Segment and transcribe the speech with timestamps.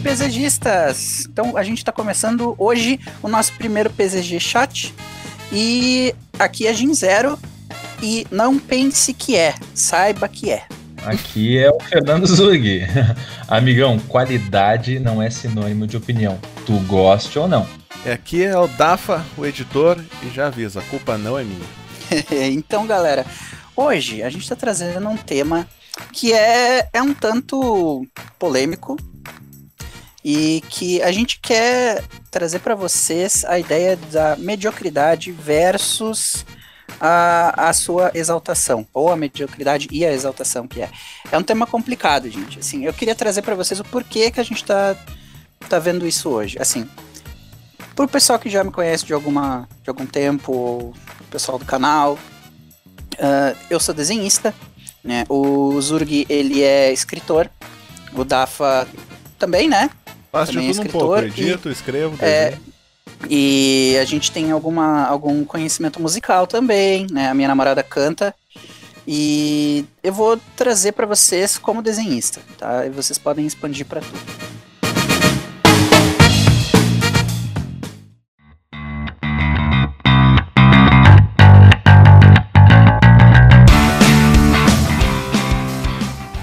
[0.00, 1.26] PZGistas!
[1.26, 4.94] Então a gente está começando hoje o nosso primeiro PZG Chat
[5.52, 7.38] e aqui é Gin Zero
[8.02, 10.64] e não pense que é, saiba que é.
[11.04, 12.82] Aqui é o Fernando Zurg.
[13.46, 16.38] Amigão, qualidade não é sinônimo de opinião.
[16.64, 17.66] Tu goste ou não.
[18.10, 21.66] Aqui é o Dafa, o editor, e já avisa, a culpa não é minha.
[22.50, 23.26] então, galera,
[23.76, 25.68] hoje a gente está trazendo um tema
[26.12, 28.06] que é, é um tanto
[28.38, 28.96] polêmico,
[30.24, 36.44] e que a gente quer trazer para vocês a ideia da mediocridade versus
[37.00, 40.90] a, a sua exaltação, ou a mediocridade e a exaltação, que é.
[41.30, 42.58] É um tema complicado, gente.
[42.58, 44.96] Assim, eu queria trazer para vocês o porquê que a gente tá,
[45.68, 46.58] tá vendo isso hoje.
[46.60, 46.88] Assim,
[47.94, 50.94] pro pessoal que já me conhece de, alguma, de algum tempo, ou
[51.30, 54.54] pessoal do canal, uh, eu sou desenhista,
[55.02, 55.24] né?
[55.28, 57.48] O Zurg, ele é escritor,
[58.12, 58.86] o Dafa
[59.38, 59.90] também, né?
[60.30, 62.56] Faço de tudo um pouco, edito, e, escrevo, é,
[63.28, 67.28] E a gente tem alguma, algum conhecimento musical também, né?
[67.28, 68.34] A minha namorada canta.
[69.06, 72.86] E eu vou trazer para vocês como desenhista, tá?
[72.86, 74.20] E vocês podem expandir para tudo.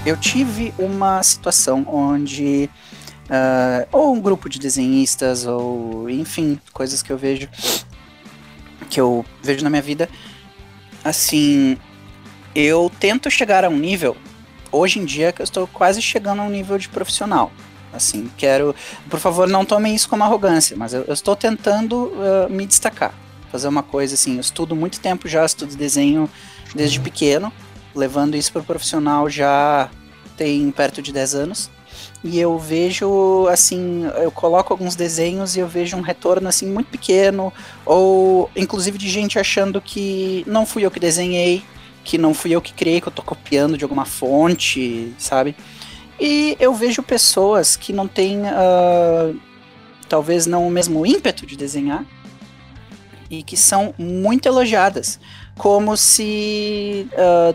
[0.04, 2.70] Eu tive uma situação onde
[3.28, 7.46] Uh, ou um grupo de desenhistas, ou enfim, coisas que eu vejo
[8.88, 10.08] que eu vejo na minha vida.
[11.04, 11.76] Assim,
[12.54, 14.16] eu tento chegar a um nível,
[14.72, 17.52] hoje em dia, que eu estou quase chegando a um nível de profissional.
[17.92, 18.74] Assim, quero.
[19.10, 23.12] Por favor, não tomem isso como arrogância, mas eu, eu estou tentando uh, me destacar.
[23.52, 26.30] Fazer uma coisa assim, eu estudo muito tempo já, estudo desenho
[26.74, 27.52] desde pequeno,
[27.94, 29.90] levando isso para o profissional já
[30.36, 31.70] tem perto de 10 anos
[32.22, 36.88] e eu vejo assim, eu coloco alguns desenhos e eu vejo um retorno assim muito
[36.88, 37.52] pequeno,
[37.86, 41.62] ou inclusive de gente achando que não fui eu que desenhei,
[42.02, 45.54] que não fui eu que criei, que eu tô copiando de alguma fonte, sabe?
[46.18, 49.38] E eu vejo pessoas que não têm, uh,
[50.08, 52.04] talvez não o mesmo ímpeto de desenhar,
[53.30, 55.20] e que são muito elogiadas,
[55.56, 57.54] como se uh,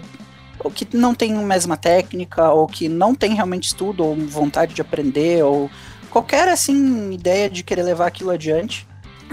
[0.64, 4.74] ou que não tem a mesma técnica, ou que não tem realmente estudo, ou vontade
[4.74, 5.70] de aprender, ou
[6.10, 8.88] qualquer assim ideia de querer levar aquilo adiante.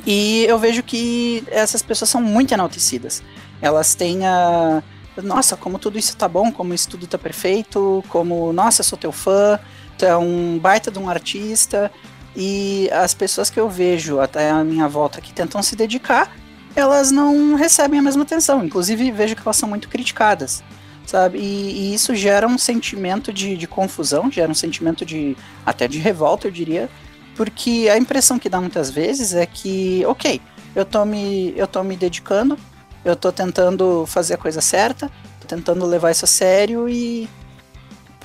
[0.07, 3.23] E eu vejo que essas pessoas são muito enaltecidas.
[3.63, 4.83] Elas têm a.
[5.23, 9.13] Nossa, como tudo isso tá bom, como isso tudo tá perfeito, como, nossa, sou teu
[9.13, 9.59] fã,
[9.99, 11.91] tu é um baita de um artista.
[12.35, 16.35] E as pessoas que eu vejo até a minha volta que tentam se dedicar,
[16.75, 18.65] elas não recebem a mesma atenção.
[18.65, 20.63] Inclusive, vejo que elas são muito criticadas
[21.11, 21.39] sabe?
[21.39, 25.99] E, e, isso gera um sentimento de, de confusão, gera um sentimento de até de
[25.99, 26.89] revolta, eu diria,
[27.35, 30.41] porque a impressão que dá muitas vezes é que, ok,
[30.75, 32.57] eu tô me, eu tô me dedicando,
[33.05, 35.11] eu tô tentando fazer a coisa certa,
[35.41, 37.29] tô tentando levar isso a sério e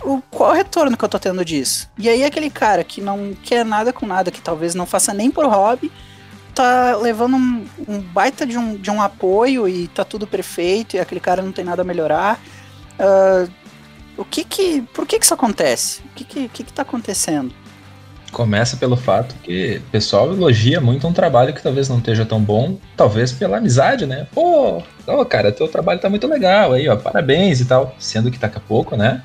[0.03, 1.89] o, qual o retorno que eu tô tendo disso?
[1.97, 5.31] E aí aquele cara que não quer nada com nada, que talvez não faça nem
[5.31, 5.91] por hobby,
[6.53, 10.99] tá levando um, um baita de um, de um apoio e tá tudo perfeito e
[10.99, 12.39] aquele cara não tem nada a melhorar.
[12.99, 13.51] Uh,
[14.17, 16.01] o que que, por que que isso acontece?
[16.01, 17.53] O que que, que que tá acontecendo?
[18.31, 22.41] Começa pelo fato que o pessoal elogia muito um trabalho que talvez não esteja tão
[22.41, 24.27] bom, talvez pela amizade, né?
[24.33, 27.95] Pô, oh, cara, teu trabalho tá muito legal aí, ó, parabéns e tal.
[27.97, 29.23] Sendo que daqui a pouco, né?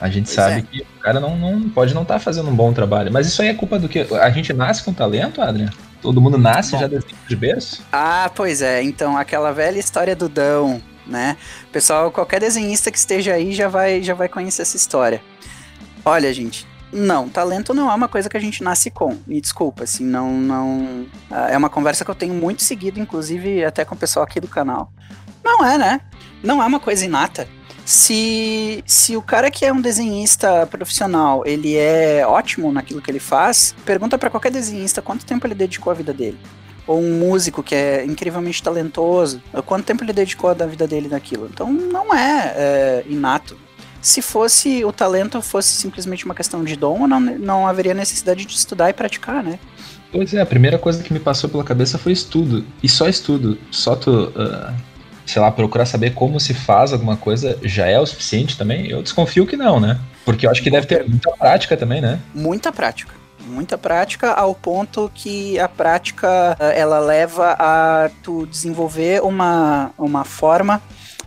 [0.00, 0.62] A gente pois sabe é.
[0.62, 3.12] que o cara não, não pode não estar tá fazendo um bom trabalho.
[3.12, 4.06] Mas isso aí é culpa do que?
[4.14, 5.72] A gente nasce com talento, Adriano?
[6.00, 6.78] Todo mundo nasce bom.
[6.78, 7.82] já desde de berço?
[7.92, 8.82] Ah, pois é.
[8.82, 11.36] Então, aquela velha história do Dão, né?
[11.72, 15.22] Pessoal, qualquer desenhista que esteja aí já vai, já vai conhecer essa história.
[16.04, 19.16] Olha, gente, não, talento não é uma coisa que a gente nasce com.
[19.26, 21.06] Me desculpa, assim, não, não.
[21.30, 24.40] Ah, é uma conversa que eu tenho muito seguido, inclusive até com o pessoal aqui
[24.40, 24.92] do canal.
[25.44, 26.00] Não é, né?
[26.42, 27.48] Não é uma coisa inata.
[27.84, 33.18] Se, se o cara que é um desenhista profissional, ele é ótimo naquilo que ele
[33.18, 36.38] faz, pergunta para qualquer desenhista quanto tempo ele dedicou à vida dele
[36.88, 41.48] ou um músico que é incrivelmente talentoso, quanto tempo ele dedicou da vida dele naquilo.
[41.52, 43.56] Então não é, é inato.
[44.00, 48.54] Se fosse o talento fosse simplesmente uma questão de dom, não, não haveria necessidade de
[48.54, 49.58] estudar e praticar, né?
[50.10, 52.64] Pois é, a primeira coisa que me passou pela cabeça foi estudo.
[52.82, 53.58] E só estudo.
[53.70, 54.74] Só tu, uh,
[55.26, 58.86] sei lá, procurar saber como se faz alguma coisa já é o suficiente também?
[58.86, 59.98] Eu desconfio que não, né?
[60.24, 62.18] Porque eu acho que deve ter muita prática também, né?
[62.34, 63.17] Muita prática
[63.48, 70.24] muita prática ao ponto que a prática eh, ela leva a tu desenvolver uma, uma
[70.24, 70.82] forma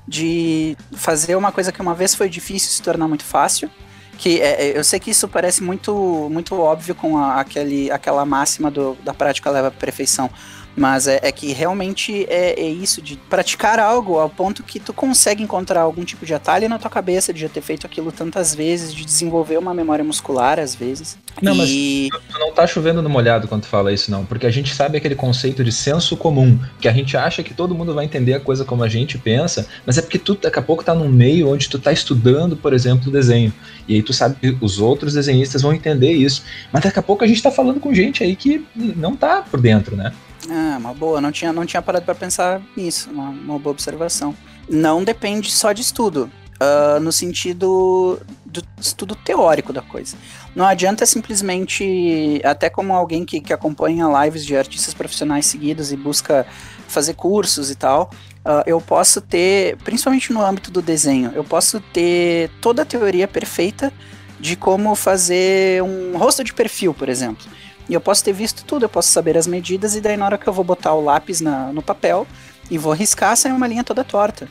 [0.07, 3.69] de fazer uma coisa que uma vez foi difícil se tornar muito fácil,
[4.17, 8.69] Que é, eu sei que isso parece muito, muito óbvio com a, aquele, aquela máxima
[8.69, 10.29] do, da prática leva à perfeição.
[10.75, 14.93] Mas é, é que realmente é, é, isso, de praticar algo ao ponto que tu
[14.93, 18.55] consegue encontrar algum tipo de atalho na tua cabeça, de já ter feito aquilo tantas
[18.55, 21.17] vezes, de desenvolver uma memória muscular às vezes.
[21.41, 22.09] Não, e...
[22.11, 24.25] mas tu não tá chovendo no molhado quando tu fala isso, não.
[24.25, 27.75] Porque a gente sabe aquele conceito de senso comum, que a gente acha que todo
[27.75, 30.61] mundo vai entender a coisa como a gente pensa, mas é porque tu daqui a
[30.61, 33.53] pouco tá num meio onde tu tá estudando, por exemplo, o desenho.
[33.87, 36.43] E aí tu sabe que os outros desenhistas vão entender isso.
[36.71, 39.59] Mas daqui a pouco a gente tá falando com gente aí que não tá por
[39.59, 40.13] dentro, né?
[40.49, 41.21] Ah, uma boa.
[41.21, 43.09] Não tinha, não tinha parado para pensar nisso.
[43.09, 44.35] Uma, uma, boa observação.
[44.69, 46.31] Não depende só de estudo.
[46.61, 50.15] Uh, no sentido do estudo teórico da coisa.
[50.55, 55.97] Não adianta simplesmente, até como alguém que, que acompanha lives de artistas profissionais seguidos e
[55.97, 56.45] busca
[56.87, 58.11] fazer cursos e tal,
[58.45, 63.27] uh, eu posso ter, principalmente no âmbito do desenho, eu posso ter toda a teoria
[63.27, 63.91] perfeita
[64.39, 67.45] de como fazer um rosto de perfil, por exemplo.
[67.91, 70.37] E eu posso ter visto tudo, eu posso saber as medidas, e daí na hora
[70.37, 72.25] que eu vou botar o lápis na, no papel
[72.69, 74.47] e vou riscar, sai uma linha toda torta.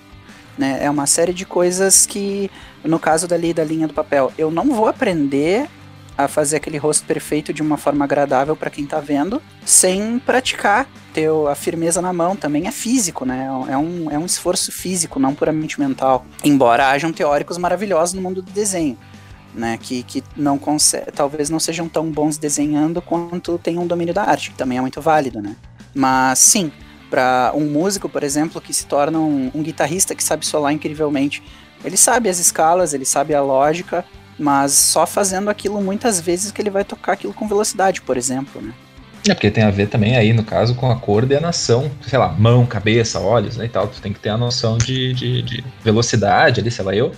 [0.58, 0.78] Né?
[0.82, 2.50] É uma série de coisas que,
[2.84, 5.70] no caso dali da linha do papel, eu não vou aprender
[6.18, 10.86] a fazer aquele rosto perfeito de uma forma agradável para quem está vendo, sem praticar,
[11.14, 13.46] ter a firmeza na mão, também é físico, né?
[13.70, 16.26] É um, é um esforço físico, não puramente mental.
[16.44, 18.98] Embora hajam teóricos maravilhosos no mundo do desenho
[19.54, 19.78] né?
[19.80, 24.22] Que, que não consegue, talvez não sejam tão bons desenhando quanto tem um domínio da
[24.22, 25.56] arte, que também é muito válido, né?
[25.94, 26.70] Mas sim,
[27.10, 31.42] para um músico, por exemplo, que se torna um, um, guitarrista que sabe solar incrivelmente,
[31.84, 34.04] ele sabe as escalas, ele sabe a lógica,
[34.38, 38.62] mas só fazendo aquilo muitas vezes que ele vai tocar aquilo com velocidade, por exemplo,
[38.62, 38.72] né?
[39.28, 42.64] É porque tem a ver também aí, no caso, com a coordenação, sei lá, mão,
[42.64, 43.86] cabeça, olhos, né, e tal.
[43.86, 47.12] Tu tem que ter a noção de, de, de velocidade ali, sei lá, eu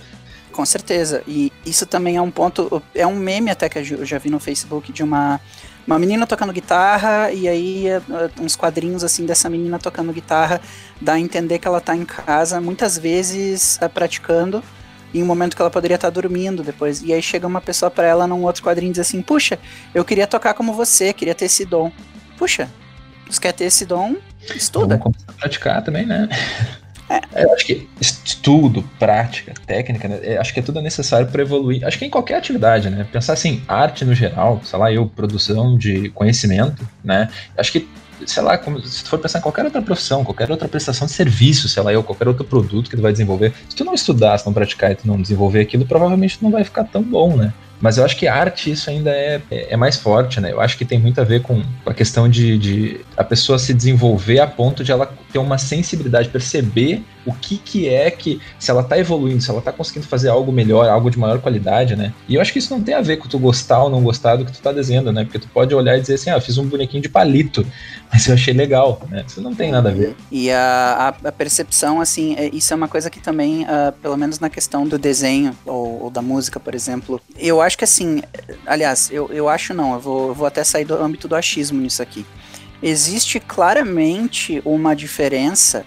[0.53, 1.21] com certeza.
[1.27, 2.81] E isso também é um ponto.
[2.95, 5.41] É um meme até que eu já vi no Facebook de uma,
[5.85, 8.01] uma menina tocando guitarra, e aí é,
[8.39, 10.61] uns quadrinhos assim dessa menina tocando guitarra
[11.01, 14.63] dá a entender que ela tá em casa, muitas vezes é, praticando,
[15.13, 17.01] em um momento que ela poderia estar tá dormindo depois.
[17.01, 19.59] E aí chega uma pessoa para ela num outro quadrinho e diz assim: Puxa,
[19.93, 21.91] eu queria tocar como você, queria ter esse dom.
[22.37, 22.69] Puxa,
[23.29, 24.15] você quer ter esse dom?
[24.55, 24.97] Estuda.
[24.97, 26.29] Vamos começar a praticar também, né?
[27.33, 31.41] É, eu acho que estudo, prática, técnica, né, é, acho que é tudo necessário para
[31.41, 31.85] evoluir.
[31.85, 33.05] Acho que em qualquer atividade, né?
[33.11, 37.29] Pensar assim, arte no geral, sei lá, eu, produção de conhecimento, né?
[37.57, 37.87] Acho que
[38.25, 41.13] sei lá, como, se tu for pensar em qualquer outra profissão, qualquer outra prestação de
[41.13, 44.37] serviço, sei lá, eu, qualquer outro produto que tu vai desenvolver, se tu não estudar,
[44.37, 47.53] se não praticar e tu não desenvolver aquilo, provavelmente não vai ficar tão bom, né?
[47.81, 50.53] Mas eu acho que arte, isso ainda é, é, mais forte, né?
[50.53, 53.73] Eu acho que tem muito a ver com a questão de, de a pessoa se
[53.73, 58.69] desenvolver a ponto de ela ter uma sensibilidade, perceber o que que é que, se
[58.69, 62.13] ela tá evoluindo, se ela tá conseguindo fazer algo melhor, algo de maior qualidade, né?
[62.29, 64.35] E eu acho que isso não tem a ver com tu gostar ou não gostar
[64.35, 65.23] do que tu tá desenhando, né?
[65.23, 67.65] Porque tu pode olhar e dizer assim, ah, fiz um bonequinho de palito,
[68.13, 69.23] mas eu achei legal, né?
[69.27, 70.15] Isso não tem nada a ver.
[70.31, 74.39] E a, a, percepção, assim, é, isso é uma coisa que também, uh, pelo menos
[74.39, 78.21] na questão do desenho ou, ou, da música, por exemplo, eu acho que assim,
[78.67, 81.81] aliás, eu, eu acho não, eu vou, eu vou até sair do âmbito do achismo
[81.81, 82.23] nisso aqui.
[82.85, 85.85] Existe claramente uma diferença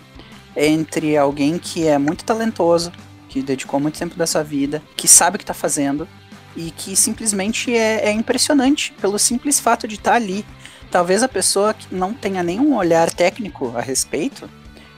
[0.57, 2.91] entre alguém que é muito talentoso,
[3.29, 6.09] que dedicou muito tempo da sua vida, que sabe o que está fazendo
[6.57, 10.43] e que simplesmente é, é, impressionante pelo simples fato de estar tá ali.
[10.91, 14.49] Talvez a pessoa que não tenha nenhum olhar técnico a respeito,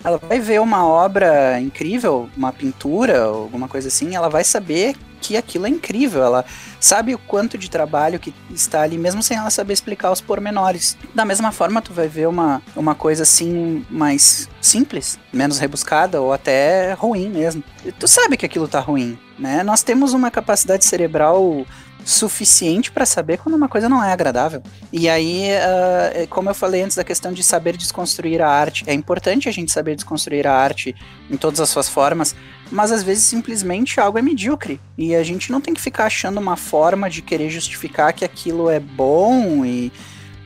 [0.05, 4.95] ela vai ver uma obra incrível, uma pintura, alguma coisa assim, ela vai saber
[5.29, 6.25] que aquilo é incrível.
[6.25, 6.43] Ela
[6.81, 10.97] sabe o quanto de trabalho que está ali, mesmo sem ela saber explicar os pormenores.
[11.15, 16.33] Da mesma forma, tu vai ver uma, uma coisa assim mais simples, menos rebuscada ou
[16.33, 17.63] até ruim mesmo.
[17.85, 19.63] E tu sabe que aquilo tá ruim, né?
[19.63, 21.67] Nós temos uma capacidade cerebral
[22.05, 24.63] suficiente para saber quando uma coisa não é agradável.
[24.91, 28.95] E aí, uh, como eu falei antes da questão de saber desconstruir a arte, é
[28.95, 30.97] importante a gente saber desconstruir a arte
[31.31, 32.35] em todas as suas formas,
[32.71, 34.81] mas às vezes simplesmente algo é medíocre.
[34.97, 38.69] E a gente não tem que ficar achando uma forma de querer justificar que aquilo
[38.69, 39.93] é bom e.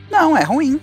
[0.09, 0.79] Não, é ruim.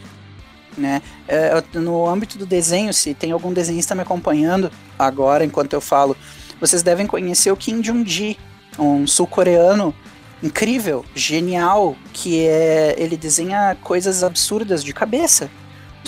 [0.76, 1.02] Né?
[1.26, 6.16] É, no âmbito do desenho, se tem algum desenhista me acompanhando agora enquanto eu falo,
[6.60, 8.38] vocês devem conhecer o Kim Jong-ji,
[8.78, 9.94] um sul-coreano
[10.42, 15.50] incrível, genial, que é ele desenha coisas absurdas de cabeça.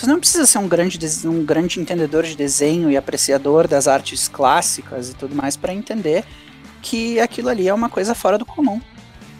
[0.03, 4.27] Tu não precisa ser um grande, um grande entendedor de desenho e apreciador das artes
[4.27, 6.25] clássicas e tudo mais para entender
[6.83, 8.81] que aquilo ali é uma coisa fora do comum.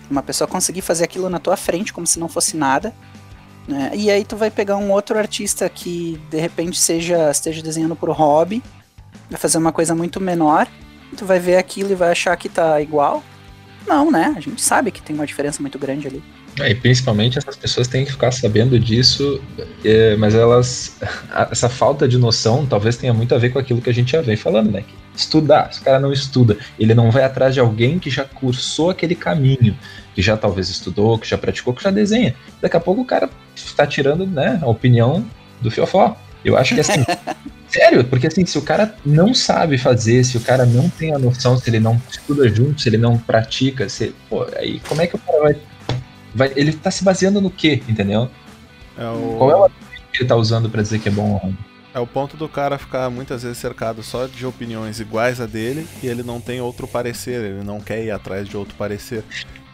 [0.09, 2.95] Uma pessoa conseguir fazer aquilo na tua frente como se não fosse nada.
[3.67, 3.91] Né?
[3.93, 8.11] E aí tu vai pegar um outro artista que de repente seja esteja desenhando por
[8.11, 8.63] hobby,
[9.29, 10.69] vai fazer uma coisa muito menor,
[11.17, 13.21] tu vai ver aquilo e vai achar que tá igual,
[13.85, 14.33] Não, né?
[14.37, 16.23] A gente sabe que tem uma diferença muito grande ali.
[16.61, 19.41] É, e principalmente essas pessoas têm que ficar sabendo disso,
[19.85, 20.99] é, mas elas.
[21.51, 24.21] Essa falta de noção talvez tenha muito a ver com aquilo que a gente já
[24.21, 24.83] vem falando, né?
[24.83, 28.25] Que estudar, se o cara não estuda, ele não vai atrás de alguém que já
[28.25, 29.77] cursou aquele caminho,
[30.15, 32.35] que já talvez estudou, que já praticou, que já desenha.
[32.61, 35.25] Daqui a pouco o cara está tirando né, a opinião
[35.61, 36.17] do fiofó.
[36.45, 37.05] Eu acho que assim.
[37.69, 41.19] sério, porque assim, se o cara não sabe fazer, se o cara não tem a
[41.19, 45.07] noção, se ele não estuda junto, se ele não pratica, se, pô, aí como é
[45.07, 45.57] que o cara vai
[46.35, 48.31] vai, ele tá se baseando no quê, entendeu?
[48.97, 49.37] É o...
[49.39, 49.71] Qual é o
[50.13, 51.57] que ele tá usando para dizer que é bom ou ruim?
[51.95, 55.87] É o ponto do cara ficar muitas vezes cercado só de opiniões iguais a dele
[56.03, 59.23] e ele não tem outro parecer, ele não quer ir atrás de outro parecer.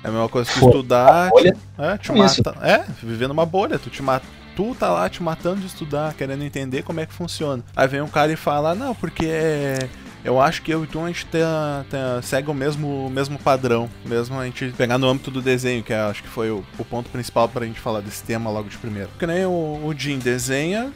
[0.03, 1.31] É a mesma coisa que Pô, estudar.
[1.31, 2.55] Te, é, te mata.
[2.63, 4.27] É, vivendo uma bolha, tu te mata.
[4.57, 7.63] Tu tá lá te matando de estudar, querendo entender como é que funciona.
[7.77, 9.89] Aí vem um cara e fala, não, porque é
[10.25, 11.43] eu acho que eu e tu a gente tem,
[11.91, 15.83] tem, segue o mesmo, o mesmo padrão, mesmo a gente pegar no âmbito do desenho,
[15.83, 18.69] que é, acho que foi o, o ponto principal pra gente falar desse tema logo
[18.69, 19.09] de primeiro.
[19.11, 20.93] Porque nem o, o Jim desenha,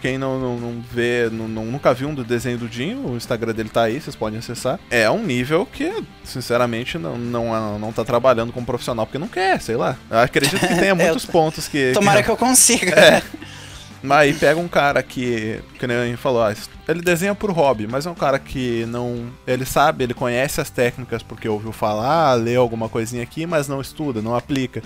[0.00, 3.52] quem não, não, não vê, não, nunca viu um do desenho do Jim, o Instagram
[3.52, 4.78] dele tá aí, vocês podem acessar.
[4.90, 9.60] É um nível que, sinceramente, não, não, não tá trabalhando como profissional porque não quer,
[9.60, 9.96] sei lá.
[10.10, 11.92] Eu acredito que tenha muitos pontos que.
[11.92, 12.98] Tomara que, que eu consiga.
[12.98, 13.22] É.
[14.02, 16.54] Mas aí pega um cara que, que nem a falou, ah,
[16.86, 19.30] ele desenha por hobby, mas é um cara que não.
[19.46, 23.80] Ele sabe, ele conhece as técnicas porque ouviu falar, leu alguma coisinha aqui, mas não
[23.80, 24.82] estuda, não aplica.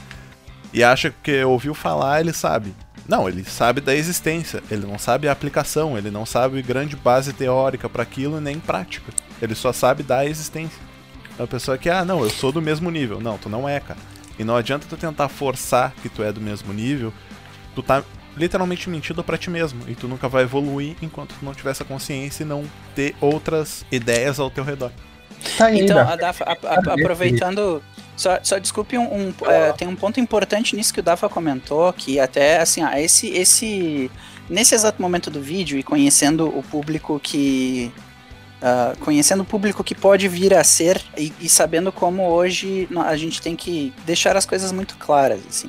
[0.73, 2.75] E acha que ouviu falar, ele sabe.
[3.07, 7.33] Não, ele sabe da existência, ele não sabe a aplicação, ele não sabe grande base
[7.33, 9.13] teórica para aquilo nem prática.
[9.41, 10.81] Ele só sabe da existência.
[11.39, 13.21] É uma pessoa que, ah, não, eu sou do mesmo nível.
[13.21, 13.99] Não, tu não é, cara.
[14.39, 17.13] E não adianta tu tentar forçar que tu é do mesmo nível.
[17.75, 18.03] Tu tá
[18.37, 19.83] literalmente mentindo para ti mesmo.
[19.89, 23.85] E tu nunca vai evoluir enquanto tu não tiver essa consciência e não ter outras
[23.91, 24.91] ideias ao teu redor.
[25.57, 27.83] Tá então, a Dafa, a, a, aproveitando.
[28.17, 31.93] Só, só desculpe, um, um é, tem um ponto importante nisso que o Dafa comentou,
[31.93, 34.11] que até assim, ah, esse, esse.
[34.49, 37.93] Nesse exato momento do vídeo e conhecendo o público que.
[38.63, 43.17] Uh, conhecendo o público que pode vir a ser e, e sabendo como hoje a
[43.17, 45.69] gente tem que deixar as coisas muito claras, assim.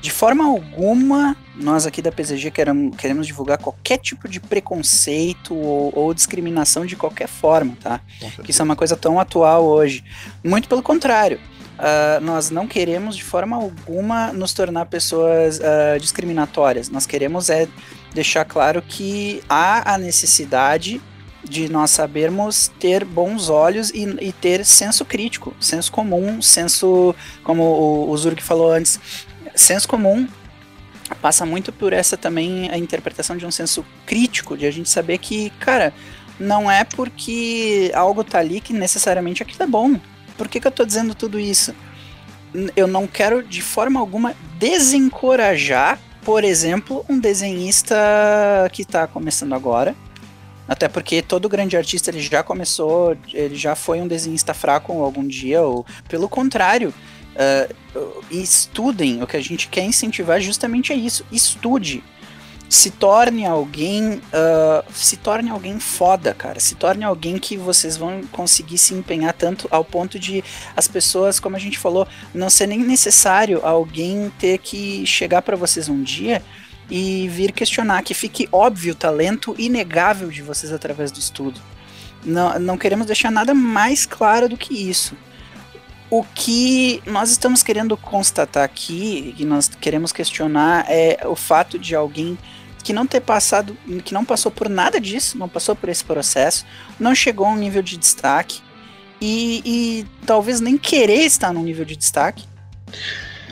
[0.00, 5.92] De forma alguma, nós aqui da PZG queremos, queremos divulgar qualquer tipo de preconceito ou,
[5.94, 8.00] ou discriminação de qualquer forma, tá?
[8.44, 10.04] Que isso é uma coisa tão atual hoje.
[10.44, 11.40] Muito pelo contrário.
[11.76, 16.88] Uh, nós não queremos de forma alguma nos tornar pessoas uh, discriminatórias.
[16.88, 17.68] Nós queremos é
[18.14, 21.00] deixar claro que há a necessidade
[21.48, 27.62] de nós sabermos ter bons olhos e, e ter senso crítico, senso comum, senso, como
[27.62, 28.98] o, o Zurg falou antes,
[29.56, 30.28] senso comum
[31.20, 35.18] passa muito por essa também a interpretação de um senso crítico, de a gente saber
[35.18, 35.92] que, cara,
[36.38, 39.98] não é porque algo tá ali que necessariamente aquilo é bom.
[40.36, 41.74] Por que, que eu tô dizendo tudo isso?
[42.74, 47.96] Eu não quero de forma alguma desencorajar, por exemplo, um desenhista
[48.72, 49.94] que está começando agora.
[50.68, 55.24] Até porque todo grande artista ele já começou, ele já foi um desenhista fraco algum
[55.24, 56.92] dia, ou pelo contrário,
[57.36, 61.24] Uh, estudem, o que a gente quer incentivar justamente é isso.
[61.30, 62.02] Estude.
[62.68, 64.14] Se torne alguém.
[64.14, 66.58] Uh, se torne alguém foda, cara.
[66.58, 70.42] Se torne alguém que vocês vão conseguir se empenhar tanto ao ponto de
[70.76, 75.56] as pessoas, como a gente falou, não ser nem necessário alguém ter que chegar para
[75.56, 76.42] vocês um dia
[76.90, 81.60] e vir questionar, que fique óbvio o talento inegável de vocês através do estudo.
[82.24, 85.16] Não, não queremos deixar nada mais claro do que isso.
[86.08, 91.94] O que nós estamos querendo constatar aqui, que nós queremos questionar, é o fato de
[91.96, 92.38] alguém
[92.84, 96.64] que não ter passado, que não passou por nada disso, não passou por esse processo,
[97.00, 98.60] não chegou a um nível de destaque
[99.20, 102.44] e, e talvez nem querer estar num nível de destaque,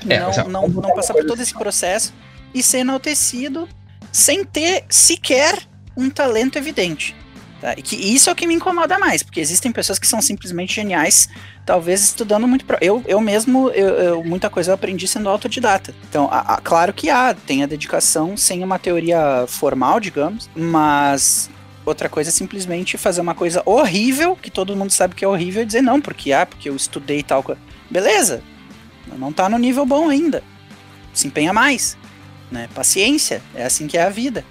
[0.09, 2.15] é, não, não, não passar por todo esse processo
[2.55, 3.69] e ser enaltecido
[4.13, 5.59] sem ter sequer
[5.97, 7.17] um talento evidente.
[7.61, 7.75] Tá?
[7.77, 10.75] E que isso é o que me incomoda mais, porque existem pessoas que são simplesmente
[10.75, 11.29] geniais,
[11.65, 12.65] talvez estudando muito.
[12.65, 12.79] Pra...
[12.81, 15.95] Eu, eu mesmo, eu, eu, muita coisa eu aprendi sendo autodidata.
[16.09, 21.49] Então, a, a, claro que há, tem a dedicação sem uma teoria formal, digamos, mas
[21.87, 25.63] outra coisa é simplesmente fazer uma coisa horrível, que todo mundo sabe que é horrível,
[25.63, 27.61] e dizer não, porque ah, porque eu estudei tal coisa.
[27.91, 28.43] Beleza,
[29.19, 30.43] não tá no nível bom ainda.
[31.13, 31.97] Se empenha mais.
[32.51, 32.69] Né?
[32.75, 34.45] Paciência, é assim que é a vida.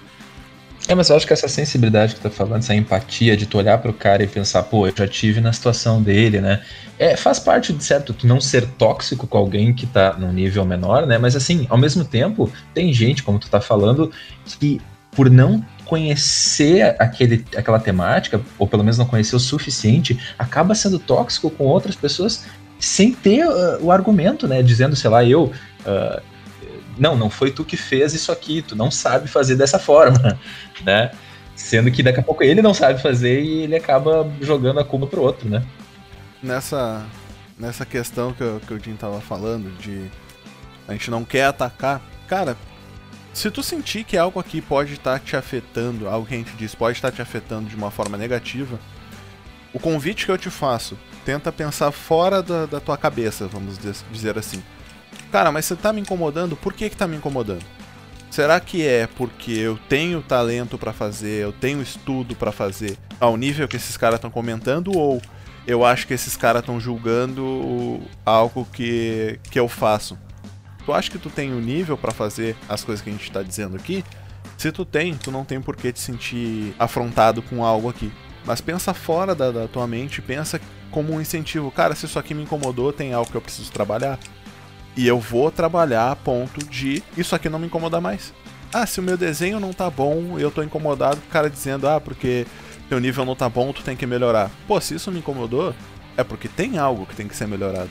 [0.86, 3.78] É, mas eu acho que essa sensibilidade que tá falando, essa empatia de tu olhar
[3.78, 6.62] pro cara e pensar, pô, eu já tive na situação dele, né?
[6.98, 10.64] É, faz parte de certo tu não ser tóxico com alguém que tá num nível
[10.64, 11.16] menor, né?
[11.16, 14.12] Mas assim, ao mesmo tempo, tem gente, como tu tá falando,
[14.60, 20.74] que por não conhecer aquele, aquela temática, ou pelo menos não conhecer o suficiente, acaba
[20.74, 22.44] sendo tóxico com outras pessoas
[22.78, 24.62] sem ter uh, o argumento, né?
[24.62, 25.44] Dizendo, sei lá, eu.
[25.86, 26.33] Uh,
[26.98, 30.38] não, não foi tu que fez isso aqui, tu não sabe fazer dessa forma,
[30.84, 31.10] né?
[31.56, 35.06] Sendo que daqui a pouco ele não sabe fazer e ele acaba jogando a culpa
[35.06, 35.64] pro outro, né?
[36.42, 37.04] Nessa,
[37.58, 40.10] nessa questão que, eu, que o Jim tava falando, de
[40.86, 42.56] a gente não quer atacar, cara,
[43.32, 46.52] se tu sentir que algo aqui pode estar tá te afetando, algo que a gente
[46.56, 48.78] diz pode estar tá te afetando de uma forma negativa,
[49.72, 53.76] o convite que eu te faço, tenta pensar fora da, da tua cabeça, vamos
[54.12, 54.62] dizer assim.
[55.30, 57.64] Cara, mas você tá me incomodando, por que que tá me incomodando?
[58.30, 63.36] Será que é porque eu tenho talento para fazer, eu tenho estudo para fazer ao
[63.36, 65.22] nível que esses caras estão comentando ou
[65.66, 70.18] eu acho que esses caras estão julgando algo que, que eu faço?
[70.84, 73.30] Tu acha que tu tem o um nível para fazer as coisas que a gente
[73.30, 74.04] tá dizendo aqui?
[74.58, 78.12] Se tu tem, tu não tem por que te sentir afrontado com algo aqui.
[78.44, 81.70] Mas pensa fora da, da tua mente, pensa como um incentivo.
[81.70, 84.18] Cara, se isso aqui me incomodou, tem algo que eu preciso trabalhar.
[84.96, 88.32] E eu vou trabalhar a ponto de isso aqui não me incomodar mais.
[88.72, 91.88] Ah, se o meu desenho não tá bom, eu tô incomodado com o cara dizendo,
[91.88, 92.46] ah, porque
[92.88, 94.50] teu nível não tá bom, tu tem que melhorar.
[94.66, 95.74] Pô, se isso me incomodou,
[96.16, 97.90] é porque tem algo que tem que ser melhorado.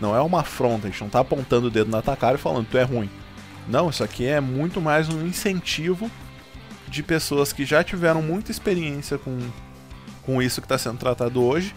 [0.00, 2.40] Não é uma afronta, a gente não tá apontando o dedo na tua cara e
[2.40, 3.10] falando, tu é ruim.
[3.68, 6.10] Não, isso aqui é muito mais um incentivo
[6.88, 9.38] de pessoas que já tiveram muita experiência com,
[10.22, 11.74] com isso que está sendo tratado hoje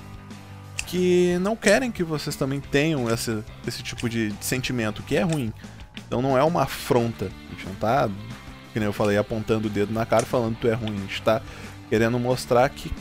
[0.86, 5.52] que não querem que vocês também tenham esse, esse tipo de, sentimento, que é ruim.
[6.08, 7.26] Então não é uma afronta.
[7.26, 8.10] A gente não tá,
[8.72, 10.96] que nem eu falei, apontando o dedo na cara falando tu é ruim.
[10.96, 11.42] A gente tá
[11.90, 12.92] querendo mostrar que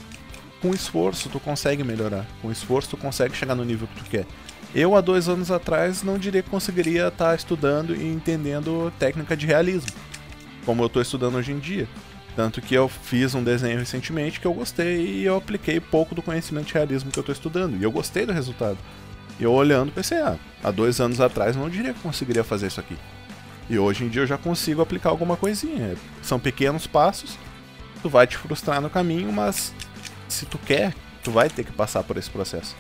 [0.61, 2.27] com esforço tu consegue melhorar.
[2.41, 4.27] Com esforço tu consegue chegar no nível que tu quer.
[4.75, 9.37] Eu, há dois anos atrás, não diria que conseguiria estar tá estudando e entendendo técnica
[9.37, 9.93] de realismo,
[10.67, 11.89] como eu estou estudando hoje em dia.
[12.37, 16.23] Tanto que eu fiz um desenho recentemente que eu gostei e eu apliquei pouco do
[16.23, 17.77] conhecimento de realismo que eu estou estudando.
[17.77, 18.79] E eu gostei do resultado.
[19.39, 22.81] E eu olhando pensei, ah, há dois anos atrás não diria que conseguiria fazer isso
[22.81, 22.97] aqui.
[23.69, 25.97] E hoje em dia eu já consigo aplicar alguma coisinha.
[26.23, 27.39] São pequenos passos,
[28.03, 29.73] tu vai te frustrar no caminho, mas
[30.29, 32.77] se tu quer, tu vai ter que passar por esse processo.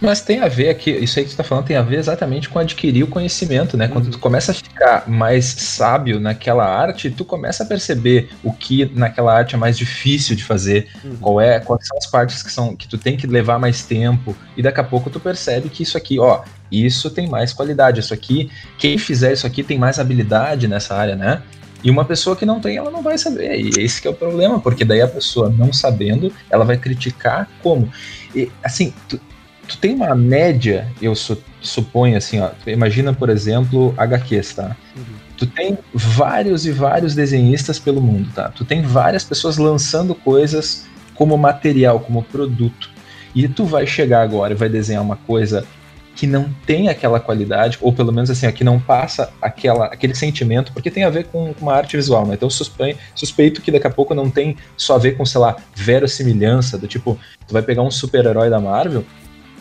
[0.00, 2.48] Mas tem a ver aqui, isso aí que você está falando tem a ver exatamente
[2.48, 3.86] com adquirir o conhecimento, né?
[3.86, 3.92] Uhum.
[3.92, 8.90] Quando tu começa a ficar mais sábio naquela arte, tu começa a perceber o que
[8.94, 11.16] naquela arte é mais difícil de fazer, uhum.
[11.16, 14.36] qual é, quais são as partes que são que tu tem que levar mais tempo,
[14.56, 18.14] e daqui a pouco tu percebe que isso aqui, ó, isso tem mais qualidade, isso
[18.14, 21.42] aqui, quem fizer isso aqui tem mais habilidade nessa área, né?
[21.82, 23.60] E uma pessoa que não tem, ela não vai saber.
[23.60, 27.88] E esse é o problema, porque daí a pessoa não sabendo, ela vai criticar como.
[28.34, 29.20] E, assim, tu,
[29.68, 34.76] tu tem uma média, eu su suponho assim, ó, imagina, por exemplo, HQs, tá?
[34.96, 35.02] Uhum.
[35.36, 38.48] Tu tem vários e vários desenhistas pelo mundo, tá?
[38.48, 42.90] Tu tem várias pessoas lançando coisas como material, como produto.
[43.34, 45.66] E tu vai chegar agora e vai desenhar uma coisa
[46.14, 50.72] que não tem aquela qualidade, ou pelo menos assim, que não passa aquela, aquele sentimento,
[50.72, 52.34] porque tem a ver com uma arte visual, né?
[52.34, 55.56] Então suspeito, suspeito que daqui a pouco não tem só a ver com, sei lá,
[55.76, 59.04] verossimilhança, do tipo, tu vai pegar um super-herói da Marvel,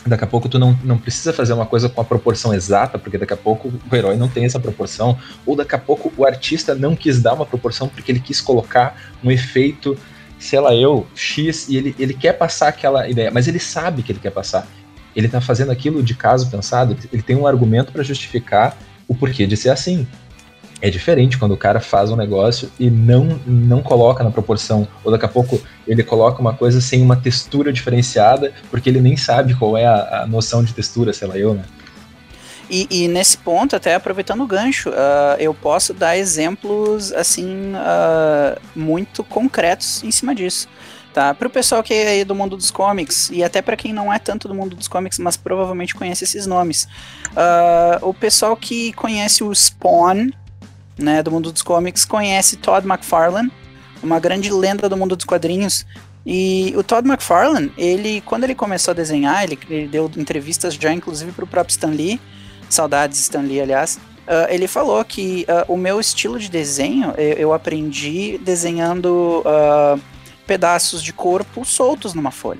[0.07, 3.17] Daqui a pouco tu não, não precisa fazer uma coisa com a proporção exata, porque
[3.17, 6.73] daqui a pouco o herói não tem essa proporção, ou daqui a pouco o artista
[6.73, 9.97] não quis dar uma proporção porque ele quis colocar um efeito,
[10.39, 14.11] sei lá eu, X, e ele, ele quer passar aquela ideia, mas ele sabe que
[14.11, 14.67] ele quer passar.
[15.15, 19.47] Ele tá fazendo aquilo de caso pensado, ele tem um argumento para justificar o porquê
[19.47, 20.07] de ser assim.
[20.79, 25.11] É diferente quando o cara faz um negócio e não, não coloca na proporção, ou
[25.11, 29.55] daqui a pouco ele coloca uma coisa sem uma textura diferenciada, porque ele nem sabe
[29.55, 31.63] qual é a, a noção de textura, sei lá eu, né?
[32.69, 38.59] E, e, nesse ponto, até aproveitando o gancho, uh, eu posso dar exemplos assim uh,
[38.75, 40.67] muito concretos em cima disso.
[41.13, 41.33] Tá?
[41.33, 44.19] Para o pessoal que é do mundo dos comics, e até para quem não é
[44.19, 46.83] tanto do mundo dos comics, mas provavelmente conhece esses nomes.
[47.31, 50.29] Uh, o pessoal que conhece o Spawn,
[50.97, 53.51] né, do mundo dos comics, conhece Todd McFarlane,
[54.01, 55.85] uma grande lenda do mundo dos quadrinhos.
[56.25, 60.91] E o Todd McFarlane, ele, quando ele começou a desenhar, ele, ele deu entrevistas já,
[60.91, 62.19] inclusive, para o próprio Stan Lee,
[62.69, 67.33] saudades Stan Lee, aliás, Uh, ele falou que uh, o meu estilo de desenho eu,
[67.33, 69.97] eu aprendi desenhando uh,
[70.45, 72.59] pedaços de corpo soltos numa folha.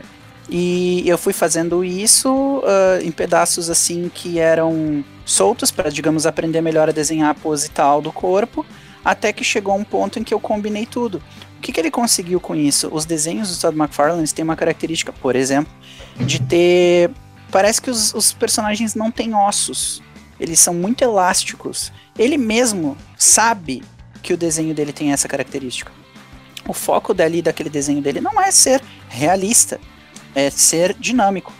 [0.50, 2.64] E eu fui fazendo isso
[3.04, 8.02] em pedaços assim que eram soltos para, digamos, aprender melhor a desenhar a pose tal
[8.02, 8.66] do corpo,
[9.04, 11.22] até que chegou um ponto em que eu combinei tudo.
[11.58, 12.88] O que, que ele conseguiu com isso?
[12.92, 15.72] Os desenhos do Todd McFarlane têm uma característica, por exemplo,
[16.20, 17.12] de ter.
[17.52, 20.02] Parece que os, os personagens não têm ossos.
[20.40, 21.92] Eles são muito elásticos.
[22.18, 23.84] Ele mesmo sabe
[24.22, 25.92] que o desenho dele tem essa característica.
[26.68, 29.80] O foco dali daquele desenho dele não é ser realista,
[30.36, 31.52] é ser dinâmico.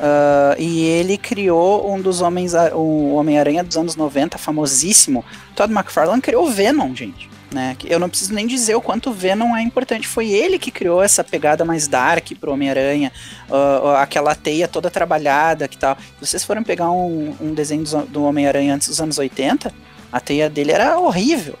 [0.00, 5.24] Uh, e ele criou um dos homens, o Homem-Aranha dos anos 90, famosíssimo.
[5.54, 7.28] Todd McFarlane criou o Venom, gente.
[7.52, 7.76] Né?
[7.84, 10.06] Eu não preciso nem dizer o quanto o Venom é importante.
[10.06, 13.12] Foi ele que criou essa pegada mais dark pro Homem-Aranha,
[13.50, 15.96] uh, aquela teia toda trabalhada que tal.
[16.18, 19.72] Se vocês forem pegar um, um desenho do, do Homem-Aranha antes dos anos 80,
[20.12, 21.58] a teia dele era horrível.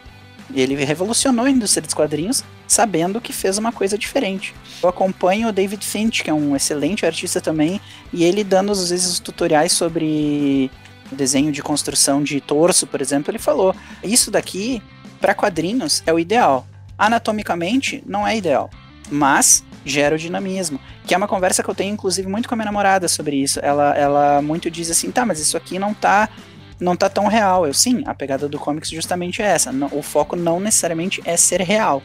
[0.54, 4.54] Ele revolucionou a indústria dos quadrinhos sabendo que fez uma coisa diferente.
[4.82, 7.80] Eu acompanho o David Finch, que é um excelente artista também,
[8.12, 10.70] e ele dando às vezes tutoriais sobre
[11.12, 14.82] desenho de construção de torso, por exemplo, ele falou: "Isso daqui
[15.20, 16.66] para quadrinhos é o ideal.
[16.96, 18.70] Anatomicamente não é ideal,
[19.10, 20.80] mas gera o dinamismo.
[21.06, 23.58] Que é uma conversa que eu tenho, inclusive, muito com a minha namorada sobre isso.
[23.62, 26.28] Ela, ela muito diz assim, tá, mas isso aqui não tá
[26.80, 27.66] não tá tão real.
[27.66, 29.70] Eu sim, a pegada do comics justamente é essa.
[29.92, 32.02] O foco não necessariamente é ser real,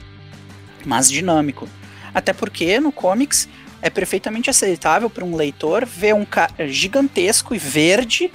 [0.85, 1.67] mas dinâmico.
[2.13, 3.47] Até porque no comics
[3.81, 8.31] é perfeitamente aceitável para um leitor ver um cara gigantesco e verde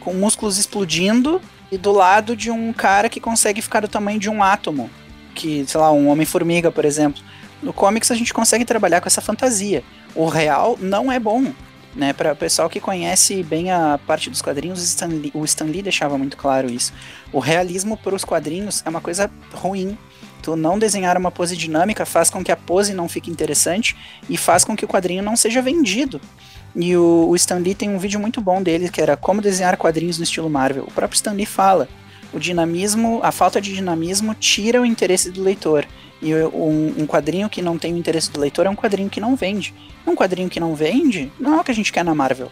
[0.00, 1.40] com músculos explodindo
[1.72, 4.90] e do lado de um cara que consegue ficar do tamanho de um átomo,
[5.34, 7.22] que, sei lá, um homem-formiga, por exemplo.
[7.62, 9.82] No comics a gente consegue trabalhar com essa fantasia.
[10.14, 11.52] O real não é bom.
[11.94, 15.64] Né, para o pessoal que conhece bem a parte dos quadrinhos, Stan Lee, o Stan
[15.64, 16.92] Lee deixava muito claro isso.
[17.32, 19.96] O realismo para os quadrinhos é uma coisa ruim.
[20.42, 23.96] Tu não desenhar uma pose dinâmica faz com que a pose não fique interessante
[24.28, 26.20] e faz com que o quadrinho não seja vendido.
[26.74, 29.76] E o, o Stan Lee tem um vídeo muito bom dele que era como desenhar
[29.76, 30.84] quadrinhos no estilo Marvel.
[30.84, 31.88] O próprio Stan Lee fala:
[32.32, 35.86] o dinamismo, a falta de dinamismo tira o interesse do leitor.
[36.24, 39.20] E um, um, quadrinho que não tem o interesse do leitor é um quadrinho que
[39.20, 39.74] não vende.
[40.06, 42.50] Um quadrinho que não vende não é o que a gente quer na Marvel.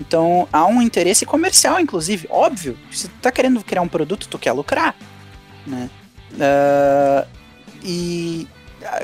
[0.00, 2.78] Então há um interesse comercial, inclusive, óbvio.
[2.92, 4.94] Se tu tá querendo criar um produto, tu quer lucrar.
[5.66, 5.90] Né?
[6.34, 7.26] Uh,
[7.82, 8.46] e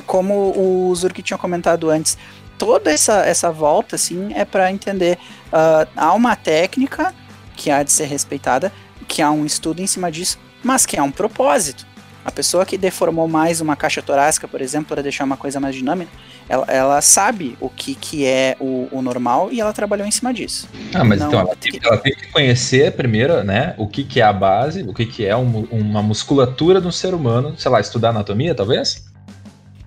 [0.07, 2.17] como o Zurk tinha comentado antes,
[2.57, 5.19] toda essa, essa volta, assim, é para entender.
[5.49, 7.13] Uh, há uma técnica
[7.57, 8.73] que há de ser respeitada,
[9.09, 11.85] que há um estudo em cima disso, mas que há um propósito.
[12.29, 15.75] A pessoa que deformou mais uma caixa torácica, por exemplo, para deixar uma coisa mais
[15.75, 16.11] dinâmica,
[16.47, 20.35] ela, ela sabe o que, que é o, o, normal e ela trabalhou em cima
[20.35, 20.69] disso.
[20.93, 24.21] Ah, mas Não, então ela tem, ela tem, que conhecer primeiro, né, o que, que
[24.21, 27.81] é a base, o que, que é um, uma musculatura do ser humano, sei lá,
[27.81, 29.07] estudar anatomia, talvez?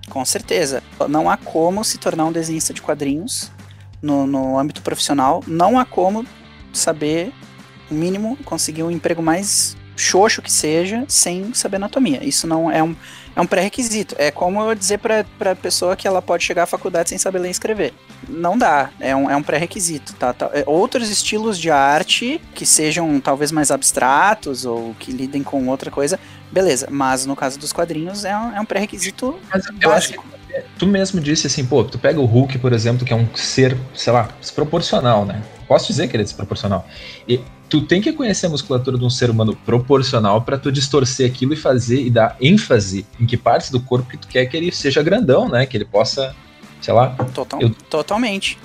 [0.10, 0.82] Com certeza.
[1.08, 3.52] Não há como se tornar um desenhista de quadrinhos
[4.02, 5.44] no, no âmbito profissional.
[5.46, 6.26] Não há como
[6.74, 7.32] saber,
[7.92, 12.24] o mínimo, conseguir um emprego mais xoxo que seja, sem saber anatomia.
[12.24, 12.96] Isso não é um,
[13.36, 14.16] é um pré-requisito.
[14.18, 17.40] É como eu dizer para a pessoa que ela pode chegar à faculdade sem saber
[17.40, 17.94] ler e escrever.
[18.28, 20.14] Não dá, é um, é um pré-requisito.
[20.14, 20.50] Tá, tá?
[20.54, 25.92] É, outros estilos de arte que sejam talvez mais abstratos ou que lidem com outra
[25.92, 26.20] coisa,
[26.52, 26.88] beleza.
[26.90, 29.40] Mas no caso dos quadrinhos é um, é um pré-requisito.
[29.52, 29.88] Que
[30.78, 33.78] tu mesmo disse assim, pô, tu pega o Hulk, por exemplo, que é um ser,
[33.96, 35.42] sei lá, desproporcional, né?
[35.68, 36.86] Posso dizer que ele é desproporcional.
[37.28, 37.40] E
[37.72, 41.54] tu tem que conhecer a musculatura de um ser humano proporcional para tu distorcer aquilo
[41.54, 44.74] e fazer e dar ênfase em que partes do corpo que tu quer que ele
[44.74, 45.66] seja grandão, né?
[45.66, 46.36] Que ele possa,
[46.82, 47.16] sei lá.
[47.34, 47.70] Total, eu...
[47.90, 48.60] Totalmente.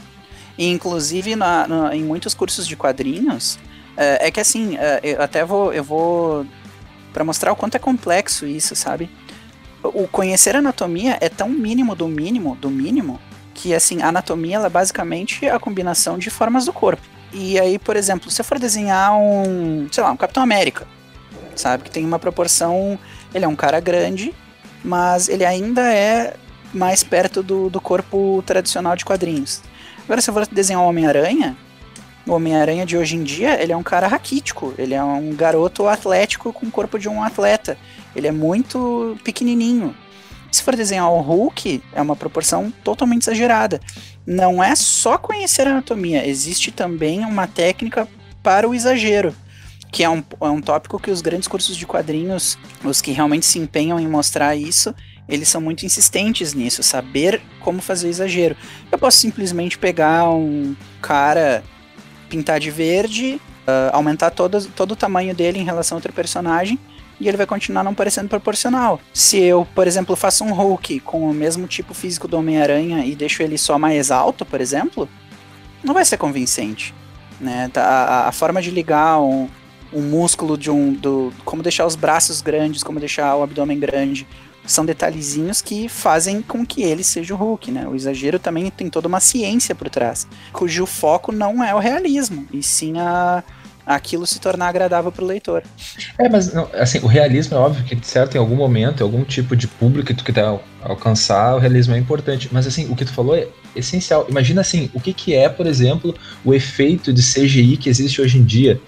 [0.59, 3.61] E, inclusive, na, na, em muitos cursos de quadrinhos,
[3.97, 6.45] é, é que assim, é, eu até vou, eu vou
[7.13, 9.09] para mostrar o quanto é complexo isso, sabe?
[9.85, 13.21] O conhecer anatomia é tão mínimo do mínimo do mínimo
[13.55, 17.16] que assim, a anatomia ela é basicamente a combinação de formas do corpo.
[17.33, 20.87] E aí, por exemplo, se eu for desenhar um, sei lá, um Capitão América,
[21.55, 22.99] sabe, que tem uma proporção,
[23.35, 24.35] ele é um cara grande,
[24.85, 26.35] mas ele ainda é
[26.73, 29.63] mais perto do, do corpo tradicional de quadrinhos.
[30.05, 31.57] Agora, se eu for desenhar um Homem-Aranha,
[32.27, 35.87] o Homem-Aranha de hoje em dia, ele é um cara raquítico, ele é um garoto
[35.87, 37.79] atlético com o corpo de um atleta.
[38.15, 39.95] Ele é muito pequenininho.
[40.51, 43.81] Se for desenhar o Hulk, é uma proporção totalmente exagerada.
[44.27, 48.09] Não é só conhecer anatomia, existe também uma técnica
[48.43, 49.35] para o exagero,
[49.93, 53.47] que é um, é um tópico que os grandes cursos de quadrinhos, os que realmente
[53.47, 54.93] se empenham em mostrar isso,
[55.29, 58.57] eles são muito insistentes nisso, saber como fazer o exagero.
[58.91, 61.63] Eu posso simplesmente pegar um cara
[62.29, 66.79] pintar de verde, uh, aumentar todo, todo o tamanho dele em relação a outro personagem,
[67.21, 69.01] e ele vai continuar não parecendo proporcional.
[69.13, 73.15] Se eu, por exemplo, faço um Hulk com o mesmo tipo físico do Homem-Aranha e
[73.15, 75.09] deixo ele só mais alto, por exemplo,
[75.83, 76.95] não vai ser convincente.
[77.41, 77.71] Né?
[77.73, 79.49] Tá, a, a forma de ligar um,
[79.93, 80.93] um músculo de um.
[80.93, 84.27] Do, como deixar os braços grandes, como deixar o abdômen grande,
[84.67, 87.87] são detalhezinhos que fazem com que ele seja o Hulk, né?
[87.87, 92.47] O exagero também tem toda uma ciência por trás, cujo foco não é o realismo,
[92.53, 93.45] e sim a,
[93.87, 95.63] aquilo se tornar agradável para o leitor.
[96.19, 99.55] É, mas assim, o realismo é óbvio que, certo, em algum momento, em algum tipo
[99.55, 102.49] de público que tu quer alcançar, o realismo é importante.
[102.51, 103.47] Mas assim, o que tu falou é
[103.77, 104.27] essencial.
[104.29, 108.39] Imagina assim, o que, que é, por exemplo, o efeito de CGI que existe hoje
[108.39, 108.81] em dia.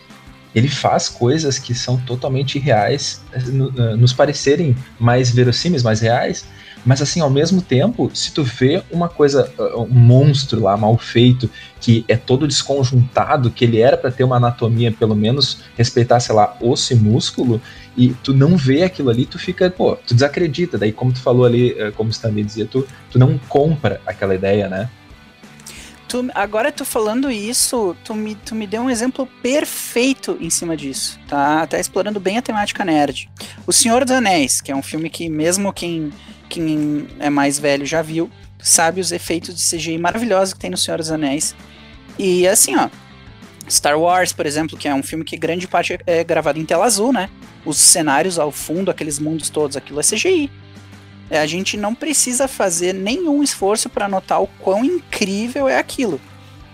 [0.54, 6.46] Ele faz coisas que são totalmente irreais, eh, eh, nos parecerem mais verossímeis, mais reais,
[6.84, 10.96] mas assim, ao mesmo tempo, se tu vê uma coisa, uh, um monstro lá mal
[10.96, 16.20] feito, que é todo desconjuntado, que ele era para ter uma anatomia, pelo menos respeitar,
[16.20, 17.60] sei lá, osso e músculo,
[17.96, 20.78] e tu não vê aquilo ali, tu fica, pô, tu desacredita.
[20.78, 24.34] Daí, como tu falou ali, uh, como o Stanley dizia, tu, tu não compra aquela
[24.34, 24.88] ideia, né?
[26.08, 30.74] Tu, agora tu falando isso, tu me, tu me deu um exemplo perfeito em cima
[30.74, 31.66] disso, tá?
[31.66, 33.28] Tá explorando bem a temática nerd.
[33.66, 36.10] O Senhor dos Anéis, que é um filme que mesmo quem
[36.48, 40.76] quem é mais velho já viu, sabe os efeitos de CGI maravilhosos que tem no
[40.76, 41.54] Senhor dos Anéis.
[42.18, 42.88] E assim, ó,
[43.70, 46.84] Star Wars, por exemplo, que é um filme que grande parte é gravado em tela
[46.84, 47.28] azul, né?
[47.64, 50.50] Os cenários ao fundo, aqueles mundos todos, aquilo é CGI.
[51.30, 56.20] É, a gente não precisa fazer nenhum esforço para notar o quão incrível é aquilo,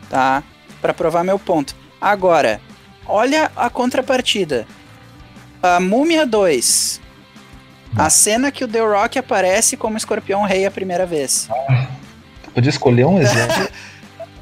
[0.09, 0.45] tá?
[0.81, 1.75] Para provar meu ponto.
[2.01, 2.61] Agora,
[3.07, 4.67] olha a contrapartida.
[5.61, 7.01] A Múmia 2,
[7.97, 11.49] a cena que o The Rock aparece como escorpião rei a primeira vez.
[11.51, 11.87] Ah,
[12.53, 13.69] podia escolher um exemplo.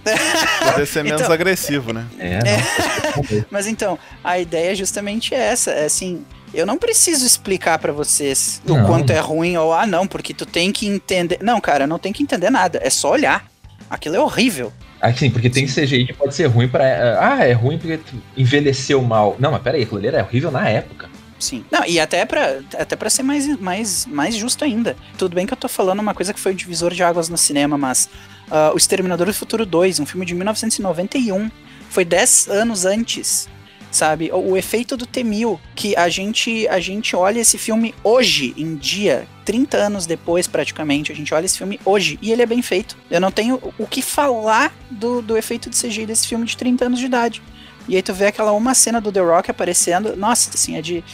[0.65, 2.05] Podia ser menos então, agressivo, né?
[2.19, 3.45] É, é.
[3.49, 5.71] Mas então, a ideia é justamente essa.
[5.71, 8.83] É assim, eu não preciso explicar para vocês não.
[8.83, 11.39] o quanto é ruim ou ah, não, porque tu tem que entender.
[11.41, 12.81] Não, cara, não tem que entender nada.
[12.83, 13.47] É só olhar.
[13.89, 14.73] Aquilo é horrível.
[15.01, 16.85] Ah, sim, porque tem CGI que pode ser ruim para
[17.21, 18.01] Ah, é ruim porque
[18.37, 19.37] envelheceu mal.
[19.39, 21.09] Não, mas peraí, aquilo ali era horrível na época.
[21.43, 21.65] Sim.
[21.73, 24.97] Não, e até pra, até pra ser mais, mais, mais justo ainda.
[25.19, 27.37] Tudo bem que eu tô falando uma coisa que foi um divisor de águas no
[27.37, 28.09] cinema, mas
[28.49, 31.51] uh, O Exterminador do Futuro 2, um filme de 1991,
[31.91, 33.49] foi 10 anos antes
[33.91, 34.31] sabe?
[34.33, 38.75] O, o, efeito do T-1000, que a gente, a gente olha esse filme hoje, em
[38.75, 42.63] dia, 30 anos depois praticamente, a gente olha esse filme hoje e ele é bem
[42.63, 42.97] feito.
[43.11, 46.87] Eu não tenho o que falar do, do efeito de CGI desse filme de 30
[46.87, 47.43] anos de idade.
[47.89, 51.05] E aí tu vê aquela uma cena do The Rock aparecendo, nossa, assim, é de.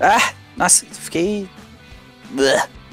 [0.00, 1.48] Ah, nossa, fiquei.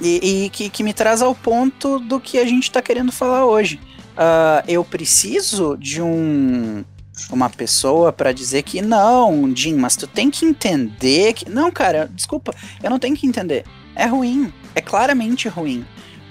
[0.02, 3.46] E, e que, que, me traz ao ponto do que a gente tá querendo falar
[3.46, 3.80] hoje.
[4.14, 6.84] Uh, eu preciso de um
[7.30, 11.50] uma pessoa para dizer que não, Jim, mas tu tem que entender que.
[11.50, 13.66] Não, cara, desculpa, eu não tenho que entender.
[13.96, 15.86] É ruim, é claramente ruim.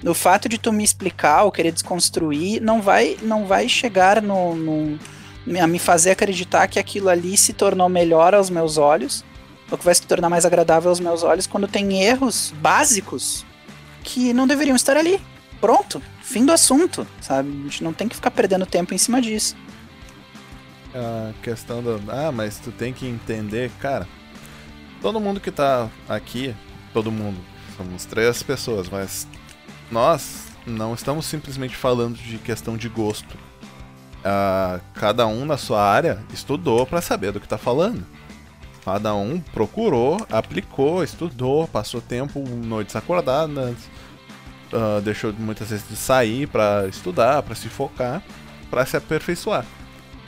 [0.05, 4.53] O fato de tu me explicar ou querer desconstruir não vai não vai chegar no,
[4.53, 4.99] no
[5.59, 9.23] a me fazer acreditar que aquilo ali se tornou melhor aos meus olhos,
[9.73, 13.43] ou que vai se tornar mais agradável aos meus olhos quando tem erros básicos
[14.03, 15.19] que não deveriam estar ali.
[15.59, 17.49] Pronto, fim do assunto, sabe?
[17.49, 19.55] A gente não tem que ficar perdendo tempo em cima disso.
[20.93, 21.99] A questão do.
[22.07, 24.07] Ah, mas tu tem que entender, cara.
[25.01, 26.55] Todo mundo que tá aqui,
[26.93, 27.39] todo mundo,
[27.75, 29.27] somos três pessoas, mas
[29.89, 33.35] nós não estamos simplesmente falando de questão de gosto
[34.23, 38.05] uh, cada um na sua área estudou para saber do que está falando.
[38.83, 43.77] Cada um procurou, aplicou, estudou, passou tempo, noites acordadas,
[44.73, 48.21] uh, deixou muitas vezes de sair para estudar, para se focar,
[48.69, 49.65] para se aperfeiçoar.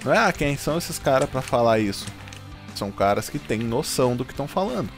[0.06, 2.06] Não é ah, quem são esses caras para falar isso?
[2.76, 4.90] São caras que têm noção do que estão falando.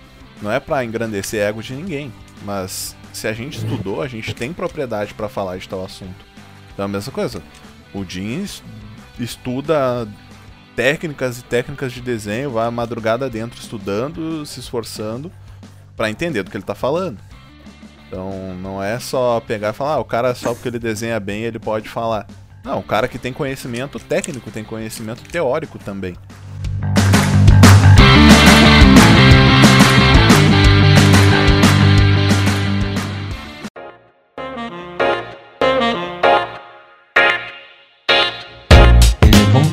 [0.42, 4.54] Não é para engrandecer ego de ninguém, mas se a gente estudou, a gente tem
[4.54, 6.26] propriedade para falar de tal assunto.
[6.74, 7.42] Então é a mesma coisa.
[7.94, 8.62] O Jeans
[9.20, 10.08] estuda
[10.78, 15.32] técnicas e técnicas de desenho, vai a madrugada dentro estudando, se esforçando
[15.96, 17.18] para entender do que ele está falando.
[18.08, 21.42] Então não é só pegar e falar, ah, o cara só porque ele desenha bem
[21.42, 22.28] ele pode falar.
[22.64, 26.16] Não, o cara que tem conhecimento técnico tem conhecimento teórico também.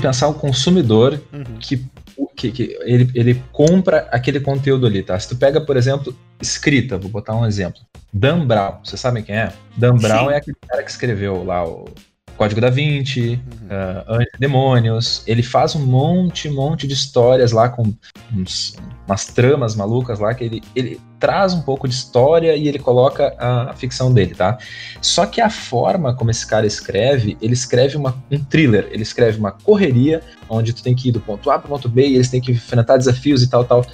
[0.04, 1.56] Pensar o consumidor uhum.
[1.58, 1.82] que,
[2.36, 5.18] que, que, ele, ele compra aquele conteúdo ali, tá?
[5.18, 7.80] Se tu pega, por exemplo, escrita, vou botar um exemplo.
[8.12, 9.52] Dan Brown, vocês sabem quem é?
[9.78, 10.34] Dan Brown Sim.
[10.34, 11.86] é aquele cara que escreveu lá o
[12.36, 14.16] Código da Vinci, uhum.
[14.18, 15.22] uh, Demônios.
[15.26, 17.94] Ele faz um monte, monte de histórias lá com
[18.34, 22.78] uns, umas tramas malucas lá que ele, ele traz um pouco de história e ele
[22.78, 24.58] coloca a, a, ficção dele, tá?
[25.00, 29.38] Só que a forma como esse cara escreve, ele escreve uma, um thriller, ele escreve
[29.38, 32.16] uma correria onde tu tem que ir do ponto A para o ponto B e
[32.16, 33.86] eles têm que enfrentar desafios e tal, tal.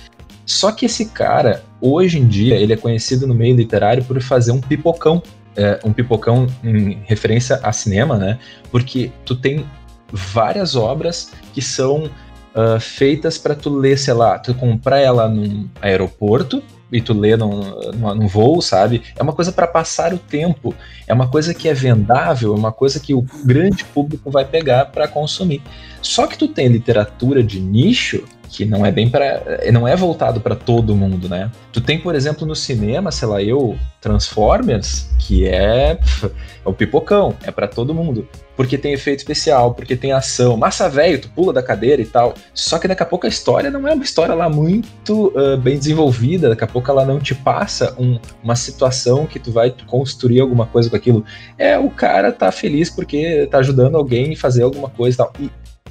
[0.45, 4.51] Só que esse cara, hoje em dia, ele é conhecido no meio literário por fazer
[4.51, 5.23] um pipocão
[5.55, 8.41] é, um pipocão em referência a cinema, né?
[8.73, 9.65] Porque tu tem
[10.13, 15.69] várias obras que são uh, feitas para tu ler, sei lá, tu comprar ela num
[15.81, 16.63] aeroporto
[16.93, 17.61] e tu lê num,
[17.93, 19.03] num, voo, sabe?
[19.17, 20.75] É uma coisa para passar o tempo,
[21.07, 24.87] é uma coisa que é vendável, é uma coisa que o grande público vai pegar
[24.87, 25.63] para consumir.
[26.03, 30.41] Só que tu tem literatura de nicho que não é bem para não é voltado
[30.41, 31.51] para todo mundo, né?
[31.73, 35.93] Tu tem, por exemplo, no cinema, sei lá, eu Transformers, que é,
[36.65, 40.89] é o pipocão, é para todo mundo, porque tem efeito especial, porque tem ação, massa
[40.89, 42.35] velho, tu pula da cadeira e tal.
[42.53, 45.79] Só que daqui a pouco a história não é uma história lá muito uh, bem
[45.79, 50.41] desenvolvida, daqui a pouco ela não te passa um, uma situação que tu vai construir
[50.41, 51.25] alguma coisa com aquilo.
[51.57, 55.33] É o cara tá feliz porque tá ajudando alguém a fazer alguma coisa e tal.
[55.39, 55.51] E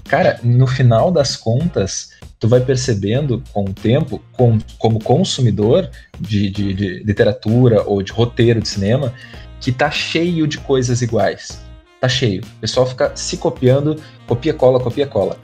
[0.10, 6.50] cara, no final das contas, tu vai percebendo com o tempo, com, como consumidor de,
[6.50, 9.14] de, de, literatura ou de roteiro de cinema,
[9.62, 11.64] que tá cheio de coisas iguais.
[12.02, 12.42] Tá cheio.
[12.42, 15.38] O pessoal fica se copiando, copia, cola, copia, cola.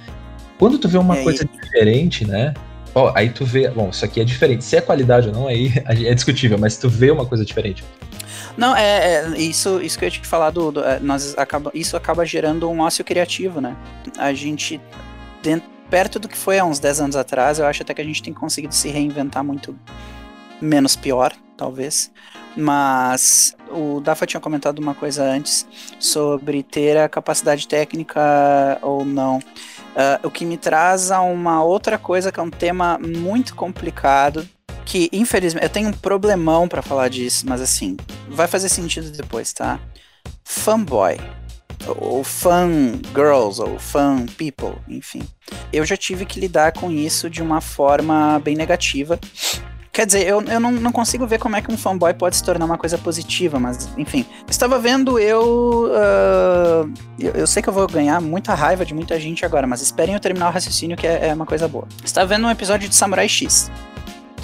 [0.58, 2.54] Quando tu vê uma coisa diferente, né?
[2.96, 4.64] Ó, aí tu vê, bom, isso aqui é diferente.
[4.64, 7.84] Se é qualidade ou não, aí é discutível, mas tu vê uma coisa diferente.
[8.58, 11.72] Não, é, é, isso, isso que eu ia te falar do, do é, nós acaba,
[11.74, 13.76] isso acaba gerando um ócio criativo, né?
[14.18, 14.80] A gente
[15.42, 18.06] dentro, perto do que foi há uns 10 anos atrás, eu acho até que a
[18.06, 19.78] gente tem conseguido se reinventar muito
[20.62, 22.12] menos pior, talvez.
[22.58, 25.68] Mas o Dafa tinha comentado uma coisa antes
[26.00, 29.38] sobre ter a capacidade técnica ou não.
[29.40, 34.48] Uh, o que me traz a uma outra coisa que é um tema muito complicado.
[34.86, 37.98] Que infelizmente eu tenho um problemão para falar disso, mas assim,
[38.30, 39.80] vai fazer sentido depois, tá?
[40.44, 41.18] Fanboy
[41.88, 45.22] ou fan girls, ou fan people, enfim.
[45.72, 49.20] Eu já tive que lidar com isso de uma forma bem negativa.
[49.92, 52.44] Quer dizer, eu, eu não, não consigo ver como é que um fanboy pode se
[52.44, 54.26] tornar uma coisa positiva, mas enfim.
[54.50, 57.32] Estava vendo eu, uh, eu.
[57.32, 60.20] eu, sei que eu vou ganhar muita raiva de muita gente agora, mas esperem eu
[60.20, 61.88] terminar o raciocínio que é, é uma coisa boa.
[62.04, 63.72] Estava vendo um episódio de Samurai X,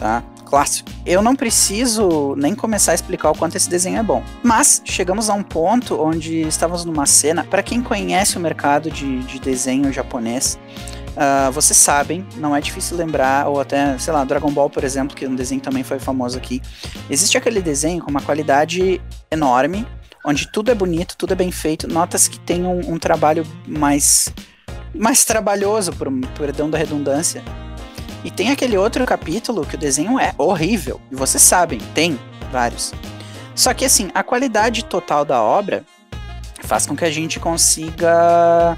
[0.02, 0.24] tá?
[0.52, 0.90] clássico.
[1.06, 4.22] Eu não preciso nem começar a explicar o quanto esse desenho é bom.
[4.44, 7.46] Mas chegamos a um ponto onde estávamos numa cena.
[7.46, 10.60] Para quem conhece o mercado de, de desenho japonês,
[11.12, 15.14] Uh, vocês sabem, não é difícil lembrar, ou até, sei lá, Dragon Ball, por exemplo,
[15.14, 16.62] que um desenho também foi famoso aqui.
[17.10, 19.86] Existe aquele desenho com uma qualidade enorme,
[20.26, 21.86] onde tudo é bonito, tudo é bem feito.
[21.86, 24.34] Notas que tem um, um trabalho mais,
[24.96, 27.44] mais trabalhoso, por perdão da redundância,
[28.24, 31.00] e tem aquele outro capítulo que o desenho é horrível.
[31.12, 32.20] E vocês sabem, tem
[32.52, 32.94] vários.
[33.56, 35.84] Só que assim, a qualidade total da obra
[36.64, 38.78] faz com que a gente consiga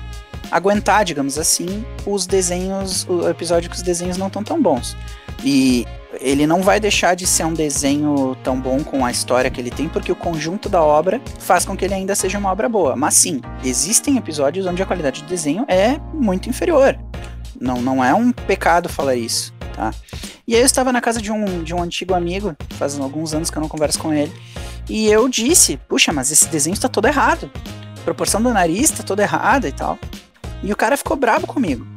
[0.50, 4.96] aguentar, digamos assim, os desenhos, o episódio que os desenhos não estão tão bons.
[5.44, 5.86] E
[6.22, 9.72] ele não vai deixar de ser um desenho tão bom com a história que ele
[9.72, 12.96] tem, porque o conjunto da obra faz com que ele ainda seja uma obra boa.
[12.96, 16.98] Mas sim, existem episódios onde a qualidade de desenho é muito inferior.
[17.64, 19.94] Não, não é um pecado falar isso, tá?
[20.46, 23.50] E aí eu estava na casa de um, de um antigo amigo, faz alguns anos
[23.50, 24.34] que eu não converso com ele,
[24.90, 27.50] e eu disse, puxa, mas esse desenho está todo errado.
[27.98, 29.98] A proporção do nariz está toda errada e tal.
[30.62, 31.88] E o cara ficou bravo comigo.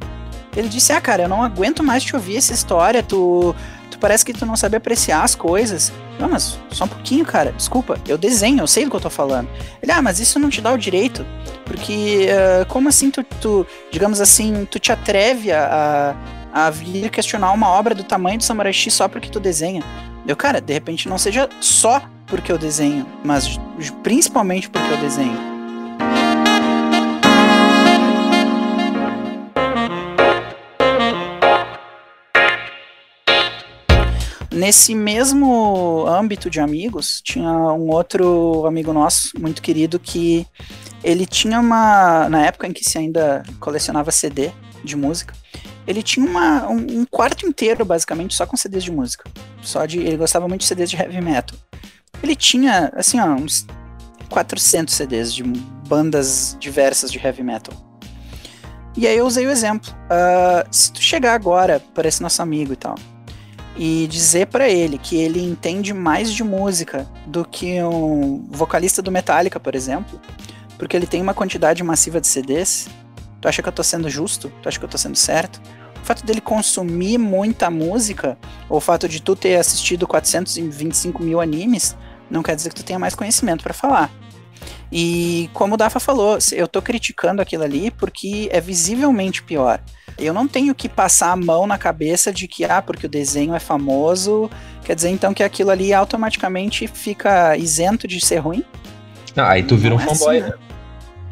[0.56, 3.52] Ele disse, ah, cara, eu não aguento mais te ouvir essa história, tu,
[3.96, 5.92] parece que tu não sabe apreciar as coisas.
[6.18, 7.52] Não, mas só um pouquinho, cara.
[7.52, 9.48] Desculpa, eu desenho, eu sei do que eu tô falando.
[9.82, 11.26] Ele, ah, mas isso não te dá o direito.
[11.64, 16.14] Porque, uh, como assim tu, tu, digamos assim, tu te atreve a,
[16.52, 19.82] a, a vir questionar uma obra do tamanho do Samurai X só porque tu desenha?
[20.26, 23.58] Eu, cara, de repente não seja só porque eu desenho, mas
[24.02, 25.55] principalmente porque eu desenho.
[34.56, 40.46] Nesse mesmo âmbito de amigos, tinha um outro amigo nosso, muito querido, que
[41.04, 42.26] ele tinha uma.
[42.30, 44.50] Na época em que se ainda colecionava CD
[44.82, 45.34] de música,
[45.86, 49.30] ele tinha uma, um, um, quarto inteiro, basicamente, só com CDs de música.
[49.60, 49.98] Só de.
[49.98, 51.58] Ele gostava muito de CDs de heavy metal.
[52.22, 53.66] Ele tinha, assim, ó, uns
[54.30, 57.74] 400 CDs de bandas diversas de heavy metal.
[58.96, 59.92] E aí eu usei o exemplo.
[60.04, 62.94] Uh, se tu chegar agora para esse nosso amigo e tal,
[63.76, 69.12] e dizer para ele que ele entende mais de música do que um vocalista do
[69.12, 70.20] Metallica, por exemplo,
[70.78, 72.88] porque ele tem uma quantidade massiva de CDs,
[73.40, 74.50] tu acha que eu tô sendo justo?
[74.62, 75.60] Tu acha que eu tô sendo certo?
[76.02, 78.38] O fato dele consumir muita música,
[78.68, 81.96] ou o fato de tu ter assistido 425 mil animes,
[82.30, 84.10] não quer dizer que tu tenha mais conhecimento para falar.
[84.90, 89.80] E como o Dafa falou, eu tô criticando aquilo ali porque é visivelmente pior.
[90.18, 93.54] Eu não tenho que passar a mão na cabeça de que, ah, porque o desenho
[93.54, 94.50] é famoso,
[94.84, 98.64] quer dizer então que aquilo ali automaticamente fica isento de ser ruim.
[99.36, 100.56] Ah, aí tu vira um é fanboy, assim, né?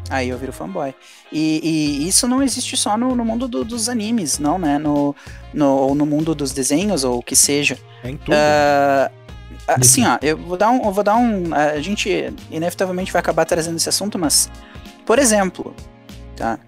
[0.09, 0.93] Aí eu viro fanboy.
[1.31, 4.77] E, e isso não existe só no, no mundo do, dos animes, não, né?
[4.77, 5.15] No,
[5.51, 7.79] no, ou no mundo dos desenhos, ou o que seja.
[8.03, 8.35] É em tudo.
[8.35, 9.24] Uh,
[9.67, 10.85] assim, ó, eu vou dar um.
[10.85, 11.53] Eu vou dar um.
[11.53, 14.49] A gente inevitavelmente vai acabar trazendo esse assunto, mas.
[15.05, 15.75] Por exemplo,
[16.35, 16.59] tá?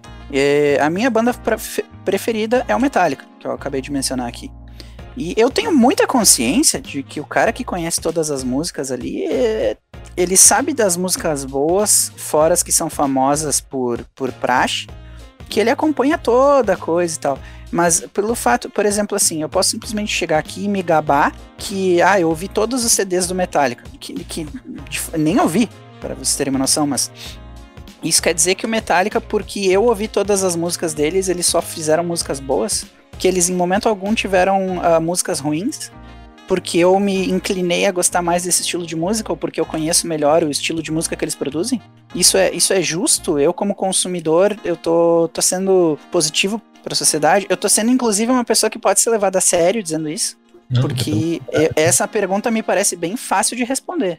[0.80, 1.34] a minha banda
[2.04, 4.50] preferida é o Metallica, que eu acabei de mencionar aqui.
[5.16, 9.24] E eu tenho muita consciência de que o cara que conhece todas as músicas ali,
[9.26, 9.76] é,
[10.16, 14.86] ele sabe das músicas boas, fora as que são famosas por, por praxe,
[15.48, 17.38] que ele acompanha toda a coisa e tal.
[17.70, 22.00] Mas pelo fato, por exemplo, assim, eu posso simplesmente chegar aqui e me gabar que,
[22.00, 24.46] ah, eu ouvi todos os CDs do Metallica, que, que
[25.16, 25.68] nem ouvi,
[26.00, 27.10] para vocês terem uma noção, mas
[28.02, 31.60] isso quer dizer que o Metallica, porque eu ouvi todas as músicas deles, eles só
[31.60, 32.86] fizeram músicas boas?
[33.18, 35.90] que eles em momento algum tiveram uh, músicas ruins,
[36.48, 40.08] porque eu me inclinei a gostar mais desse estilo de música ou porque eu conheço
[40.08, 41.80] melhor o estilo de música que eles produzem?
[42.14, 43.38] Isso é, isso é justo?
[43.38, 47.46] Eu como consumidor, eu tô, tô sendo positivo para a sociedade?
[47.50, 50.38] Eu tô sendo inclusive uma pessoa que pode ser levada a sério dizendo isso?
[50.70, 54.18] Não, porque eu, essa pergunta me parece bem fácil de responder.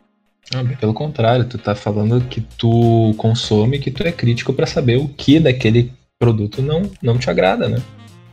[0.53, 4.97] Não, pelo contrário, tu tá falando que tu consome, que tu é crítico para saber
[4.97, 7.81] o que daquele produto não, não te agrada, né?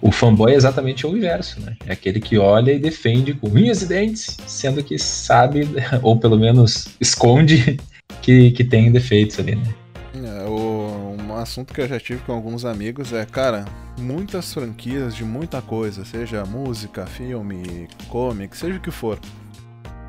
[0.00, 1.76] O fanboy é exatamente o inverso, né?
[1.86, 5.68] É aquele que olha e defende com unhas e dentes, sendo que sabe,
[6.02, 7.78] ou pelo menos esconde,
[8.22, 9.74] que, que tem defeitos ali, né?
[10.14, 13.64] É, o, um assunto que eu já tive com alguns amigos é, cara,
[13.98, 19.18] muitas franquias de muita coisa, seja música, filme, comic, seja o que for,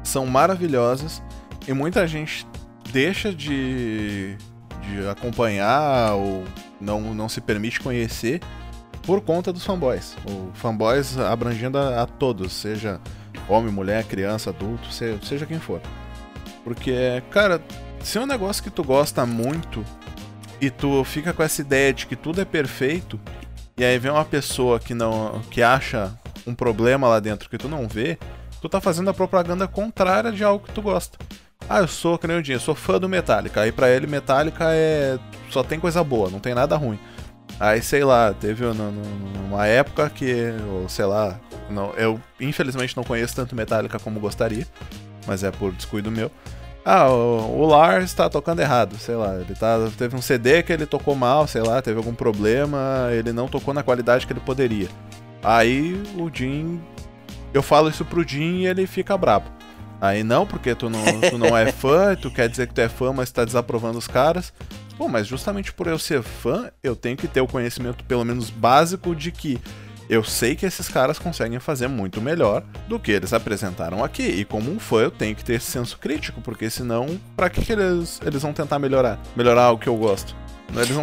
[0.03, 1.21] são maravilhosas
[1.67, 2.47] e muita gente
[2.91, 4.37] deixa de,
[4.81, 6.43] de acompanhar ou
[6.79, 8.39] não, não se permite conhecer
[9.07, 10.17] por conta dos fanboys.
[10.29, 12.99] O fanboys abrangendo a, a todos, seja
[13.47, 15.81] homem, mulher, criança, adulto, seja, seja quem for.
[16.61, 17.61] Porque, cara,
[18.03, 19.83] se é um negócio que tu gosta muito
[20.59, 23.17] e tu fica com essa ideia de que tudo é perfeito,
[23.77, 26.13] e aí vem uma pessoa que não que acha
[26.45, 28.17] um problema lá dentro que tu não vê,
[28.61, 31.17] tu tá fazendo a propaganda contrária de algo que tu gosta.
[31.69, 33.61] Ah, eu sou, que nem o dia, sou fã do Metallica.
[33.61, 35.17] Aí pra ele, Metallica é.
[35.49, 36.99] só tem coisa boa, não tem nada ruim.
[37.59, 41.39] Aí, sei lá, teve uma época que, ou sei lá,
[41.69, 44.65] não, eu infelizmente não conheço tanto Metallica como gostaria,
[45.25, 46.31] mas é por descuido meu.
[46.85, 50.71] Ah, o, o Lars tá tocando errado, sei lá, ele tá, teve um CD que
[50.71, 54.39] ele tocou mal, sei lá, teve algum problema, ele não tocou na qualidade que ele
[54.39, 54.87] poderia.
[55.43, 56.79] Aí o Jim,
[57.53, 59.49] eu falo isso pro Jim e ele fica brabo.
[59.99, 62.87] Aí não, porque tu não, tu não é fã, tu quer dizer que tu é
[62.87, 64.53] fã, mas tá desaprovando os caras.
[64.97, 68.49] Pô, mas justamente por eu ser fã, eu tenho que ter o conhecimento, pelo menos
[68.49, 69.61] básico, de que
[70.09, 74.23] eu sei que esses caras conseguem fazer muito melhor do que eles apresentaram aqui.
[74.23, 77.63] E como um fã, eu tenho que ter esse senso crítico, porque senão, pra que,
[77.63, 79.19] que eles, eles vão tentar melhorar?
[79.35, 80.35] Melhorar o que eu gosto?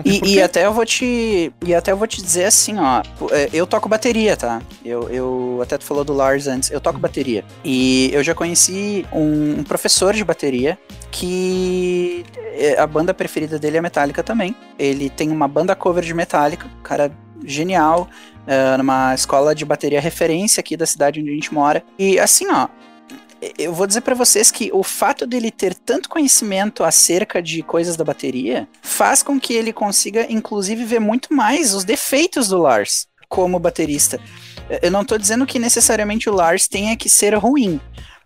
[0.04, 1.52] E, e, até eu vou te.
[1.64, 3.02] E até eu vou te dizer assim, ó.
[3.30, 4.62] É, eu toco bateria, tá?
[4.84, 7.44] Eu, eu até tu falou do Lars antes, eu toco bateria.
[7.64, 10.78] E eu já conheci um, um professor de bateria
[11.10, 14.54] que é, a banda preferida dele é Metallica também.
[14.78, 17.10] Ele tem uma banda cover de Metallica, cara
[17.44, 18.08] genial,
[18.44, 21.82] uh, numa escola de bateria referência aqui da cidade onde a gente mora.
[21.98, 22.68] E assim, ó,
[23.58, 27.96] eu vou dizer para vocês que o fato dele ter tanto conhecimento acerca de coisas
[27.96, 33.06] da bateria faz com que ele consiga, inclusive, ver muito mais os defeitos do Lars
[33.28, 34.20] como baterista.
[34.80, 37.80] Eu não tô dizendo que necessariamente o Lars tenha que ser ruim,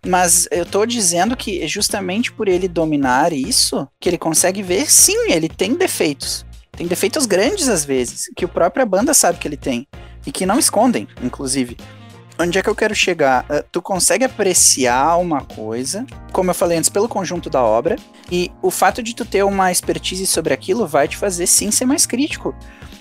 [0.05, 5.31] mas eu tô dizendo que justamente por ele dominar isso, que ele consegue ver, sim,
[5.31, 6.45] ele tem defeitos.
[6.71, 9.87] Tem defeitos grandes às vezes, que a própria banda sabe que ele tem.
[10.25, 11.77] E que não escondem, inclusive
[12.39, 13.43] onde é que eu quero chegar?
[13.43, 17.97] Uh, tu consegue apreciar uma coisa, como eu falei antes, pelo conjunto da obra,
[18.31, 21.85] e o fato de tu ter uma expertise sobre aquilo vai te fazer sim ser
[21.85, 22.55] mais crítico.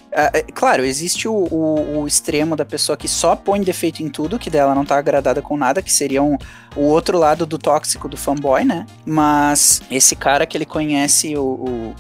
[0.09, 4.39] Uh, claro, existe o, o, o, extremo da pessoa que só põe defeito em tudo,
[4.39, 6.37] que dela não tá agradada com nada, que seria um,
[6.75, 8.87] o outro lado do tóxico do fanboy, né?
[9.05, 11.95] Mas esse cara que ele conhece o, o,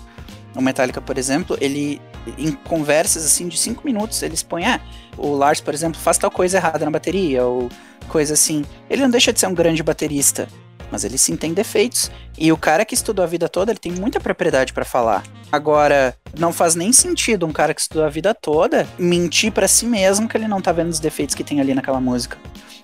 [0.56, 2.00] o Metallica, por exemplo, ele
[2.36, 4.80] em conversas assim de cinco minutos, eles põem, ah,
[5.16, 7.68] o Lars, por exemplo, faz tal coisa errada na bateria, ou
[8.08, 8.64] coisa assim.
[8.88, 10.48] Ele não deixa de ser um grande baterista,
[10.90, 12.10] mas ele sim tem defeitos.
[12.36, 15.22] E o cara que estudou a vida toda, ele tem muita propriedade para falar.
[15.50, 19.86] Agora, não faz nem sentido um cara que estudou a vida toda mentir para si
[19.86, 22.38] mesmo que ele não tá vendo os defeitos que tem ali naquela música.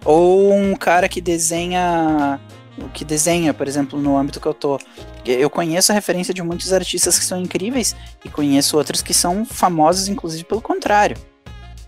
[0.04, 2.38] Ou um cara que desenha
[2.78, 4.78] o que desenha, por exemplo, no âmbito que eu tô.
[5.24, 7.94] Eu conheço a referência de muitos artistas que são incríveis
[8.24, 11.16] e conheço outros que são famosos, inclusive pelo contrário.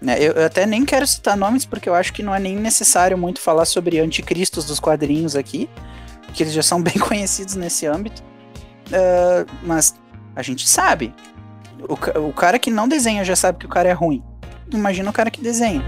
[0.00, 0.16] Né?
[0.20, 3.40] Eu, até nem quero citar nomes porque eu acho que não é nem necessário muito
[3.40, 5.68] falar sobre anticristos dos quadrinhos aqui,
[6.32, 8.22] que eles já são bem conhecidos nesse âmbito.
[8.88, 9.94] Uh, mas
[10.34, 11.14] a gente sabe.
[11.88, 14.22] O, o cara que não desenha já sabe que o cara é ruim.
[14.72, 15.82] Imagina o cara que desenha.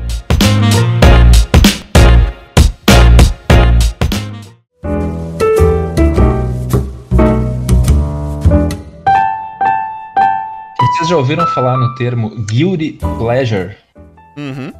[11.09, 13.77] Vocês já ouviram falar no termo guilty pleasure?
[14.37, 14.73] Uhum.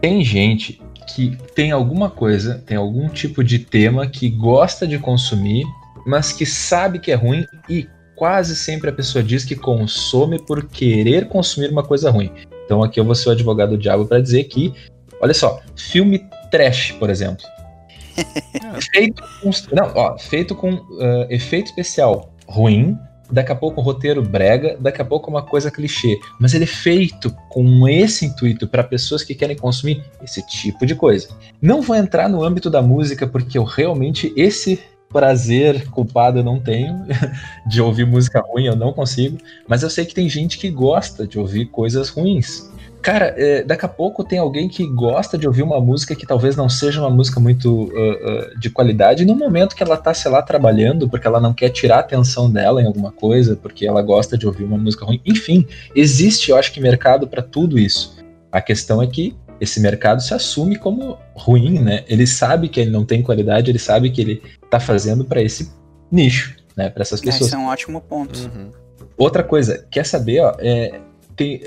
[0.00, 0.82] Tem gente
[1.14, 5.64] que tem alguma coisa, tem algum tipo de tema que gosta de consumir,
[6.04, 10.64] mas que sabe que é ruim e quase sempre a pessoa diz que consome por
[10.68, 12.30] querer consumir uma coisa ruim.
[12.64, 14.74] Então aqui eu vou ser o advogado do diabo para dizer que,
[15.20, 17.44] olha só, filme trash, por exemplo.
[18.92, 22.98] Feito com, não, ó, feito com uh, efeito especial ruim,
[23.30, 26.68] daqui a pouco um roteiro brega, daqui a pouco uma coisa clichê, mas ele é
[26.68, 31.28] feito com esse intuito para pessoas que querem consumir esse tipo de coisa.
[31.60, 36.58] Não vou entrar no âmbito da música porque eu realmente esse prazer culpado eu não
[36.58, 37.06] tenho
[37.68, 41.26] de ouvir música ruim, eu não consigo, mas eu sei que tem gente que gosta
[41.26, 42.68] de ouvir coisas ruins.
[43.04, 46.56] Cara, é, daqui a pouco tem alguém que gosta de ouvir uma música que talvez
[46.56, 50.14] não seja uma música muito uh, uh, de qualidade, e no momento que ela tá,
[50.14, 53.86] sei lá, trabalhando, porque ela não quer tirar a atenção dela em alguma coisa, porque
[53.86, 55.20] ela gosta de ouvir uma música ruim.
[55.26, 58.16] Enfim, existe, eu acho que, mercado para tudo isso.
[58.50, 62.04] A questão é que esse mercado se assume como ruim, né?
[62.08, 65.70] Ele sabe que ele não tem qualidade, ele sabe que ele tá fazendo para esse
[66.10, 66.88] nicho, né?
[66.88, 67.48] Para essas pessoas.
[67.48, 68.38] Esse é um ótimo ponto.
[68.38, 68.70] Uhum.
[69.18, 71.00] Outra coisa, quer saber, ó, é,
[71.36, 71.60] tem,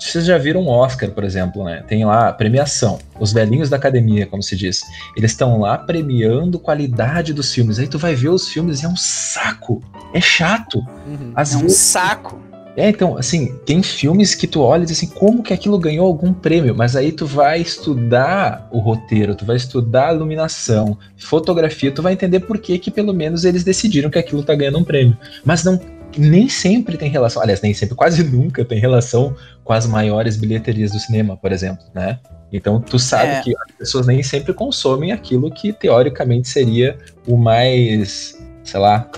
[0.00, 1.84] vocês já viram um Oscar, por exemplo, né?
[1.86, 4.82] Tem lá a premiação, os velhinhos da academia, como se diz.
[5.16, 7.78] Eles estão lá premiando qualidade dos filmes.
[7.78, 9.82] Aí tu vai ver os filmes e é um saco.
[10.14, 10.78] É chato.
[11.06, 11.32] Uhum.
[11.36, 11.76] é um vezes...
[11.76, 12.40] saco.
[12.76, 16.06] É, então, assim, tem filmes que tu olha e diz assim, como que aquilo ganhou
[16.06, 16.74] algum prêmio?
[16.74, 22.12] Mas aí tu vai estudar o roteiro, tu vai estudar a iluminação, fotografia, tu vai
[22.12, 25.18] entender por que que pelo menos eles decidiram que aquilo tá ganhando um prêmio.
[25.44, 25.78] Mas não
[26.16, 29.34] nem sempre tem relação, aliás, nem sempre, quase nunca tem relação
[29.64, 32.18] com as maiores bilheterias do cinema, por exemplo, né?
[32.52, 33.40] Então tu sabe é.
[33.42, 39.08] que as pessoas nem sempre consomem aquilo que teoricamente seria o mais, sei lá,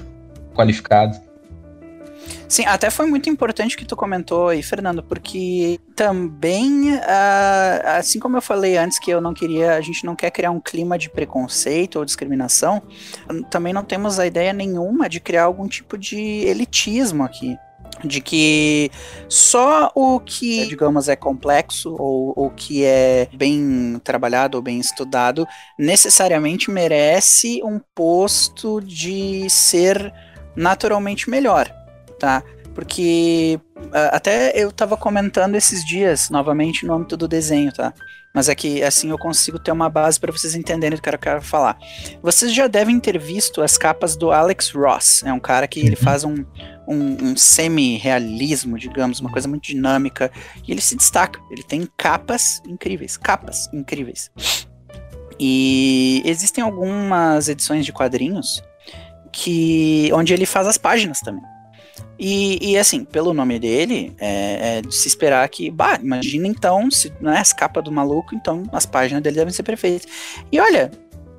[0.55, 1.19] qualificado.
[2.53, 8.37] Sim, até foi muito importante que tu comentou aí, Fernando, porque também, uh, assim como
[8.37, 11.09] eu falei antes que eu não queria, a gente não quer criar um clima de
[11.09, 12.83] preconceito ou discriminação,
[13.49, 17.57] também não temos a ideia nenhuma de criar algum tipo de elitismo aqui
[18.05, 18.91] de que
[19.31, 25.47] só o que, digamos, é complexo ou o que é bem trabalhado ou bem estudado
[25.79, 30.13] necessariamente merece um posto de ser
[30.55, 31.82] naturalmente melhor
[32.23, 32.41] tá?
[32.73, 33.61] Porque
[33.93, 37.93] até eu tava comentando esses dias, novamente, no âmbito do desenho, tá?
[38.33, 41.19] Mas é que assim eu consigo ter uma base para vocês entenderem do que eu
[41.19, 41.77] quero falar.
[42.23, 45.23] Vocês já devem ter visto as capas do Alex Ross.
[45.25, 45.97] É um cara que ele uhum.
[45.97, 46.37] faz um,
[46.89, 50.31] um, um semi-realismo, digamos, uma coisa muito dinâmica.
[50.67, 51.39] E ele se destaca.
[51.51, 53.19] Ele tem capas incríveis.
[53.19, 54.31] Capas incríveis.
[55.39, 58.63] E existem algumas edições de quadrinhos
[59.31, 61.52] que onde ele faz as páginas também.
[62.19, 66.91] E, e, assim, pelo nome dele, é, é, de se esperar que, bah, imagina então,
[66.91, 70.07] se não é as capas do maluco, então as páginas dele devem ser perfeitas.
[70.51, 70.91] E olha,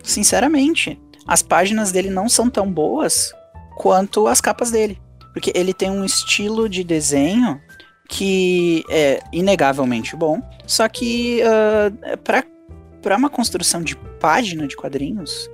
[0.04, 3.34] sinceramente, as páginas dele não são tão boas
[3.78, 5.00] quanto as capas dele.
[5.32, 7.60] Porque ele tem um estilo de desenho
[8.10, 12.18] que é inegavelmente bom, só que uh,
[13.02, 15.50] para uma construção de página de quadrinhos,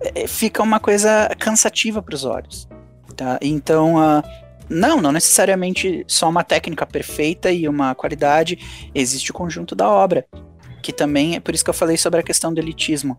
[0.00, 2.68] é, fica uma coisa cansativa para os olhos.
[3.16, 3.38] Tá?
[3.40, 4.22] Então, uh,
[4.68, 8.58] não, não necessariamente só uma técnica perfeita e uma qualidade,
[8.94, 10.26] existe o conjunto da obra.
[10.82, 13.16] Que também é por isso que eu falei sobre a questão do elitismo.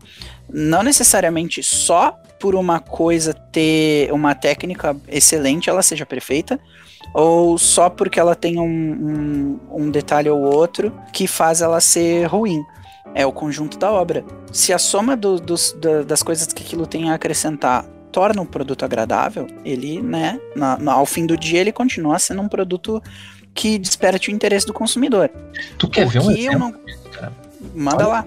[0.48, 6.58] Não necessariamente só por uma coisa ter uma técnica excelente ela seja perfeita,
[7.12, 12.26] ou só porque ela tem um, um, um detalhe ou outro que faz ela ser
[12.26, 12.62] ruim
[13.14, 14.24] é o conjunto da obra.
[14.52, 18.46] Se a soma do, dos, da, das coisas que aquilo tem a acrescentar torna um
[18.46, 23.02] produto agradável, ele, né, na, na, ao fim do dia, ele continua sendo um produto
[23.54, 25.30] que desperte o interesse do consumidor.
[25.78, 26.58] Tu quer ver um exemplo?
[26.58, 27.32] Não...
[27.74, 28.26] Manda Olha, lá.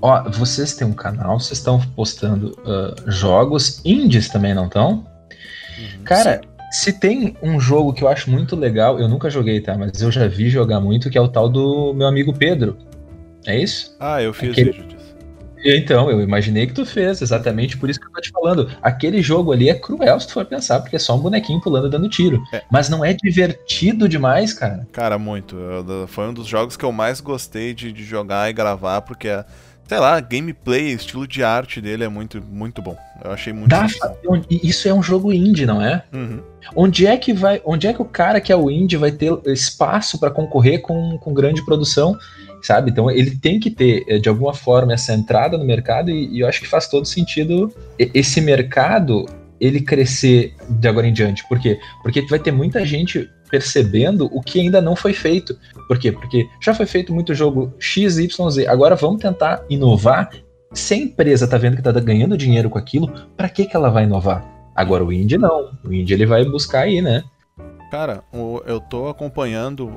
[0.00, 4.90] Ó, vocês têm um canal, vocês estão postando uh, jogos indies também, não estão?
[4.90, 6.48] Uhum, Cara, sim.
[6.70, 9.76] se tem um jogo que eu acho muito legal, eu nunca joguei, tá?
[9.76, 12.76] Mas eu já vi jogar muito, que é o tal do meu amigo Pedro.
[13.46, 13.96] É isso?
[13.98, 14.72] Ah, eu fiz Aquele...
[14.72, 14.97] vídeo disso.
[15.64, 18.70] Então, eu imaginei que tu fez, exatamente por isso que eu tô te falando.
[18.82, 21.90] Aquele jogo ali é cruel se tu for pensar, porque é só um bonequinho pulando
[21.90, 22.42] dando tiro.
[22.52, 22.62] É.
[22.70, 24.86] Mas não é divertido demais, cara.
[24.92, 25.56] Cara, muito.
[26.08, 29.44] Foi um dos jogos que eu mais gostei de, de jogar e gravar, porque é,
[29.88, 32.96] sei lá, gameplay, estilo de arte dele é muito, muito bom.
[33.24, 33.86] Eu achei muito Dá,
[34.50, 36.04] Isso é um jogo indie, não é?
[36.12, 36.40] Uhum.
[36.76, 37.60] Onde é que vai.
[37.64, 41.16] Onde é que o cara que é o indie vai ter espaço para concorrer com,
[41.18, 42.16] com grande produção?
[42.62, 42.90] Sabe?
[42.90, 46.40] Então ele tem que ter, eh, de alguma forma, essa entrada no mercado, e, e
[46.40, 49.26] eu acho que faz todo sentido esse mercado
[49.60, 51.46] ele crescer de agora em diante.
[51.48, 51.78] Por quê?
[52.02, 55.56] Porque vai ter muita gente percebendo o que ainda não foi feito.
[55.86, 56.12] Por quê?
[56.12, 58.66] Porque já foi feito muito jogo X, Y, Z.
[58.66, 60.30] Agora vamos tentar inovar.
[60.72, 63.88] Se a empresa tá vendo que tá ganhando dinheiro com aquilo, para que que ela
[63.88, 64.44] vai inovar?
[64.76, 65.72] Agora o indie não.
[65.84, 67.24] O indie ele vai buscar aí, né?
[67.90, 68.22] Cara,
[68.66, 69.90] eu tô acompanhando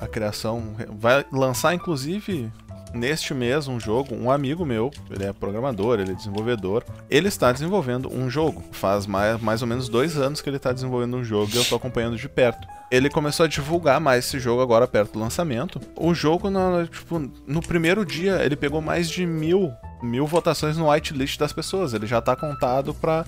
[0.00, 0.62] a criação.
[0.88, 2.50] Vai lançar, inclusive,
[2.94, 7.52] neste mês um jogo, um amigo meu, ele é programador, ele é desenvolvedor, ele está
[7.52, 8.62] desenvolvendo um jogo.
[8.72, 11.62] Faz mais, mais ou menos dois anos que ele está desenvolvendo um jogo e eu
[11.62, 12.66] estou acompanhando de perto.
[12.90, 15.78] Ele começou a divulgar mais esse jogo agora perto do lançamento.
[15.94, 19.70] O jogo, no, tipo, no primeiro dia, ele pegou mais de mil,
[20.02, 21.92] mil votações no whitelist das pessoas.
[21.92, 23.26] Ele já está contado para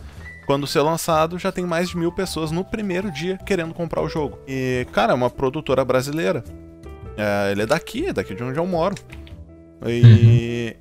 [0.51, 4.09] quando ser lançado, já tem mais de mil pessoas no primeiro dia querendo comprar o
[4.09, 4.37] jogo.
[4.49, 6.43] E, cara, é uma produtora brasileira.
[7.17, 8.97] É, ele é daqui, é daqui de onde eu moro.
[9.87, 10.75] E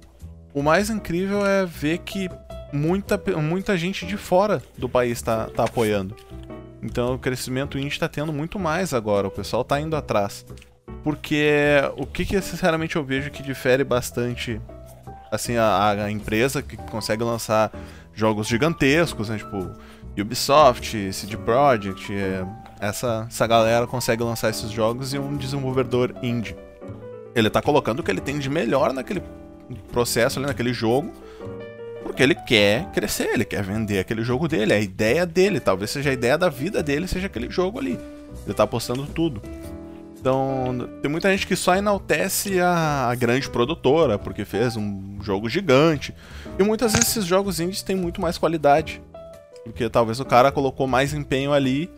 [0.55, 0.61] uhum.
[0.61, 2.27] o mais incrível é ver que
[2.73, 6.15] muita, muita gente de fora do país está tá apoiando.
[6.81, 10.47] Então o crescimento indie está tendo muito mais agora, o pessoal está indo atrás.
[11.03, 14.59] Porque o que, que sinceramente eu vejo que difere bastante
[15.31, 17.71] assim a, a empresa que consegue lançar
[18.19, 19.71] jogos gigantescos, né, tipo
[20.19, 22.45] Ubisoft, CD Projekt, é,
[22.79, 26.55] essa, essa galera consegue lançar esses jogos e um desenvolvedor indie
[27.35, 29.23] ele tá colocando o que ele tem de melhor naquele
[29.91, 31.11] processo ali, naquele jogo,
[32.03, 36.09] porque ele quer crescer, ele quer vender aquele jogo dele, a ideia dele, talvez seja
[36.09, 37.99] a ideia da vida dele, seja aquele jogo ali.
[38.45, 39.41] Ele tá apostando tudo.
[40.19, 45.47] Então, tem muita gente que só enaltece a, a, grande produtora, porque fez um jogo
[45.47, 46.13] gigante.
[46.57, 49.01] E muitas vezes esses jogos indies têm muito mais qualidade.
[49.63, 51.89] Porque talvez o cara colocou mais empenho ali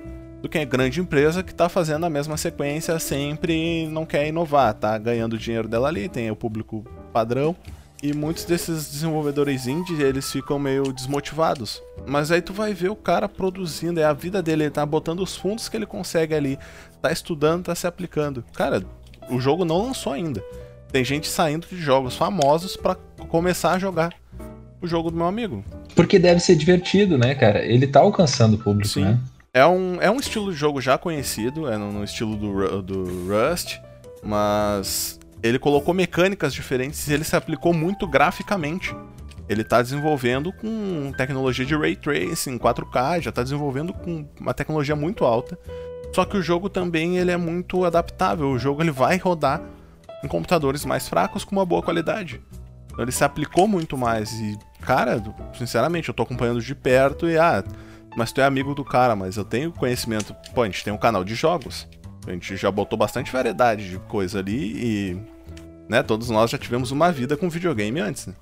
[0.42, 4.28] do que a grande empresa que está fazendo a mesma sequência sempre e não quer
[4.28, 7.56] inovar, tá ganhando dinheiro dela ali, tem o público padrão.
[8.02, 11.82] E muitos desses desenvolvedores indie, eles ficam meio desmotivados.
[12.08, 15.22] Mas aí tu vai ver o cara produzindo, é a vida dele, ele tá botando
[15.22, 16.58] os fundos que ele consegue ali,
[17.00, 18.44] tá estudando, tá se aplicando.
[18.54, 18.84] Cara,
[19.30, 20.44] o jogo não lançou ainda.
[20.92, 22.96] Tem gente saindo de jogos famosos para
[23.30, 24.14] começar a jogar
[24.82, 25.64] o jogo do meu amigo.
[25.96, 27.64] Porque deve ser divertido, né, cara?
[27.64, 29.06] Ele tá alcançando o público, Sim.
[29.06, 29.20] né?
[29.54, 33.28] É um, é um estilo de jogo já conhecido, é no, no estilo do, do
[33.28, 33.78] Rust,
[34.24, 38.96] mas ele colocou mecânicas diferentes e ele se aplicou muito graficamente.
[39.50, 44.96] Ele está desenvolvendo com tecnologia de ray tracing, 4K, já está desenvolvendo com uma tecnologia
[44.96, 45.58] muito alta.
[46.14, 48.50] Só que o jogo também ele é muito adaptável.
[48.50, 49.62] O jogo ele vai rodar
[50.24, 52.42] em computadores mais fracos com uma boa qualidade.
[52.88, 55.22] Então ele se aplicou muito mais e, cara,
[55.58, 57.64] sinceramente, eu estou acompanhando de perto e ah,
[58.16, 60.36] mas tu é amigo do cara, mas eu tenho conhecimento.
[60.54, 61.88] Pô, a gente tem um canal de jogos.
[62.28, 65.31] A gente já botou bastante variedade de coisa ali e.
[65.90, 68.34] Né, todos nós já tivemos uma vida com videogame antes, né?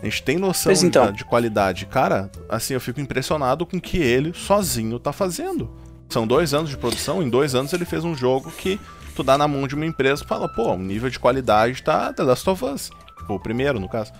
[0.00, 1.10] A gente tem noção então.
[1.10, 1.86] de, de qualidade.
[1.86, 5.70] Cara, assim, eu fico impressionado com o que ele sozinho tá fazendo.
[6.08, 8.80] São dois anos de produção, em dois anos ele fez um jogo que
[9.14, 12.12] tu dá na mão de uma empresa e fala, pô, o nível de qualidade tá
[12.12, 12.90] The Last of Us.
[13.28, 14.12] o primeiro, no caso.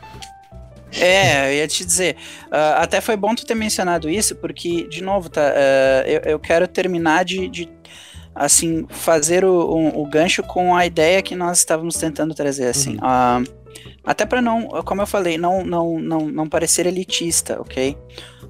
[0.93, 2.17] É, eu ia te dizer.
[2.47, 6.39] Uh, até foi bom tu ter mencionado isso, porque, de novo, tá, uh, eu, eu,
[6.39, 7.69] quero terminar de, de
[8.35, 12.99] assim, fazer o, o, o, gancho com a ideia que nós estávamos tentando trazer, assim.
[13.03, 13.43] Uhum.
[13.45, 13.59] Uh,
[14.05, 17.97] até para não, como eu falei, não, não, não, não parecer elitista, ok?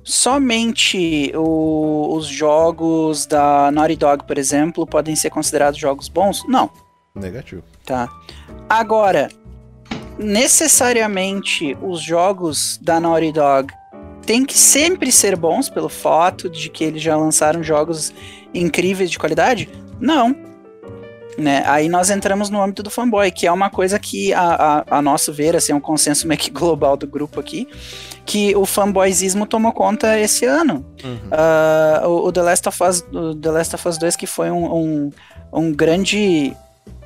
[0.05, 6.45] Somente o, os jogos da Naughty Dog, por exemplo, podem ser considerados jogos bons?
[6.47, 6.71] Não.
[7.15, 7.63] Negativo.
[7.85, 8.09] Tá.
[8.69, 9.29] Agora,
[10.19, 13.73] necessariamente os jogos da Naughty Dog
[14.29, 18.13] têm que sempre ser bons pelo fato de que eles já lançaram jogos
[18.53, 19.71] incríveis de qualidade?
[19.99, 20.37] Não.
[21.39, 21.63] Né?
[21.65, 25.03] Aí nós entramos no âmbito do fanboy, que é uma coisa que, a, a, a
[25.03, 27.67] nosso ver, assim, é um consenso meio que global do grupo aqui,
[28.27, 30.85] que o fanboyzismo tomou conta esse ano.
[31.03, 31.17] Uhum.
[31.33, 33.01] Uh, o, o, The Last of Us,
[33.41, 35.11] The Last of Us 2, que foi um, um,
[35.51, 36.55] um grande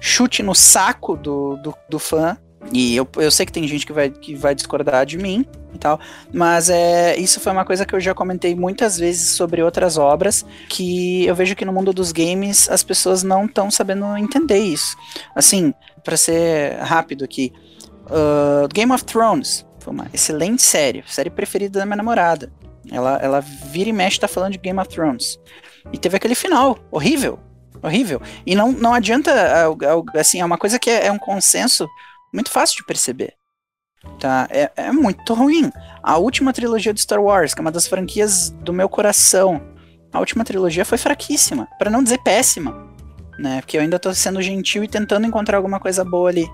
[0.01, 2.37] chute no saco do, do, do fã,
[2.71, 5.45] e eu, eu sei que tem gente que vai, que vai discordar de mim
[5.75, 5.99] e tal,
[6.33, 10.45] mas é, isso foi uma coisa que eu já comentei muitas vezes sobre outras obras,
[10.69, 14.97] que eu vejo que no mundo dos games as pessoas não estão sabendo entender isso.
[15.35, 17.53] Assim, para ser rápido aqui,
[18.07, 22.53] uh, Game of Thrones foi uma excelente série, série preferida da minha namorada.
[22.91, 25.39] Ela, ela vira e mexe tá falando de Game of Thrones.
[25.93, 27.39] E teve aquele final horrível,
[27.83, 28.21] horrível.
[28.47, 29.33] E não, não adianta,
[30.15, 31.89] assim, é uma coisa que é, é um consenso
[32.33, 33.35] muito fácil de perceber.
[34.19, 34.49] Tá?
[34.51, 35.71] É, é muito ruim.
[36.03, 39.63] A última trilogia de Star Wars, que é uma das franquias do meu coração,
[40.13, 42.91] a última trilogia foi fraquíssima, para não dizer péssima,
[43.39, 43.61] né?
[43.61, 46.45] Porque eu ainda tô sendo gentil e tentando encontrar alguma coisa boa ali.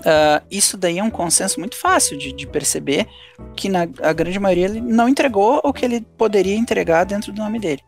[0.00, 3.06] Uh, isso daí é um consenso muito fácil de, de, perceber
[3.54, 7.40] que na a grande maioria ele não entregou o que ele poderia entregar dentro do
[7.40, 7.80] nome dele.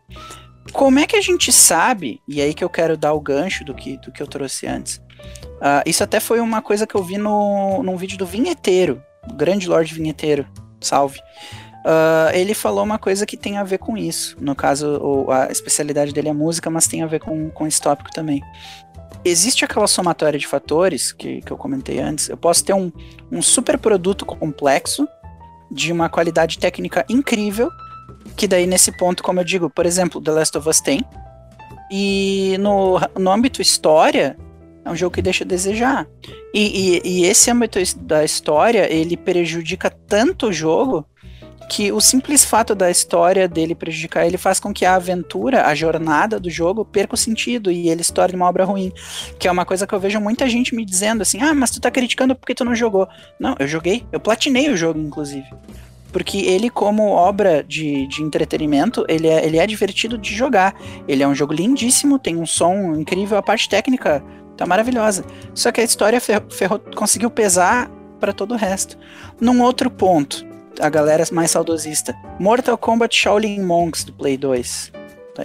[0.71, 3.65] Como é que a gente sabe, e é aí que eu quero dar o gancho
[3.65, 5.01] do que, do que eu trouxe antes,
[5.57, 9.33] uh, isso até foi uma coisa que eu vi no, num vídeo do Vinheteiro, o
[9.33, 10.45] grande Lorde Vinheteiro,
[10.79, 11.19] salve.
[11.85, 14.35] Uh, ele falou uma coisa que tem a ver com isso.
[14.39, 17.79] No caso, o, a especialidade dele é música, mas tem a ver com, com esse
[17.79, 18.41] tópico também.
[19.23, 22.27] Existe aquela somatória de fatores que, que eu comentei antes.
[22.27, 22.91] Eu posso ter um,
[23.31, 25.07] um super produto complexo,
[25.71, 27.69] de uma qualidade técnica incrível,
[28.35, 31.03] que daí nesse ponto, como eu digo, por exemplo, The Last of Us tem.
[31.91, 34.37] E no, no âmbito história,
[34.85, 36.07] é um jogo que deixa a desejar.
[36.53, 41.05] E, e, e esse âmbito da história, ele prejudica tanto o jogo
[41.67, 45.73] que o simples fato da história dele prejudicar ele faz com que a aventura, a
[45.73, 48.91] jornada do jogo perca o sentido e ele se torne uma obra ruim.
[49.39, 51.81] Que é uma coisa que eu vejo muita gente me dizendo assim: ah, mas tu
[51.81, 53.07] tá criticando porque tu não jogou.
[53.39, 55.47] Não, eu joguei, eu platinei o jogo, inclusive.
[56.11, 60.73] Porque ele, como obra de, de entretenimento, ele é, ele é divertido de jogar.
[61.07, 64.23] Ele é um jogo lindíssimo, tem um som incrível, a parte técnica
[64.55, 65.25] tá maravilhosa.
[65.53, 67.89] Só que a história ferro, ferro, conseguiu pesar
[68.19, 68.97] para todo o resto.
[69.39, 70.45] Num outro ponto,
[70.79, 72.15] a galera mais saudosista.
[72.39, 74.91] Mortal Kombat Shaolin Monks do Play 2.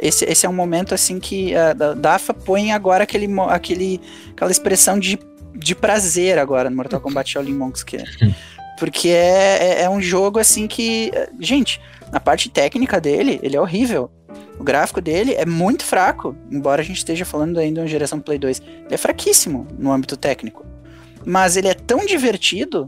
[0.02, 4.00] Esse, esse é um momento assim que a Dafa põe agora aquele, aquele,
[4.30, 5.18] aquela expressão de,
[5.54, 7.82] de prazer agora no Mortal Kombat Shaolin Monks.
[7.82, 8.04] Que é,
[8.78, 11.11] porque é, é, é um jogo assim que.
[11.40, 11.80] Gente,
[12.12, 14.11] a parte técnica dele, ele é horrível.
[14.61, 18.20] O gráfico dele é muito fraco, embora a gente esteja falando ainda de uma geração
[18.20, 18.61] Play 2.
[18.61, 20.66] Ele é fraquíssimo no âmbito técnico.
[21.24, 22.86] Mas ele é tão divertido,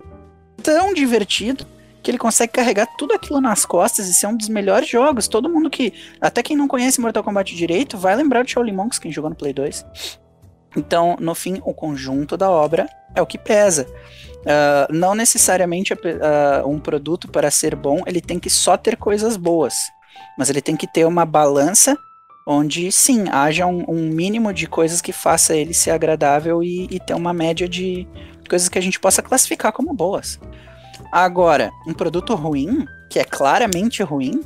[0.62, 1.66] tão divertido,
[2.02, 5.26] que ele consegue carregar tudo aquilo nas costas e ser um dos melhores jogos.
[5.26, 8.98] Todo mundo que, até quem não conhece Mortal Kombat direito, vai lembrar de Shaolin Monks,
[8.98, 9.86] quem jogou no Play 2.
[10.76, 13.86] Então, no fim, o conjunto da obra é o que pesa.
[14.40, 19.38] Uh, não necessariamente uh, um produto para ser bom, ele tem que só ter coisas
[19.38, 19.74] boas,
[20.38, 21.96] mas ele tem que ter uma balança
[22.46, 26.98] onde sim haja um, um mínimo de coisas que faça ele ser agradável e, e
[26.98, 28.06] ter uma média de
[28.48, 30.38] coisas que a gente possa classificar como boas.
[31.10, 34.42] Agora, um produto ruim, que é claramente ruim,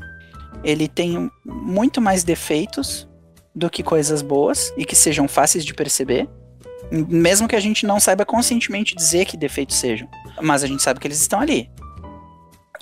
[0.62, 3.08] ele tem muito mais defeitos
[3.54, 6.28] do que coisas boas e que sejam fáceis de perceber.
[6.90, 10.08] Mesmo que a gente não saiba conscientemente dizer que defeitos sejam.
[10.42, 11.70] Mas a gente sabe que eles estão ali.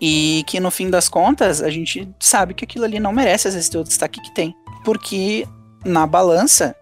[0.01, 3.55] E que no fim das contas, a gente sabe que aquilo ali não merece às
[3.55, 4.55] vezes ter o destaque que tem.
[4.85, 5.47] Porque
[5.85, 6.75] na balança,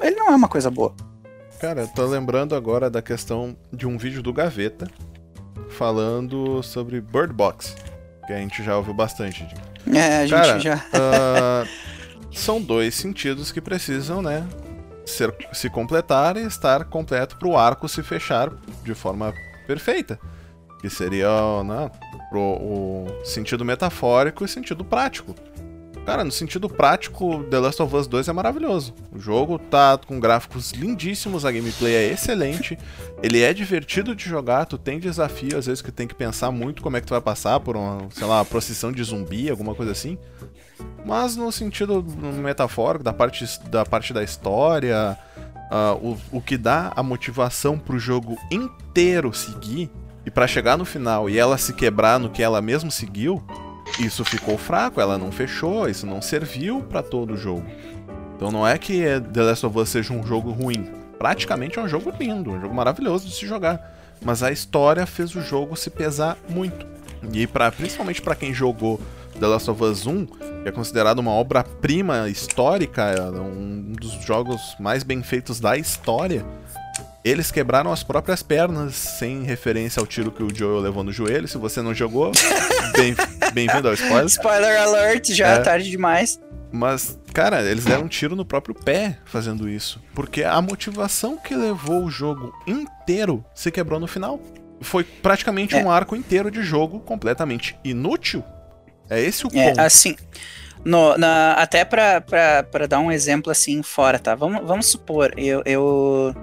[0.00, 0.94] ele não é uma coisa boa.
[1.60, 4.86] Cara, eu tô lembrando agora da questão de um vídeo do Gaveta
[5.70, 7.74] falando sobre Bird Box,
[8.26, 9.46] que a gente já ouviu bastante.
[9.92, 10.76] É, a Cara, gente já.
[10.76, 11.68] uh,
[12.32, 14.46] são dois sentidos que precisam, né?
[15.06, 18.50] Ser, se completar e estar completo para o arco se fechar
[18.82, 19.34] de forma
[19.66, 20.18] perfeita.
[20.80, 21.28] Que seria
[21.64, 21.90] né,
[22.34, 25.36] pro, o sentido metafórico e sentido prático.
[26.04, 28.92] Cara, no sentido prático, The Last of Us 2 é maravilhoso.
[29.10, 32.76] O jogo tá com gráficos lindíssimos, a gameplay é excelente,
[33.22, 36.82] ele é divertido de jogar, tu tem desafio, às vezes que tem que pensar muito
[36.82, 39.74] como é que tu vai passar por uma, sei lá, uma procissão de zumbi, alguma
[39.74, 40.18] coisa assim.
[41.06, 42.04] Mas no sentido
[42.42, 45.16] metafórico, da parte da, parte da história,
[45.70, 49.90] uh, o, o que dá a motivação pro jogo inteiro seguir,
[50.26, 53.42] e para chegar no final e ela se quebrar no que ela mesmo seguiu,
[53.98, 57.64] isso ficou fraco, ela não fechou, isso não serviu para todo o jogo.
[58.36, 59.02] Então não é que
[59.32, 60.90] The Last of Us seja um jogo ruim.
[61.18, 63.92] Praticamente é um jogo lindo, um jogo maravilhoso de se jogar.
[64.24, 66.86] Mas a história fez o jogo se pesar muito.
[67.32, 67.46] E
[67.76, 69.00] principalmente para quem jogou
[69.38, 74.76] The Last of Us 1, que é considerado uma obra-prima histórica, é um dos jogos
[74.78, 76.44] mais bem feitos da história,
[77.24, 81.48] eles quebraram as próprias pernas, sem referência ao tiro que o Joel levou no joelho.
[81.48, 82.30] Se você não jogou,
[82.94, 84.26] bem-vindo bem ao spoiler.
[84.26, 86.38] Spoiler alert, já é, é tarde demais.
[86.70, 90.02] Mas, cara, eles deram um tiro no próprio pé fazendo isso.
[90.14, 94.38] Porque a motivação que levou o jogo inteiro se quebrou no final.
[94.82, 95.82] Foi praticamente é.
[95.82, 98.44] um arco inteiro de jogo completamente inútil.
[99.08, 99.80] É esse o é, ponto.
[99.80, 100.14] É, assim.
[100.84, 104.34] No, na, até pra, pra, pra dar um exemplo assim fora, tá?
[104.34, 106.34] Vamos, vamos supor, eu, eu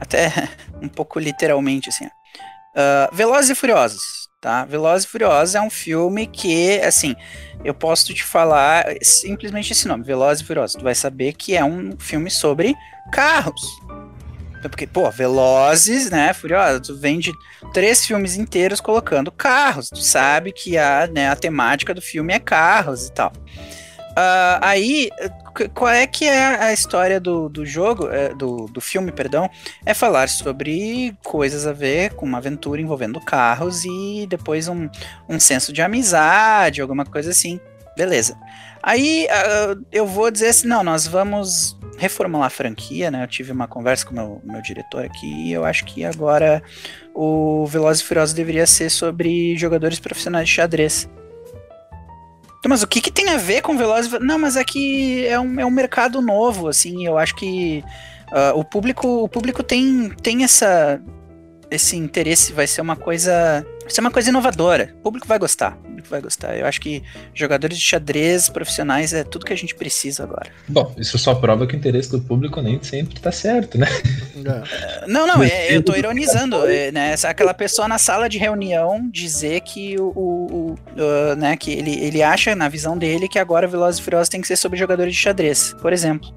[0.00, 0.48] até
[0.80, 2.06] um pouco literalmente, assim.
[2.06, 4.64] Uh, Velozes e Furiosos, tá?
[4.64, 7.14] Velozes e Furiosos é um filme que, assim,
[7.64, 10.76] eu posso te falar simplesmente esse nome, Velozes e Furiosos.
[10.76, 12.74] Tu vai saber que é um filme sobre
[13.12, 13.60] carros.
[14.62, 17.32] Porque, pô, Velozes, né, Furiosa, tu vende
[17.72, 19.88] três filmes inteiros colocando carros.
[19.88, 23.32] Tu sabe que a, né, a temática do filme é carros e tal.
[24.10, 25.08] Uh, aí,
[25.74, 29.48] qual é que é a história do, do jogo, é, do, do filme, perdão?
[29.84, 34.88] É falar sobre coisas a ver com uma aventura envolvendo carros e depois um,
[35.28, 37.60] um senso de amizade, alguma coisa assim.
[37.96, 38.36] Beleza.
[38.82, 43.22] Aí uh, eu vou dizer assim, não, nós vamos reformular a franquia, né?
[43.22, 46.62] Eu tive uma conversa com o meu, meu diretor aqui e eu acho que agora
[47.14, 51.08] o Velozes e Furiosos deveria ser sobre jogadores profissionais de xadrez.
[52.68, 54.10] Mas o que, que tem a ver com Velozes?
[54.20, 57.82] Não, mas é que é um, é um mercado novo, assim, eu acho que
[58.32, 61.00] uh, o público o público tem, tem essa
[61.70, 63.64] esse interesse vai ser uma coisa.
[63.82, 64.94] Vai ser uma coisa inovadora.
[64.98, 65.76] O público vai gostar.
[65.76, 66.56] O público vai gostar.
[66.56, 67.02] Eu acho que
[67.34, 70.50] jogadores de xadrez profissionais é tudo que a gente precisa agora.
[70.68, 73.86] Bom, isso só prova que o interesse do público nem sempre tá certo, né?
[74.36, 75.06] É.
[75.06, 76.66] Não, não, é, eu tô ironizando.
[76.66, 81.72] É, né, aquela pessoa na sala de reunião dizer que o, o, o né, que
[81.72, 84.78] ele, ele acha, na visão dele, que agora Velozes e Furiosos tem que ser sobre
[84.78, 86.32] jogadores de xadrez, por exemplo.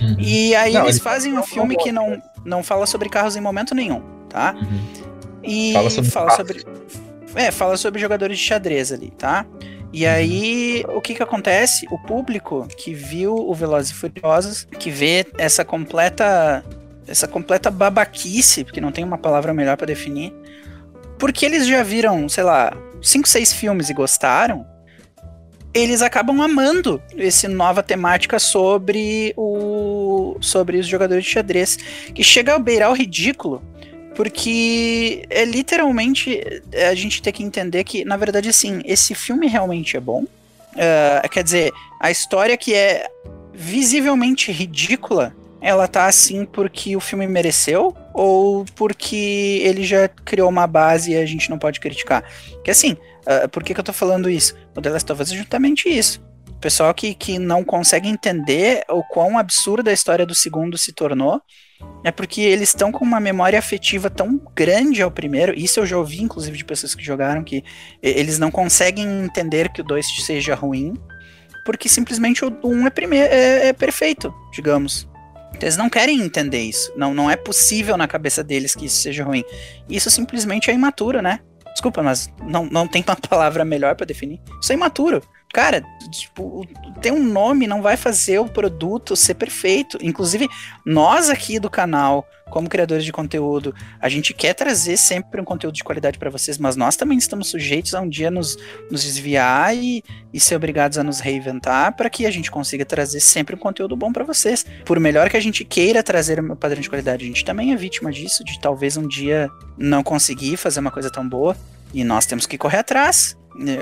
[0.00, 0.16] Uhum.
[0.18, 3.74] E aí não, eles fazem um filme que não, não fala sobre carros em momento
[3.74, 4.54] nenhum tá?
[4.54, 5.12] Uhum.
[5.44, 6.64] E fala sobre, fala sobre
[7.34, 9.46] é, fala sobre jogadores de xadrez ali, tá?
[9.92, 10.12] E uhum.
[10.12, 11.86] aí, o que que acontece?
[11.90, 16.64] O público que viu o Velozes e Furiosos, que vê essa completa
[17.06, 20.32] essa completa babaquice, porque não tem uma palavra melhor para definir,
[21.18, 22.72] porque eles já viram, sei lá,
[23.02, 24.64] cinco, seis filmes e gostaram,
[25.74, 31.76] eles acabam amando essa nova temática sobre o sobre os jogadores de xadrez,
[32.14, 33.62] que chega a beirar o ridículo,
[34.14, 36.40] porque é literalmente
[36.72, 40.24] é, a gente tem que entender que, na verdade, assim, esse filme realmente é bom.
[40.72, 43.06] Uh, quer dizer, a história que é
[43.52, 50.66] visivelmente ridícula, ela tá assim porque o filme mereceu ou porque ele já criou uma
[50.66, 52.24] base e a gente não pode criticar?
[52.64, 52.96] Que assim,
[53.26, 54.54] uh, por que, que eu tô falando isso?
[54.74, 56.22] O The Last of Us é justamente isso.
[56.48, 60.92] O pessoal que, que não consegue entender o quão absurda a história do segundo se
[60.92, 61.40] tornou
[62.04, 65.56] é porque eles estão com uma memória afetiva tão grande ao primeiro.
[65.56, 67.62] Isso eu já ouvi, inclusive, de pessoas que jogaram, que
[68.02, 70.94] eles não conseguem entender que o 2 seja ruim,
[71.64, 75.08] porque simplesmente o 1 um é, primeiro, é, é perfeito, digamos.
[75.60, 76.92] Eles não querem entender isso.
[76.96, 79.44] Não, não é possível na cabeça deles que isso seja ruim.
[79.88, 81.38] Isso simplesmente é imaturo, né?
[81.72, 84.40] Desculpa, mas não, não tem uma palavra melhor para definir.
[84.60, 85.22] Isso é imaturo.
[85.52, 86.66] Cara, tipo,
[87.02, 89.98] ter um nome não vai fazer o produto ser perfeito.
[90.00, 90.48] Inclusive,
[90.84, 95.74] nós aqui do canal, como criadores de conteúdo, a gente quer trazer sempre um conteúdo
[95.74, 98.56] de qualidade para vocês, mas nós também estamos sujeitos a um dia nos,
[98.90, 103.20] nos desviar e, e ser obrigados a nos reinventar para que a gente consiga trazer
[103.20, 104.64] sempre um conteúdo bom para vocês.
[104.86, 107.76] Por melhor que a gente queira trazer meu padrão de qualidade, a gente também é
[107.76, 111.54] vítima disso, de talvez um dia não conseguir fazer uma coisa tão boa.
[111.92, 113.36] E nós temos que correr atrás.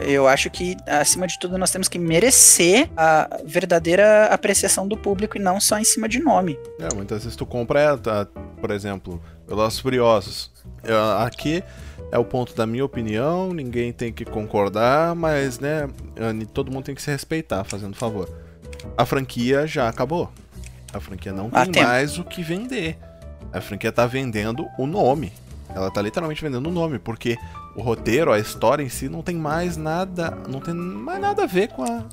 [0.06, 5.36] Eu acho que, acima de tudo, nós temos que merecer a verdadeira apreciação do público
[5.36, 6.58] e não só em cima de nome.
[6.78, 8.26] É, muitas vezes tu compra, tá,
[8.60, 10.50] por exemplo, Velozes Furiosos.
[11.18, 11.62] Aqui
[12.10, 15.88] é o ponto da minha opinião, ninguém tem que concordar, mas, né,
[16.52, 18.28] todo mundo tem que se respeitar, fazendo favor.
[18.96, 20.30] A franquia já acabou.
[20.92, 22.98] A franquia não tem, tem mais o que vender.
[23.52, 25.32] A franquia tá vendendo o nome.
[25.74, 27.36] Ela tá literalmente vendendo o nome, porque
[27.76, 30.36] o roteiro, a história em si, não tem mais nada.
[30.48, 32.04] Não tem mais nada a ver com a,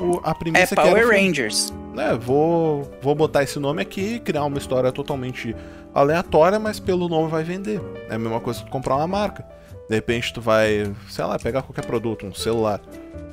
[0.00, 1.72] o, a premissa é Power que era Rangers.
[1.96, 5.54] É, vou, vou botar esse nome aqui, criar uma história totalmente
[5.94, 7.80] aleatória, mas pelo nome vai vender.
[8.08, 9.46] É a mesma coisa que tu comprar uma marca.
[9.88, 12.80] De repente tu vai, sei lá, pegar qualquer produto, um celular.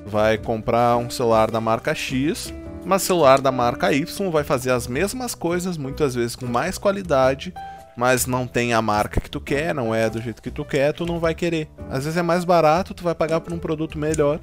[0.06, 2.54] Vai comprar um celular da marca X,
[2.86, 7.54] mas celular da marca Y vai fazer as mesmas coisas, muitas vezes com mais qualidade,
[7.96, 10.94] mas não tem a marca que tu quer, não é do jeito que tu quer,
[10.94, 11.68] tu não vai querer.
[11.89, 14.39] Às vezes é mais barato, tu vai pagar por um produto melhor,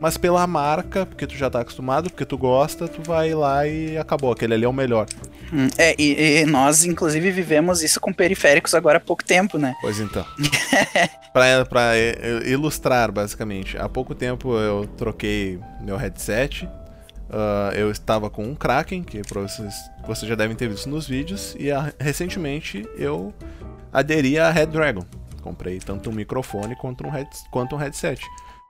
[0.00, 3.96] mas pela marca, porque tu já tá acostumado, porque tu gosta, tu vai lá e
[3.96, 5.06] acabou, aquele ali é o melhor.
[5.52, 9.74] Hum, é, e, e, nós, inclusive, vivemos isso com periféricos agora há pouco tempo, né?
[9.80, 10.24] Pois então.
[11.32, 11.92] pra, pra
[12.44, 16.68] ilustrar, basicamente, há pouco tempo eu troquei meu headset
[17.34, 19.74] Uh, eu estava com um Kraken, que vocês,
[20.06, 23.34] vocês já devem ter visto nos vídeos, e a, recentemente eu
[23.92, 25.04] aderi a Red Dragon.
[25.42, 28.22] Comprei tanto um microfone quanto um, head, quanto um headset.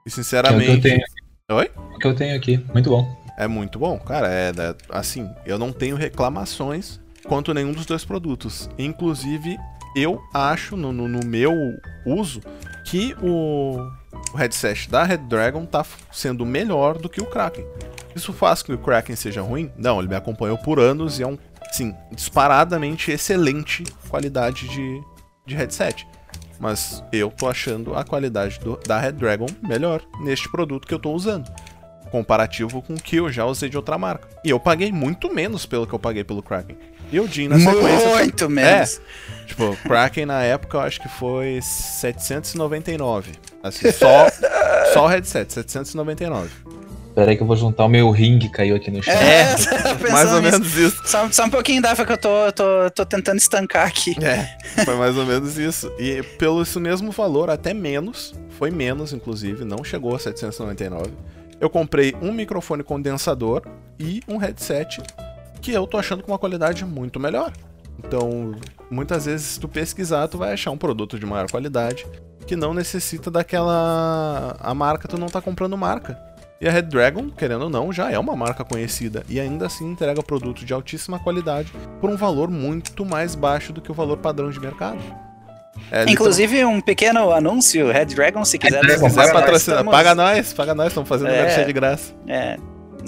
[0.07, 0.71] E sinceramente.
[0.71, 1.05] É o que eu tenho.
[1.53, 1.71] Oi?
[1.77, 2.65] É o que eu tenho aqui.
[2.73, 3.25] Muito bom.
[3.37, 4.33] É muito bom, cara.
[4.33, 8.71] É, é assim, eu não tenho reclamações quanto nenhum dos dois produtos.
[8.79, 9.59] Inclusive,
[9.95, 11.53] eu acho, no, no, no meu
[12.07, 12.41] uso,
[12.87, 13.77] que o,
[14.33, 17.67] o headset da Red Dragon tá sendo melhor do que o Kraken.
[18.15, 19.71] Isso faz com que o Kraken seja ruim?
[19.77, 21.39] Não, ele me acompanhou por anos e é um
[21.73, 25.03] sim, disparadamente excelente qualidade de,
[25.45, 26.07] de headset.
[26.59, 30.99] Mas eu tô achando a qualidade do, da Red Dragon melhor neste produto que eu
[30.99, 31.51] tô usando.
[32.11, 34.29] Comparativo com o que eu já usei de outra marca.
[34.45, 36.77] E eu paguei muito menos pelo que eu paguei pelo Kraken.
[37.11, 38.09] E o Jin na sequência.
[38.17, 39.01] Muito menos.
[39.43, 43.33] É, tipo, Kraken na época eu acho que foi 799.
[43.62, 44.27] Assim, só,
[44.93, 46.51] só o headset, 799.
[47.15, 49.15] Peraí que eu vou juntar o meu ring que caiu aqui no chão.
[49.15, 49.55] É,
[50.11, 50.53] mais ou nisso.
[50.53, 51.03] menos isso.
[51.07, 54.15] Só, só um pouquinho dá que eu tô, tô, tô tentando estancar aqui.
[54.23, 55.93] É, foi mais ou menos isso.
[55.99, 61.12] E pelo isso mesmo valor, até menos, foi menos inclusive, não chegou a 799.
[61.61, 63.62] Eu comprei um microfone condensador
[63.99, 65.01] e um headset
[65.61, 67.53] que eu tô achando com uma qualidade muito melhor.
[67.99, 68.55] Então,
[68.91, 72.05] muitas vezes, se tu pesquisar, tu vai achar um produto de maior qualidade
[72.47, 74.57] que não necessita daquela.
[74.61, 76.19] A marca, tu não tá comprando marca.
[76.65, 79.85] E a Red Dragon, querendo ou não, já é uma marca conhecida e ainda assim
[79.85, 84.17] entrega produto de altíssima qualidade por um valor muito mais baixo do que o valor
[84.17, 84.99] padrão de mercado.
[85.91, 89.93] É, Inclusive, um pequeno anúncio, Red Dragon, se quiser, Dragon, quiser patrocinar, estamos...
[89.93, 92.15] paga nós, paga nós, estamos fazendo é, de graça.
[92.27, 92.57] É,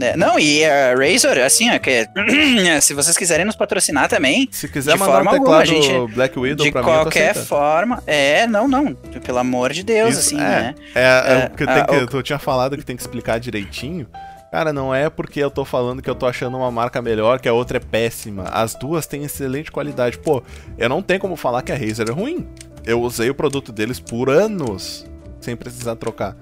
[0.00, 2.06] é, não, e a Razor, assim, é que,
[2.80, 4.48] se vocês quiserem nos patrocinar também.
[4.50, 8.02] Se quiser de mandar forma um alguma, gente, Black Widow de pra qualquer mim, forma.
[8.06, 8.94] É, não, não.
[8.94, 10.74] Pelo amor de Deus, Isso, assim, é, né?
[10.94, 14.06] É, é, é que, que, eu tinha falado que tem que explicar direitinho.
[14.50, 17.48] Cara, não é porque eu tô falando que eu tô achando uma marca melhor, que
[17.48, 18.44] a outra é péssima.
[18.44, 20.18] As duas têm excelente qualidade.
[20.18, 20.42] Pô,
[20.78, 22.46] eu não tenho como falar que a Razer é ruim.
[22.84, 25.04] Eu usei o produto deles por anos
[25.40, 26.36] sem precisar trocar.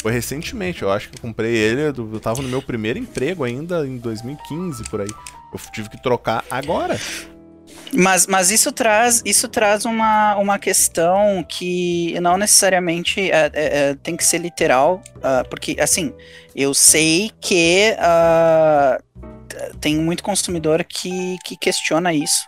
[0.00, 3.86] Foi recentemente, eu acho que eu comprei ele, eu tava no meu primeiro emprego ainda,
[3.86, 5.10] em 2015, por aí.
[5.52, 6.98] Eu tive que trocar agora.
[7.92, 13.94] Mas, mas isso traz, isso traz uma, uma questão que não necessariamente é, é, é,
[13.94, 16.12] tem que ser literal, uh, porque, assim,
[16.54, 19.02] eu sei que uh,
[19.80, 22.46] tem muito consumidor que, que questiona isso.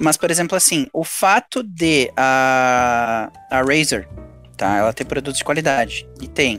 [0.00, 4.08] Mas, por exemplo, assim, o fato de a, a Razer
[4.64, 4.78] tá?
[4.78, 6.08] Ela tem produtos de qualidade.
[6.22, 6.58] E tem.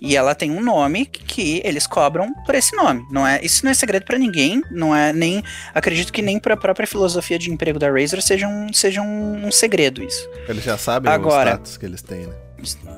[0.00, 3.06] E ela tem um nome que eles cobram por esse nome.
[3.10, 5.42] Não é, isso não é segredo para ninguém, não é nem
[5.74, 9.46] acredito que nem para a própria filosofia de emprego da Razer seja um, seja um,
[9.46, 10.28] um segredo isso.
[10.48, 12.34] Eles já sabem Agora, o status que eles têm, né?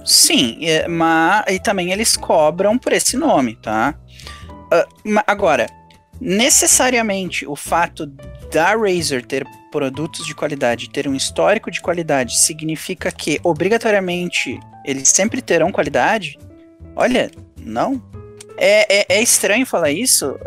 [0.04, 3.94] Sim, é, mas e também eles cobram por esse nome, tá?
[4.48, 5.66] Uh, agora,
[6.20, 8.06] necessariamente o fato
[8.50, 15.08] da Razer ter produtos de qualidade, ter um histórico de qualidade, significa que obrigatoriamente eles
[15.08, 16.38] sempre terão qualidade?
[16.96, 17.30] Olha,
[17.60, 18.02] não.
[18.56, 20.38] É, é, é, estranho falar isso.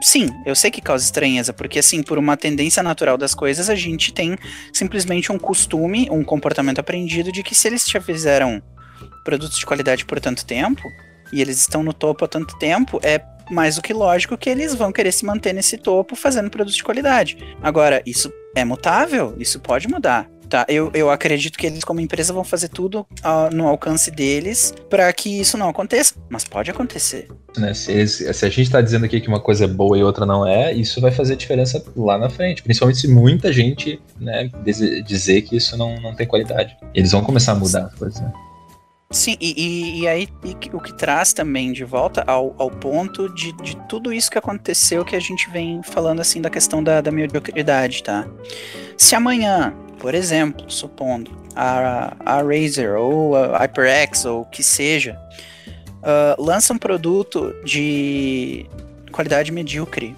[0.00, 3.74] Sim, eu sei que causa estranheza, porque assim, por uma tendência natural das coisas, a
[3.74, 4.36] gente tem
[4.72, 8.62] simplesmente um costume, um comportamento aprendido de que se eles já fizeram
[9.22, 10.82] produtos de qualidade por tanto tempo,
[11.32, 13.20] e eles estão no topo há tanto tempo, é
[13.50, 16.84] mais do que lógico que eles vão querer se manter nesse topo fazendo produtos de
[16.84, 17.38] qualidade.
[17.62, 20.28] Agora, isso é mutável, isso pode mudar.
[20.48, 24.72] Tá, eu, eu acredito que eles, como empresa, vão fazer tudo uh, no alcance deles
[24.88, 27.26] para que isso não aconteça, mas pode acontecer.
[27.56, 30.24] Né, se, se, a gente está dizendo aqui que uma coisa é boa e outra
[30.24, 32.62] não é, isso vai fazer diferença lá na frente.
[32.62, 34.48] Principalmente se muita gente né,
[35.04, 36.76] dizer que isso não, não tem qualidade.
[36.94, 38.20] Eles vão começar a mudar as coisas.
[38.20, 38.32] Né?
[39.16, 43.50] Sim, e, e, aí e o que traz também de volta ao, ao ponto de,
[43.62, 47.10] de tudo isso que aconteceu que a gente vem falando assim da questão da, da
[47.10, 48.28] mediocridade, tá?
[48.94, 55.18] Se amanhã, por exemplo, supondo, a, a Razer ou a HyperX ou o que seja,
[56.02, 58.66] uh, lança um produto de
[59.10, 60.14] qualidade medíocre,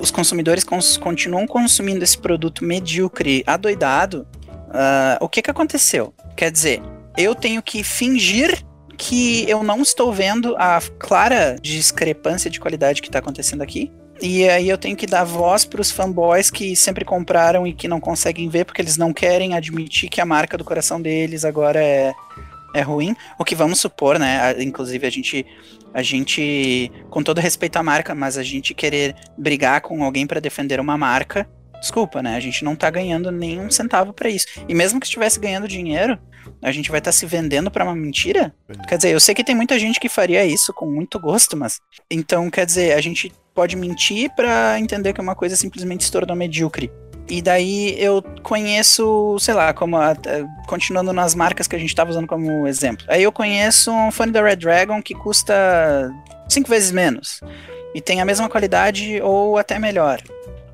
[0.00, 4.26] os consumidores cons continuam consumindo esse produto medíocre adoidado,
[4.66, 6.12] uh, o que que aconteceu?
[6.36, 6.82] Quer dizer,
[7.16, 8.64] eu tenho que fingir
[8.96, 13.90] que eu não estou vendo a clara discrepância de qualidade que está acontecendo aqui.
[14.22, 17.88] E aí eu tenho que dar voz para os fanboys que sempre compraram e que
[17.88, 21.82] não conseguem ver porque eles não querem admitir que a marca do coração deles agora
[21.82, 22.12] é,
[22.74, 23.16] é ruim.
[23.38, 24.62] O que vamos supor, né?
[24.62, 25.46] Inclusive a gente
[25.92, 30.38] a gente com todo respeito à marca, mas a gente querer brigar com alguém para
[30.38, 31.48] defender uma marca,
[31.80, 32.36] desculpa, né?
[32.36, 34.46] A gente não tá ganhando nenhum centavo para isso.
[34.68, 36.18] E mesmo que estivesse ganhando dinheiro,
[36.62, 38.54] a gente vai estar tá se vendendo para uma mentira?
[38.88, 41.80] Quer dizer, eu sei que tem muita gente que faria isso com muito gosto, mas.
[42.10, 46.36] Então, quer dizer, a gente pode mentir para entender que uma coisa simplesmente se tornou
[46.36, 46.90] medíocre.
[47.28, 50.16] E daí eu conheço, sei lá, como a,
[50.66, 53.06] continuando nas marcas que a gente estava usando como exemplo.
[53.08, 56.12] Aí eu conheço um fone da Red Dragon que custa
[56.48, 57.40] cinco vezes menos
[57.94, 60.20] e tem a mesma qualidade ou até melhor.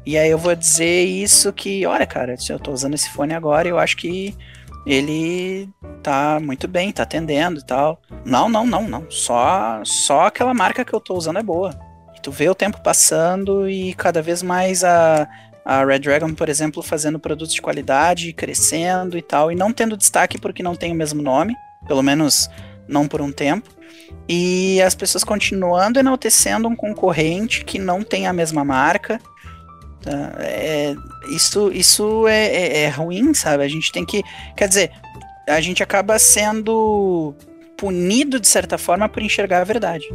[0.07, 3.67] E aí eu vou dizer isso que, olha, cara, eu tô usando esse fone agora,
[3.67, 4.33] eu acho que
[4.87, 5.69] ele
[6.01, 8.01] tá muito bem, tá atendendo e tal.
[8.25, 9.11] Não, não, não, não.
[9.11, 11.77] Só, só aquela marca que eu tô usando é boa.
[12.23, 15.29] tu vê o tempo passando e cada vez mais a,
[15.65, 19.97] a Red Dragon, por exemplo, fazendo produtos de qualidade, crescendo e tal, e não tendo
[19.97, 21.57] destaque porque não tem o mesmo nome,
[21.89, 22.49] pelo menos
[22.87, 23.69] não por um tempo.
[24.29, 29.21] E as pessoas continuando enaltecendo um concorrente que não tem a mesma marca.
[30.07, 30.35] Tá?
[30.39, 30.95] É,
[31.29, 33.65] isso isso é, é, é ruim, sabe?
[33.65, 34.23] A gente tem que.
[34.57, 34.93] Quer dizer,
[35.49, 37.35] a gente acaba sendo
[37.77, 40.07] punido de certa forma por enxergar a verdade.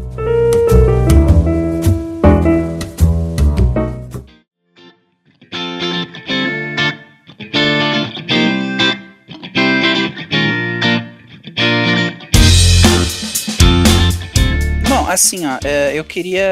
[15.13, 16.47] Assim, ó, é, eu queria.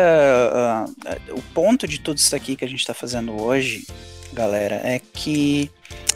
[0.87, 3.85] Uh, o ponto de tudo isso aqui que a gente tá fazendo hoje,
[4.33, 5.69] galera, é que.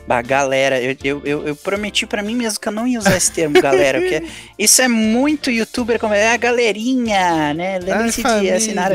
[0.06, 3.32] Bah, galera, eu, eu, eu, prometi para mim mesmo que eu não ia usar esse
[3.32, 4.22] termo, galera, porque
[4.60, 7.80] isso é muito youtuber, como é a galerinha, né?
[7.80, 8.92] Lembre-se de assinar.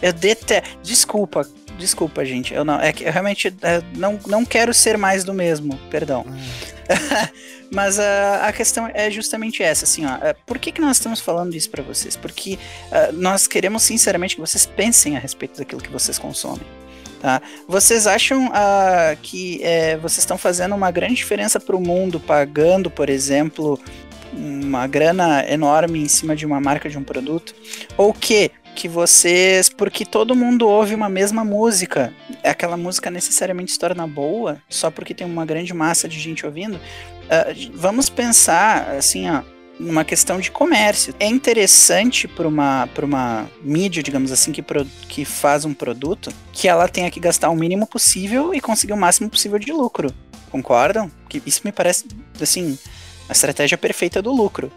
[0.00, 0.68] Eu detesto.
[0.80, 1.44] Desculpa,
[1.76, 2.54] desculpa, gente.
[2.54, 2.80] Eu não.
[2.80, 6.24] É que eu realmente eu não, não quero ser mais do mesmo, perdão.
[6.28, 6.72] Hum.
[7.72, 10.18] Mas a, a questão é justamente essa, assim, ó.
[10.20, 12.16] É, por que, que nós estamos falando isso para vocês?
[12.16, 12.58] Porque
[12.90, 16.66] uh, nós queremos sinceramente que vocês pensem a respeito daquilo que vocês consomem.
[17.22, 17.40] Tá?
[17.66, 22.90] Vocês acham uh, que é, vocês estão fazendo uma grande diferença para o mundo pagando,
[22.90, 23.80] por exemplo,
[24.34, 27.54] uma grana enorme em cima de uma marca de um produto?
[27.96, 32.12] Ou que que vocês, porque todo mundo ouve uma mesma música,
[32.42, 36.80] aquela música necessariamente se torna boa só porque tem uma grande massa de gente ouvindo?
[37.32, 39.42] Uh, vamos pensar assim, ó,
[39.80, 41.14] numa questão de comércio.
[41.18, 46.68] É interessante para uma, uma mídia, digamos assim, que, pro, que faz um produto, que
[46.68, 50.12] ela tenha que gastar o mínimo possível e conseguir o máximo possível de lucro.
[50.50, 51.10] Concordam?
[51.28, 52.04] Que isso me parece,
[52.40, 52.78] assim,
[53.28, 54.70] a estratégia perfeita do lucro.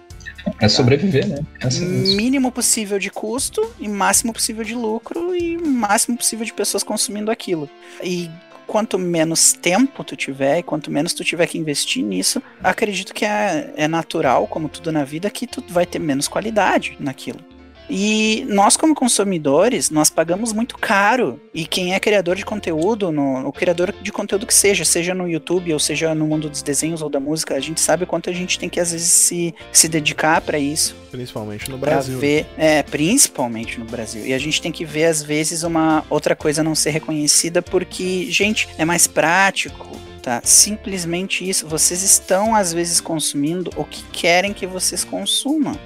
[0.59, 1.39] É sobreviver, né?
[1.59, 6.53] É assim Mínimo possível de custo e máximo possível de lucro e máximo possível de
[6.53, 7.69] pessoas consumindo aquilo.
[8.03, 8.29] E
[8.65, 13.25] quanto menos tempo tu tiver e quanto menos tu tiver que investir nisso, acredito que
[13.25, 17.39] é, é natural, como tudo na vida, que tu vai ter menos qualidade naquilo.
[17.89, 21.39] E nós, como consumidores, nós pagamos muito caro.
[21.53, 25.27] E quem é criador de conteúdo, no, o criador de conteúdo que seja, seja no
[25.27, 28.33] YouTube ou seja no mundo dos desenhos ou da música, a gente sabe quanto a
[28.33, 30.95] gente tem que às vezes se, se dedicar para isso.
[31.11, 32.19] Principalmente no Brasil.
[32.19, 34.25] Ver, é, principalmente no Brasil.
[34.25, 38.27] E a gente tem que ver, às vezes, uma outra coisa não ser reconhecida, porque,
[38.29, 39.95] gente, é mais prático
[40.25, 40.41] tá?
[40.43, 41.67] Simplesmente isso.
[41.67, 45.79] Vocês estão às vezes consumindo o que querem que vocês consumam.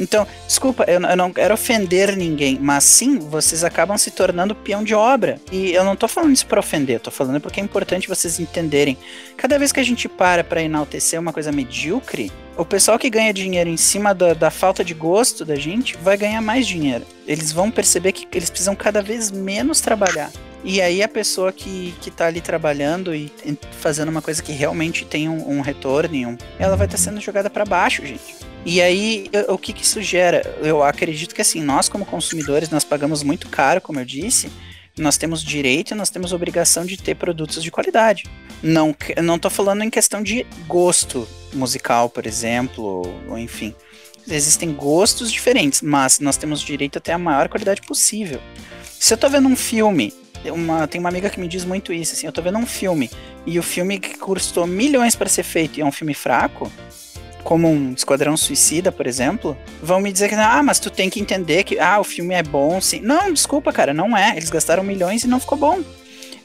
[0.00, 4.82] Então, desculpa, eu, eu, não quero ofender ninguém, mas sim, vocês acabam se tornando peão
[4.82, 5.40] de obra.
[5.52, 8.98] E eu não tô falando isso para ofender, tô falando porque é importante vocês entenderem.
[9.36, 13.32] Cada vez que a gente para para enaltecer uma coisa medíocre, o pessoal que ganha
[13.32, 17.06] dinheiro em cima da, da, falta de gosto da gente vai ganhar mais dinheiro.
[17.28, 20.32] Eles vão perceber que eles precisam cada vez menos trabalhar.
[20.64, 23.30] E aí a pessoa que, que tá ali trabalhando e
[23.72, 27.20] fazendo uma coisa que realmente tem um, um retorno, um, ela vai estar tá sendo
[27.20, 28.34] jogada para baixo, gente.
[28.64, 30.40] E aí, o que, que isso gera?
[30.62, 34.50] Eu acredito que assim, nós como consumidores, nós pagamos muito caro, como eu disse,
[34.96, 38.24] nós temos direito e nós temos obrigação de ter produtos de qualidade.
[38.62, 43.74] Não, não tô falando em questão de gosto musical, por exemplo, ou enfim.
[44.26, 48.40] Existem gostos diferentes, mas nós temos direito a ter a maior qualidade possível.
[48.98, 50.14] Se eu tô vendo um filme
[50.52, 53.10] uma, tem uma amiga que me diz muito isso, assim, eu tô vendo um filme
[53.46, 56.70] e o filme que custou milhões para ser feito e é um filme fraco,
[57.44, 61.20] como um Esquadrão Suicida, por exemplo, vão me dizer que, ah, mas tu tem que
[61.20, 63.00] entender que, ah, o filme é bom, sim.
[63.00, 64.30] Não, desculpa, cara, não é.
[64.34, 65.80] Eles gastaram milhões e não ficou bom.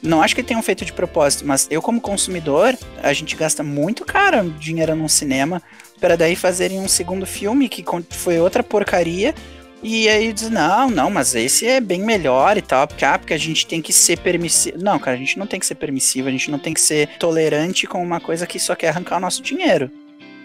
[0.02, 4.04] Não acho que tenham feito de propósito, mas eu, como consumidor, a gente gasta muito
[4.04, 5.62] caro dinheiro num cinema
[6.00, 9.34] para daí fazerem um segundo filme que foi outra porcaria
[9.82, 13.32] e aí diz, não, não, mas esse é bem melhor e tal, porque, ah, porque
[13.32, 14.76] a gente tem que ser permissivo.
[14.78, 17.08] Não, cara, a gente não tem que ser permissivo, a gente não tem que ser
[17.18, 19.90] tolerante com uma coisa que só quer arrancar o nosso dinheiro,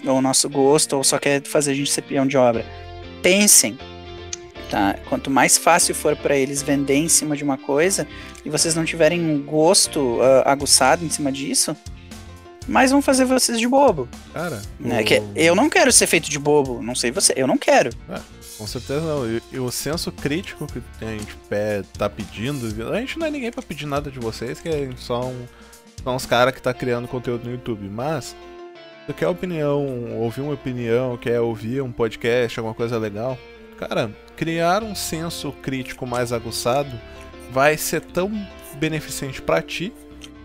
[0.05, 2.65] ou o nosso gosto, ou só quer fazer a gente ser peão de obra.
[3.21, 3.77] Pensem,
[4.71, 4.95] tá?
[5.09, 8.07] Quanto mais fácil for para eles vender em cima de uma coisa,
[8.45, 11.75] e vocês não tiverem um gosto uh, aguçado em cima disso,
[12.67, 14.07] mais vão fazer vocês de bobo.
[14.33, 15.01] Cara, né?
[15.01, 15.05] o...
[15.05, 17.89] que eu não quero ser feito de bobo, não sei você, eu não quero.
[18.09, 18.34] É.
[18.57, 19.27] Com certeza não.
[19.27, 21.37] E, e, o senso crítico que a gente
[21.97, 25.25] tá pedindo, a gente não é ninguém para pedir nada de vocês, que é só
[25.25, 25.45] um,
[26.03, 27.89] são os caras que tá criando conteúdo no YouTube.
[27.89, 28.35] Mas,
[29.07, 33.37] tu quer opinião, ouvir uma opinião, quer ouvir um podcast, alguma coisa legal,
[33.77, 36.99] cara, criar um senso crítico mais aguçado
[37.51, 38.31] vai ser tão
[38.79, 39.93] beneficente para ti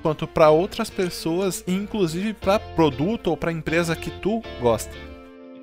[0.02, 4.92] quanto para outras pessoas, inclusive para produto ou para empresa que tu gosta.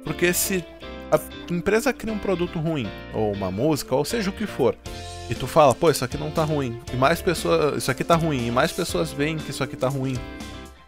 [0.03, 0.63] Porque se
[1.11, 1.19] a
[1.51, 4.75] empresa cria um produto ruim, ou uma música, ou seja o que for,
[5.29, 8.15] e tu fala, pô, isso aqui não tá ruim, e mais pessoas, isso aqui tá
[8.15, 10.17] ruim, e mais pessoas veem que isso aqui tá ruim,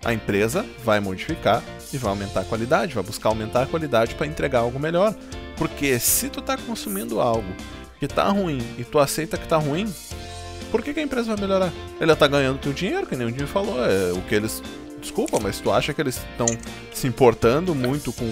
[0.03, 4.27] a empresa vai modificar e vai aumentar a qualidade, vai buscar aumentar a qualidade para
[4.27, 5.13] entregar algo melhor.
[5.57, 7.53] Porque se tu tá consumindo algo
[7.99, 9.93] que tá ruim e tu aceita que tá ruim,
[10.71, 11.71] por que, que a empresa vai melhorar?
[11.99, 14.63] Ela tá ganhando teu dinheiro, que nem o falou, é o que eles.
[15.01, 16.45] Desculpa, mas tu acha que eles estão
[16.93, 18.25] se importando muito com.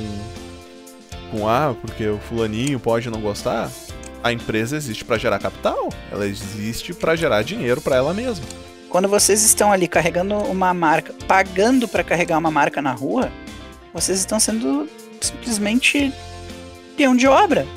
[1.28, 3.70] Com ah, porque o fulaninho pode não gostar?
[4.24, 8.46] A empresa existe para gerar capital, ela existe para gerar dinheiro para ela mesma.
[8.90, 13.32] Quando vocês estão ali carregando uma marca, pagando para carregar uma marca na rua,
[13.94, 14.90] vocês estão sendo
[15.22, 16.14] simplesmente
[16.96, 17.68] peão de obra,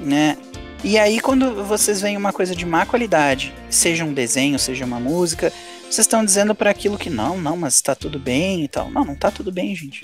[0.00, 0.36] né?
[0.82, 5.00] E aí quando vocês veem uma coisa de má qualidade, seja um desenho, seja uma
[5.00, 5.52] música,
[5.82, 8.90] vocês estão dizendo para aquilo que não, não, mas tá tudo bem e tal.
[8.90, 10.02] Não, não tá tudo bem, gente.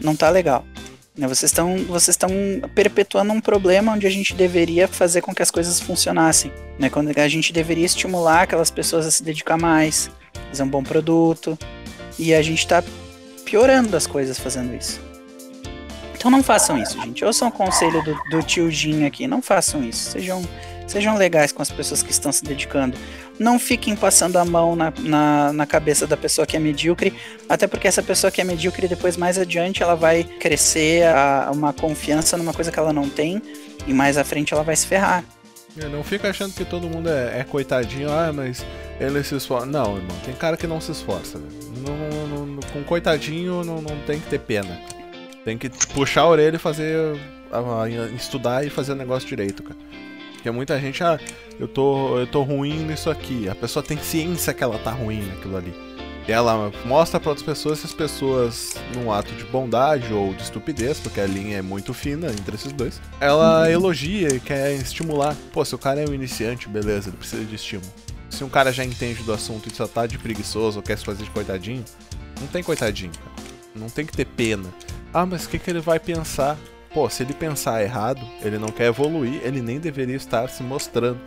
[0.00, 0.64] Não tá legal.
[1.16, 1.26] Né?
[1.26, 2.30] Vocês estão vocês estão
[2.74, 6.52] perpetuando um problema onde a gente deveria fazer com que as coisas funcionassem.
[6.78, 6.88] Né?
[6.88, 10.10] Quando a gente deveria estimular aquelas pessoas a se dedicar mais,
[10.48, 11.58] fazer um bom produto.
[12.18, 12.82] E a gente está
[13.44, 15.00] piorando as coisas fazendo isso.
[16.14, 17.24] Então não façam isso, gente.
[17.24, 19.26] Ouçam o conselho do, do tio Jim aqui.
[19.26, 20.12] Não façam isso.
[20.12, 20.42] Sejam,
[20.86, 22.96] sejam legais com as pessoas que estão se dedicando
[23.38, 27.12] não fiquem passando a mão na, na, na, cabeça da pessoa que é medíocre,
[27.48, 31.72] até porque essa pessoa que é medíocre, depois mais adiante, ela vai crescer a, uma
[31.72, 33.42] confiança numa coisa que ela não tem,
[33.86, 35.24] e mais à frente ela vai se ferrar.
[35.78, 38.64] É, não fica achando que todo mundo é, é coitadinho, ah, mas
[39.00, 39.66] ele se esforça.
[39.66, 41.38] Não, irmão, tem cara que não se esforça.
[41.38, 44.78] Não, não, não, com coitadinho não, não tem que ter pena.
[45.44, 47.18] Tem que puxar a orelha e fazer.
[48.14, 49.78] estudar e fazer o negócio direito, cara.
[50.42, 51.20] Porque muita gente, ah,
[51.56, 53.48] eu tô, eu tô ruim nisso aqui.
[53.48, 55.72] A pessoa tem ciência que ela tá ruim naquilo ali.
[56.26, 60.42] E ela mostra para outras pessoas se as pessoas, num ato de bondade ou de
[60.42, 63.66] estupidez, porque a linha é muito fina entre esses dois, ela uhum.
[63.66, 65.36] elogia e quer estimular.
[65.52, 67.92] Pô, se o cara é um iniciante, beleza, ele precisa de estímulo.
[68.28, 71.04] Se um cara já entende do assunto e só tá de preguiçoso ou quer se
[71.04, 71.84] fazer de coitadinho,
[72.40, 73.46] não tem coitadinho, cara.
[73.76, 74.68] Não tem que ter pena.
[75.14, 76.58] Ah, mas o que, que ele vai pensar?
[76.94, 81.20] Pô, se ele pensar errado, ele não quer evoluir, ele nem deveria estar se mostrando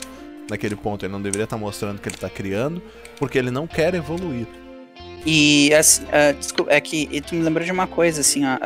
[0.50, 1.06] naquele ponto.
[1.06, 2.82] Ele não deveria estar mostrando que ele está criando,
[3.18, 4.48] porque ele não quer evoluir.
[5.26, 8.58] E assim, uh, desculpa, é que tu me lembrou de uma coisa, assim, uh,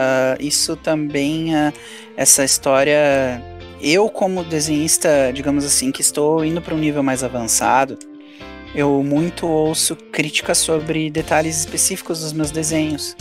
[0.42, 1.74] isso também, uh,
[2.18, 3.42] essa história.
[3.82, 7.98] Eu, como desenhista, digamos assim, que estou indo para um nível mais avançado,
[8.74, 13.16] eu muito ouço críticas sobre detalhes específicos dos meus desenhos.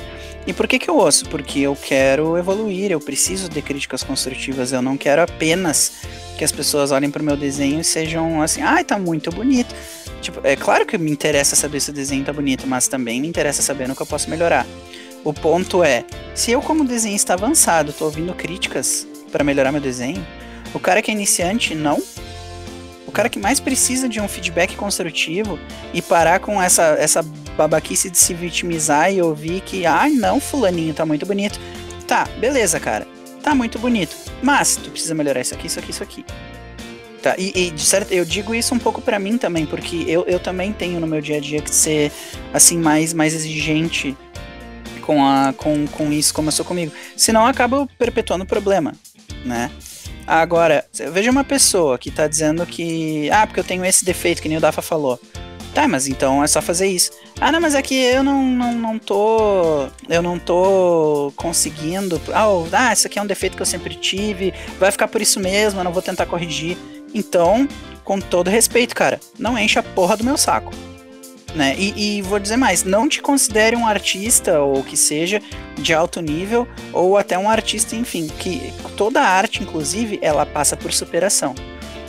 [0.46, 1.28] E por que, que eu ouço?
[1.28, 5.92] Porque eu quero evoluir, eu preciso de críticas construtivas, eu não quero apenas
[6.38, 9.30] que as pessoas olhem para o meu desenho e sejam assim, ai, ah, tá muito
[9.30, 9.74] bonito.
[10.20, 13.28] Tipo, é claro que me interessa saber se o desenho tá bonito, mas também me
[13.28, 14.66] interessa saber no que eu posso melhorar.
[15.24, 16.04] O ponto é,
[16.34, 20.24] se eu como desenhista avançado tô ouvindo críticas para melhorar meu desenho,
[20.72, 22.02] o cara que é iniciante não.
[23.08, 25.58] O cara que mais precisa de um feedback construtivo
[25.94, 27.22] e parar com essa, essa
[27.56, 31.58] babaquice de se vitimizar e ouvir que, ah, não, fulaninho tá muito bonito.
[32.06, 33.08] Tá, beleza, cara.
[33.42, 34.14] Tá muito bonito.
[34.42, 36.22] Mas tu precisa melhorar isso aqui, isso aqui, isso aqui.
[37.22, 40.24] Tá, e, e de certo, eu digo isso um pouco para mim também, porque eu,
[40.26, 42.12] eu também tenho no meu dia a dia que ser
[42.52, 44.14] assim mais mais exigente
[45.00, 46.92] com a com, com isso como eu sou comigo.
[47.16, 48.92] Senão eu acabo perpetuando o problema,
[49.46, 49.70] né?
[50.28, 54.48] Agora, veja uma pessoa que tá dizendo que ah, porque eu tenho esse defeito que
[54.48, 55.18] nem o Dafa falou.
[55.74, 57.12] Tá, mas então é só fazer isso.
[57.40, 59.88] Ah, não, mas é que eu não, não, não tô.
[60.06, 62.20] Eu não tô conseguindo.
[62.34, 64.52] Ah, oh, ah, isso aqui é um defeito que eu sempre tive.
[64.78, 66.76] Vai ficar por isso mesmo, eu não vou tentar corrigir.
[67.14, 67.66] Então,
[68.04, 70.72] com todo respeito, cara, não enche a porra do meu saco.
[71.54, 71.74] Né?
[71.78, 75.40] E, e, vou dizer mais, não te considere um artista ou que seja
[75.76, 80.92] de alto nível ou até um artista, enfim, que toda arte, inclusive, ela passa por
[80.92, 81.54] superação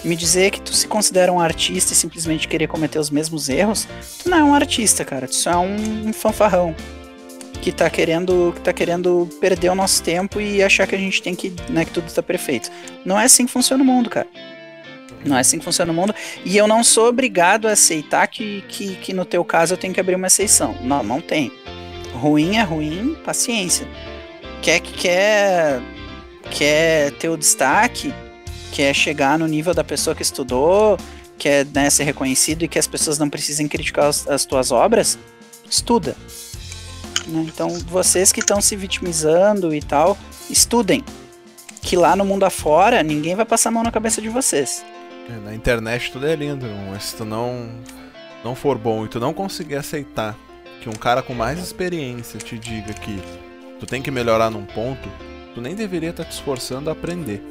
[0.03, 3.87] me dizer que tu se considera um artista e simplesmente querer cometer os mesmos erros,
[4.23, 5.27] tu não é um artista, cara.
[5.27, 6.75] Tu só é um fanfarrão
[7.61, 11.21] que tá querendo que tá querendo perder o nosso tempo e achar que a gente
[11.21, 12.71] tem que, né, que tudo tá perfeito.
[13.03, 14.27] Não é assim que funciona o mundo, cara.
[15.25, 16.13] Não é assim que funciona o mundo.
[16.45, 19.93] E eu não sou obrigado a aceitar que, que, que no teu caso eu tenho
[19.93, 20.75] que abrir uma exceção.
[20.81, 21.51] Não, não tem.
[22.13, 23.87] Ruim é ruim, paciência.
[24.61, 25.81] Quer que quer,
[26.51, 28.13] quer ter o destaque,
[28.71, 30.97] quer chegar no nível da pessoa que estudou,
[31.37, 35.17] quer né, ser reconhecido e que as pessoas não precisem criticar as, as tuas obras,
[35.69, 36.15] estuda.
[37.27, 37.45] Né?
[37.47, 40.17] Então, vocês que estão se vitimizando e tal,
[40.49, 41.03] estudem.
[41.81, 44.83] Que lá no mundo afora, ninguém vai passar a mão na cabeça de vocês.
[45.29, 47.69] É, na internet tudo é lindo, mas se tu não,
[48.43, 50.35] não for bom e tu não conseguir aceitar
[50.81, 53.21] que um cara com mais experiência te diga que
[53.79, 55.07] tu tem que melhorar num ponto,
[55.53, 57.43] tu nem deveria estar tá te esforçando a aprender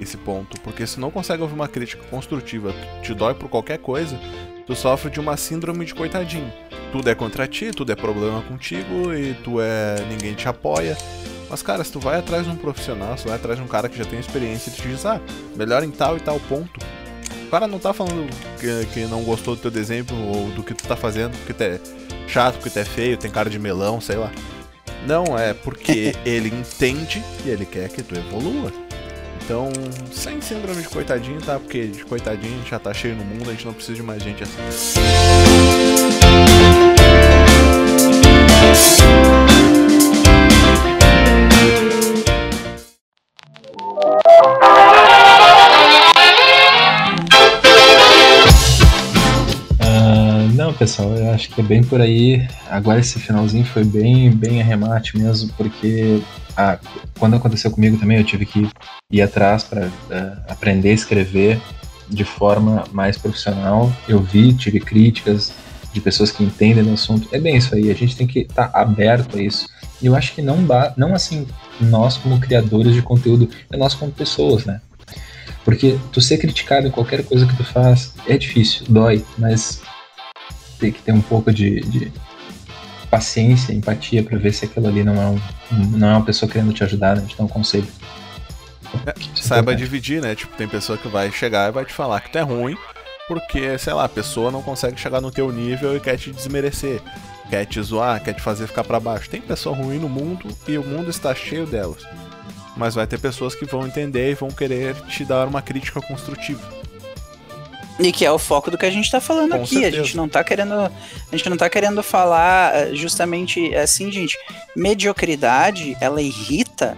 [0.00, 4.18] esse ponto, porque se não consegue ouvir uma crítica construtiva, te dói por qualquer coisa,
[4.66, 6.52] tu sofre de uma síndrome de coitadinho.
[6.92, 10.96] Tudo é contra ti, tudo é problema contigo e tu é ninguém te apoia.
[11.48, 13.68] Mas cara, se tu vai atrás de um profissional, se tu vai atrás de um
[13.68, 15.20] cara que já tem experiência e te diz, ah,
[15.56, 16.80] melhor em tal e tal ponto.
[17.46, 20.04] O cara não tá falando que, que não gostou do teu desenho
[20.34, 21.80] ou do que tu tá fazendo, porque tu é
[22.26, 24.30] chato, porque tu é feio, tem cara de melão, sei lá.
[25.06, 28.72] Não, é porque ele entende e ele quer que tu evolua.
[29.44, 29.70] Então,
[30.10, 31.58] sem síndrome de coitadinho, tá?
[31.58, 34.02] Porque de coitadinho a gente já tá cheio no mundo, a gente não precisa de
[34.02, 34.58] mais gente assim.
[50.74, 52.46] Pessoal, eu acho que é bem por aí.
[52.68, 56.20] Agora esse finalzinho foi bem, bem arremate mesmo, porque
[57.18, 58.68] quando aconteceu comigo também, eu tive que
[59.10, 61.60] ir atrás para é, aprender a escrever
[62.08, 63.92] de forma mais profissional.
[64.08, 65.52] Eu vi, tive críticas
[65.92, 67.28] de pessoas que entendem o assunto.
[67.32, 69.66] É bem isso aí, a gente tem que estar tá aberto a isso.
[70.02, 70.58] E eu acho que não,
[70.96, 71.46] não assim,
[71.80, 74.80] nós como criadores de conteúdo, é nós como pessoas, né?
[75.64, 79.80] Porque tu ser criticado em qualquer coisa que tu faz é difícil, dói, mas
[80.78, 82.12] tem que ter um pouco de, de
[83.10, 85.40] paciência, empatia para ver se aquilo ali não é, um,
[85.96, 87.24] não é uma pessoa querendo te ajudar, né?
[87.26, 87.86] Te dar um conselho.
[89.06, 90.34] É, saiba é dividir, né?
[90.34, 92.76] Tipo, tem pessoa que vai chegar e vai te falar que tu é ruim,
[93.28, 97.00] porque, sei lá, a pessoa não consegue chegar no teu nível e quer te desmerecer,
[97.48, 99.30] quer te zoar, quer te fazer ficar para baixo.
[99.30, 102.02] Tem pessoa ruim no mundo e o mundo está cheio delas.
[102.76, 106.60] Mas vai ter pessoas que vão entender e vão querer te dar uma crítica construtiva.
[107.98, 109.76] E que é o foco do que a gente tá falando Com aqui.
[109.76, 110.02] Certeza.
[110.02, 110.74] A gente não tá querendo.
[110.74, 114.36] A gente não tá querendo falar eh, justamente assim, gente.
[114.76, 116.96] Mediocridade, ela irrita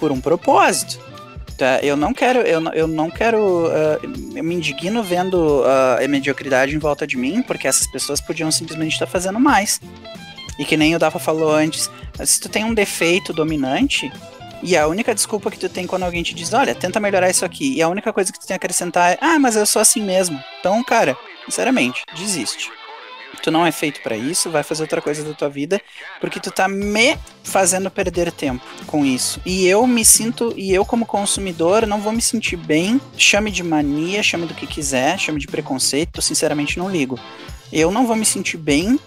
[0.00, 0.98] por um propósito.
[1.56, 1.78] Tá?
[1.80, 2.40] Eu não quero.
[2.40, 3.66] Eu, eu não quero.
[3.66, 8.20] Uh, eu me indigno vendo uh, a mediocridade em volta de mim, porque essas pessoas
[8.20, 9.80] podiam simplesmente estar tá fazendo mais.
[10.58, 11.90] E que nem o Dafa falou antes,
[12.24, 14.10] se tu tem um defeito dominante,
[14.62, 17.44] e a única desculpa que tu tem quando alguém te diz, olha, tenta melhorar isso
[17.44, 19.80] aqui, e a única coisa que tu tem a acrescentar é, ah, mas eu sou
[19.80, 20.42] assim mesmo.
[20.60, 22.70] Então, cara, sinceramente, desiste.
[23.42, 25.80] Tu não é feito para isso, vai fazer outra coisa da tua vida,
[26.20, 29.40] porque tu tá me fazendo perder tempo com isso.
[29.44, 33.00] E eu me sinto, e eu como consumidor não vou me sentir bem.
[33.16, 37.20] Chame de mania, chame do que quiser, chame de preconceito, sinceramente não ligo.
[37.72, 38.98] Eu não vou me sentir bem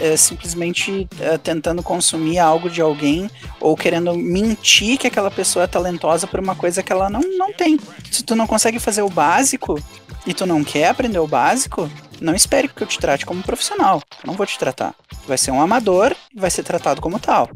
[0.00, 3.30] é, simplesmente é, tentando consumir algo de alguém
[3.60, 7.52] ou querendo mentir que aquela pessoa é talentosa por uma coisa que ela não, não
[7.52, 7.78] tem.
[8.10, 9.80] Se tu não consegue fazer o básico
[10.26, 11.90] e tu não quer aprender o básico,
[12.20, 14.02] não espere que eu te trate como profissional.
[14.22, 14.94] Eu não vou te tratar.
[15.26, 17.50] Vai ser um amador e vai ser tratado como tal.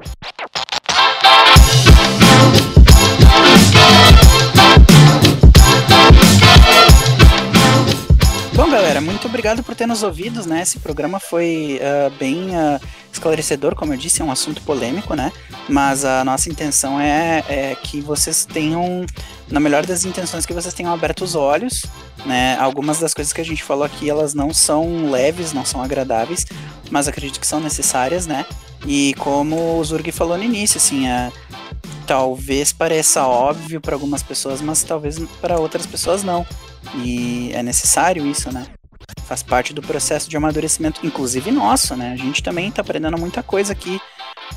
[8.60, 10.60] Bom, galera, muito obrigado por ter nos ouvidos, né?
[10.60, 12.78] Esse programa foi uh, bem uh,
[13.10, 15.32] esclarecedor, como eu disse, é um assunto polêmico, né?
[15.66, 19.06] Mas a nossa intenção é, é, que vocês tenham,
[19.48, 21.86] na melhor das intenções, que vocês tenham aberto os olhos,
[22.26, 22.54] né?
[22.58, 26.44] Algumas das coisas que a gente falou aqui, elas não são leves, não são agradáveis,
[26.90, 28.44] mas acredito que são necessárias, né?
[28.86, 31.32] E como o Zurg falou no início, assim, é,
[32.10, 36.44] talvez pareça óbvio para algumas pessoas, mas talvez para outras pessoas não.
[36.96, 38.66] E é necessário isso, né?
[39.26, 42.10] Faz parte do processo de amadurecimento, inclusive nosso, né?
[42.12, 44.00] A gente também está aprendendo muita coisa aqui,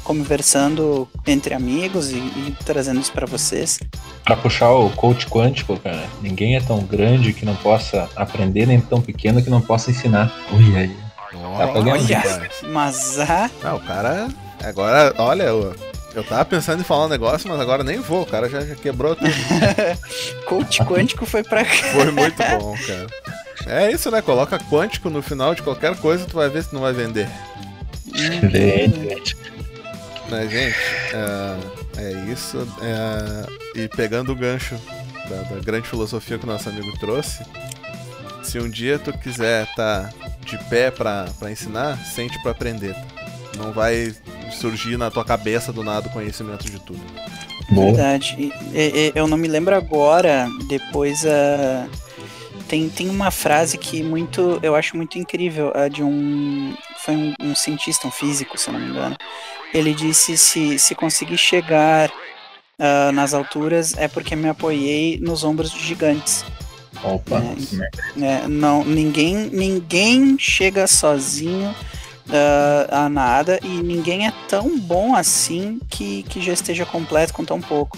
[0.03, 3.79] conversando entre amigos e, e trazendo isso para vocês.
[4.25, 8.81] Para puxar o coach quântico, cara, ninguém é tão grande que não possa aprender, nem
[8.81, 10.33] tão pequeno que não possa ensinar.
[10.51, 10.97] Ui, aí.
[11.31, 13.47] Tá olha, mas ah...
[13.63, 14.27] Não, o cara.
[14.63, 15.51] Agora, olha,
[16.13, 18.75] eu, tava pensando em falar um negócio, mas agora nem vou, o cara já, já
[18.75, 19.29] quebrou tudo.
[20.45, 21.71] Coach quântico foi pra cá.
[21.91, 23.07] Foi muito bom, cara.
[23.65, 24.21] É isso, né?
[24.21, 27.27] Coloca quântico no final de qualquer coisa, tu vai ver se não vai vender.
[30.29, 30.77] Mas, gente,
[31.13, 32.67] é, é isso.
[32.81, 34.75] É, e pegando o gancho
[35.29, 37.43] da, da, grande filosofia que o nosso amigo trouxe,
[38.43, 40.13] se um dia tu quiser estar tá
[40.45, 42.95] de pé pra, pra ensinar, sente pra aprender.
[43.57, 44.13] Não vai
[44.51, 47.01] surgir na tua cabeça do nada o conhecimento de tudo.
[47.69, 47.87] Boa.
[47.87, 48.35] Verdade.
[48.37, 51.87] E, e, eu não me lembro agora, depois a.
[51.87, 52.03] Uh,
[52.67, 56.73] tem, tem uma frase que muito eu acho muito incrível, a de um.
[56.99, 59.15] Foi um, um cientista, um físico, se eu não me engano.
[59.73, 65.71] Ele disse se, se conseguir chegar uh, nas alturas é porque me apoiei nos ombros
[65.71, 66.45] de gigantes.
[67.03, 67.41] Opa,
[68.17, 71.75] é, é, não, ninguém, ninguém chega sozinho
[72.27, 77.43] uh, a nada e ninguém é tão bom assim que, que já esteja completo com
[77.43, 77.97] tão pouco.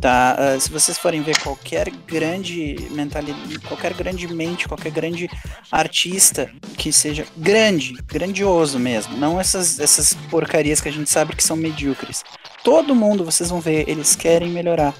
[0.00, 0.36] Tá?
[0.38, 5.30] Uh, se vocês forem ver qualquer grande mentalidade, qualquer grande mente, qualquer grande
[5.72, 11.42] artista que seja grande, grandioso mesmo, não essas, essas porcarias que a gente sabe que
[11.42, 12.22] são medíocres.
[12.62, 14.94] Todo mundo, vocês vão ver, eles querem melhorar,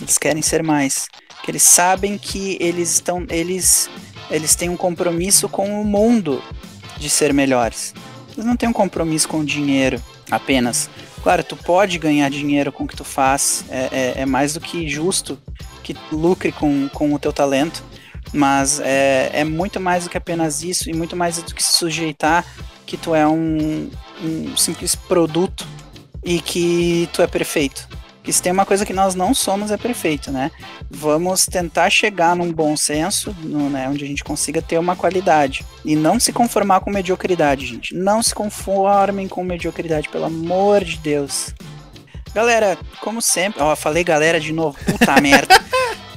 [0.00, 1.06] eles querem ser mais,
[1.42, 3.90] que eles sabem que eles estão, eles,
[4.30, 6.42] eles têm um compromisso com o mundo
[6.98, 7.92] de ser melhores.
[8.36, 10.00] Eles não têm um compromisso com o dinheiro
[10.30, 10.90] apenas.
[11.22, 14.60] Claro, tu pode ganhar dinheiro com o que tu faz, é, é, é mais do
[14.60, 15.38] que justo
[15.82, 17.82] que lucre com, com o teu talento,
[18.32, 21.72] mas é, é muito mais do que apenas isso e muito mais do que se
[21.72, 22.44] sujeitar
[22.84, 23.90] que tu é um,
[24.22, 25.66] um simples produto
[26.24, 27.88] e que tu é perfeito.
[28.26, 30.50] Que se tem uma coisa que nós não somos é perfeito, né?
[30.90, 35.64] Vamos tentar chegar num bom senso, no, né, onde a gente consiga ter uma qualidade.
[35.84, 37.94] E não se conformar com mediocridade, gente.
[37.94, 41.54] Não se conformem com mediocridade, pelo amor de Deus.
[42.34, 43.62] Galera, como sempre.
[43.62, 44.76] Ó, falei galera de novo.
[44.84, 45.54] Puta merda.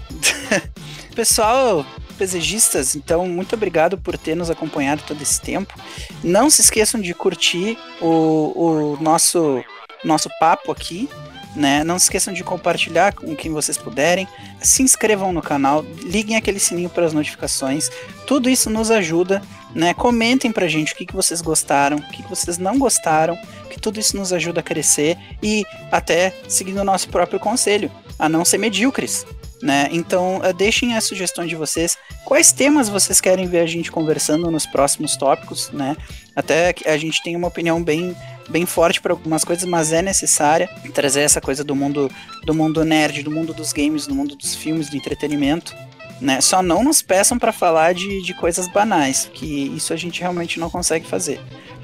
[1.14, 1.86] Pessoal,
[2.18, 5.80] pesegistas, então muito obrigado por ter nos acompanhado todo esse tempo.
[6.24, 9.64] Não se esqueçam de curtir o, o nosso,
[10.04, 11.08] nosso papo aqui
[11.56, 11.84] né?
[11.84, 14.28] Não se esqueçam de compartilhar com quem vocês puderem.
[14.62, 17.90] Se inscrevam no canal, liguem aquele sininho para as notificações.
[18.28, 19.42] Tudo isso nos ajuda,
[19.74, 19.94] né?
[19.94, 23.38] Comentem pra gente o que, que vocês gostaram, o que, que vocês não gostaram,
[23.70, 28.28] que tudo isso nos ajuda a crescer e até seguindo o nosso próprio conselho, a
[28.28, 29.26] não ser medíocres.
[29.62, 29.90] Né?
[29.92, 31.98] Então, uh, deixem as sugestões de vocês.
[32.24, 35.98] Quais temas vocês querem ver a gente conversando nos próximos tópicos, né?
[36.34, 38.16] Até que a gente tem uma opinião bem
[38.50, 42.10] bem forte para algumas coisas, mas é necessária trazer essa coisa do mundo
[42.44, 45.76] do mundo nerd, do mundo dos games, do mundo dos filmes, do entretenimento.
[46.20, 46.42] Né?
[46.42, 50.60] Só não nos peçam para falar de, de coisas banais, que isso a gente realmente
[50.60, 51.40] não consegue fazer.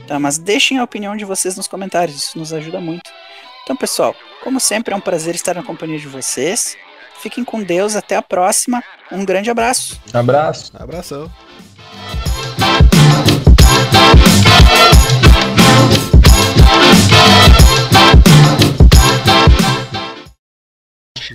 [0.08, 0.20] Tá?
[0.20, 3.10] Mas deixem a opinião de vocês nos comentários, isso nos ajuda muito.
[3.64, 6.78] Então, pessoal, como sempre, é um prazer estar na companhia de vocês.
[7.20, 8.84] Fiquem com Deus, até a próxima.
[9.12, 10.00] Um grande abraço.
[10.14, 10.72] Abraço.
[10.78, 11.32] Abração.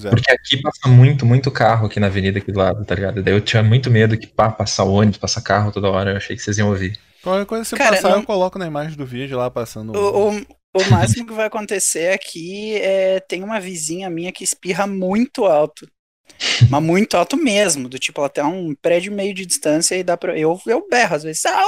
[0.08, 3.22] Porque aqui passa muito, muito carro aqui na avenida aqui do lado, tá ligado?
[3.22, 6.34] Daí eu tinha muito medo que pá, passar ônibus, passar carro toda hora, eu achei
[6.36, 6.98] que vocês iam ouvir.
[7.22, 8.18] Qualquer coisa se Cara, passar, não...
[8.18, 9.94] eu coloco na imagem do vídeo lá passando.
[9.94, 14.86] O, o, o máximo que vai acontecer aqui é tem uma vizinha minha que espirra
[14.86, 15.88] muito alto.
[16.70, 20.16] Mas muito alto mesmo, do tipo, ela tem um prédio meio de distância e dá
[20.16, 20.38] pra.
[20.38, 21.66] Eu, eu berro às vezes, saúde!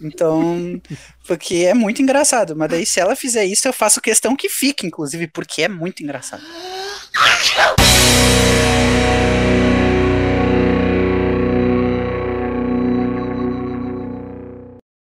[0.00, 0.80] então,
[1.26, 2.54] porque é muito engraçado.
[2.54, 6.02] Mas daí, se ela fizer isso, eu faço questão que fique, inclusive, porque é muito
[6.02, 6.42] engraçado.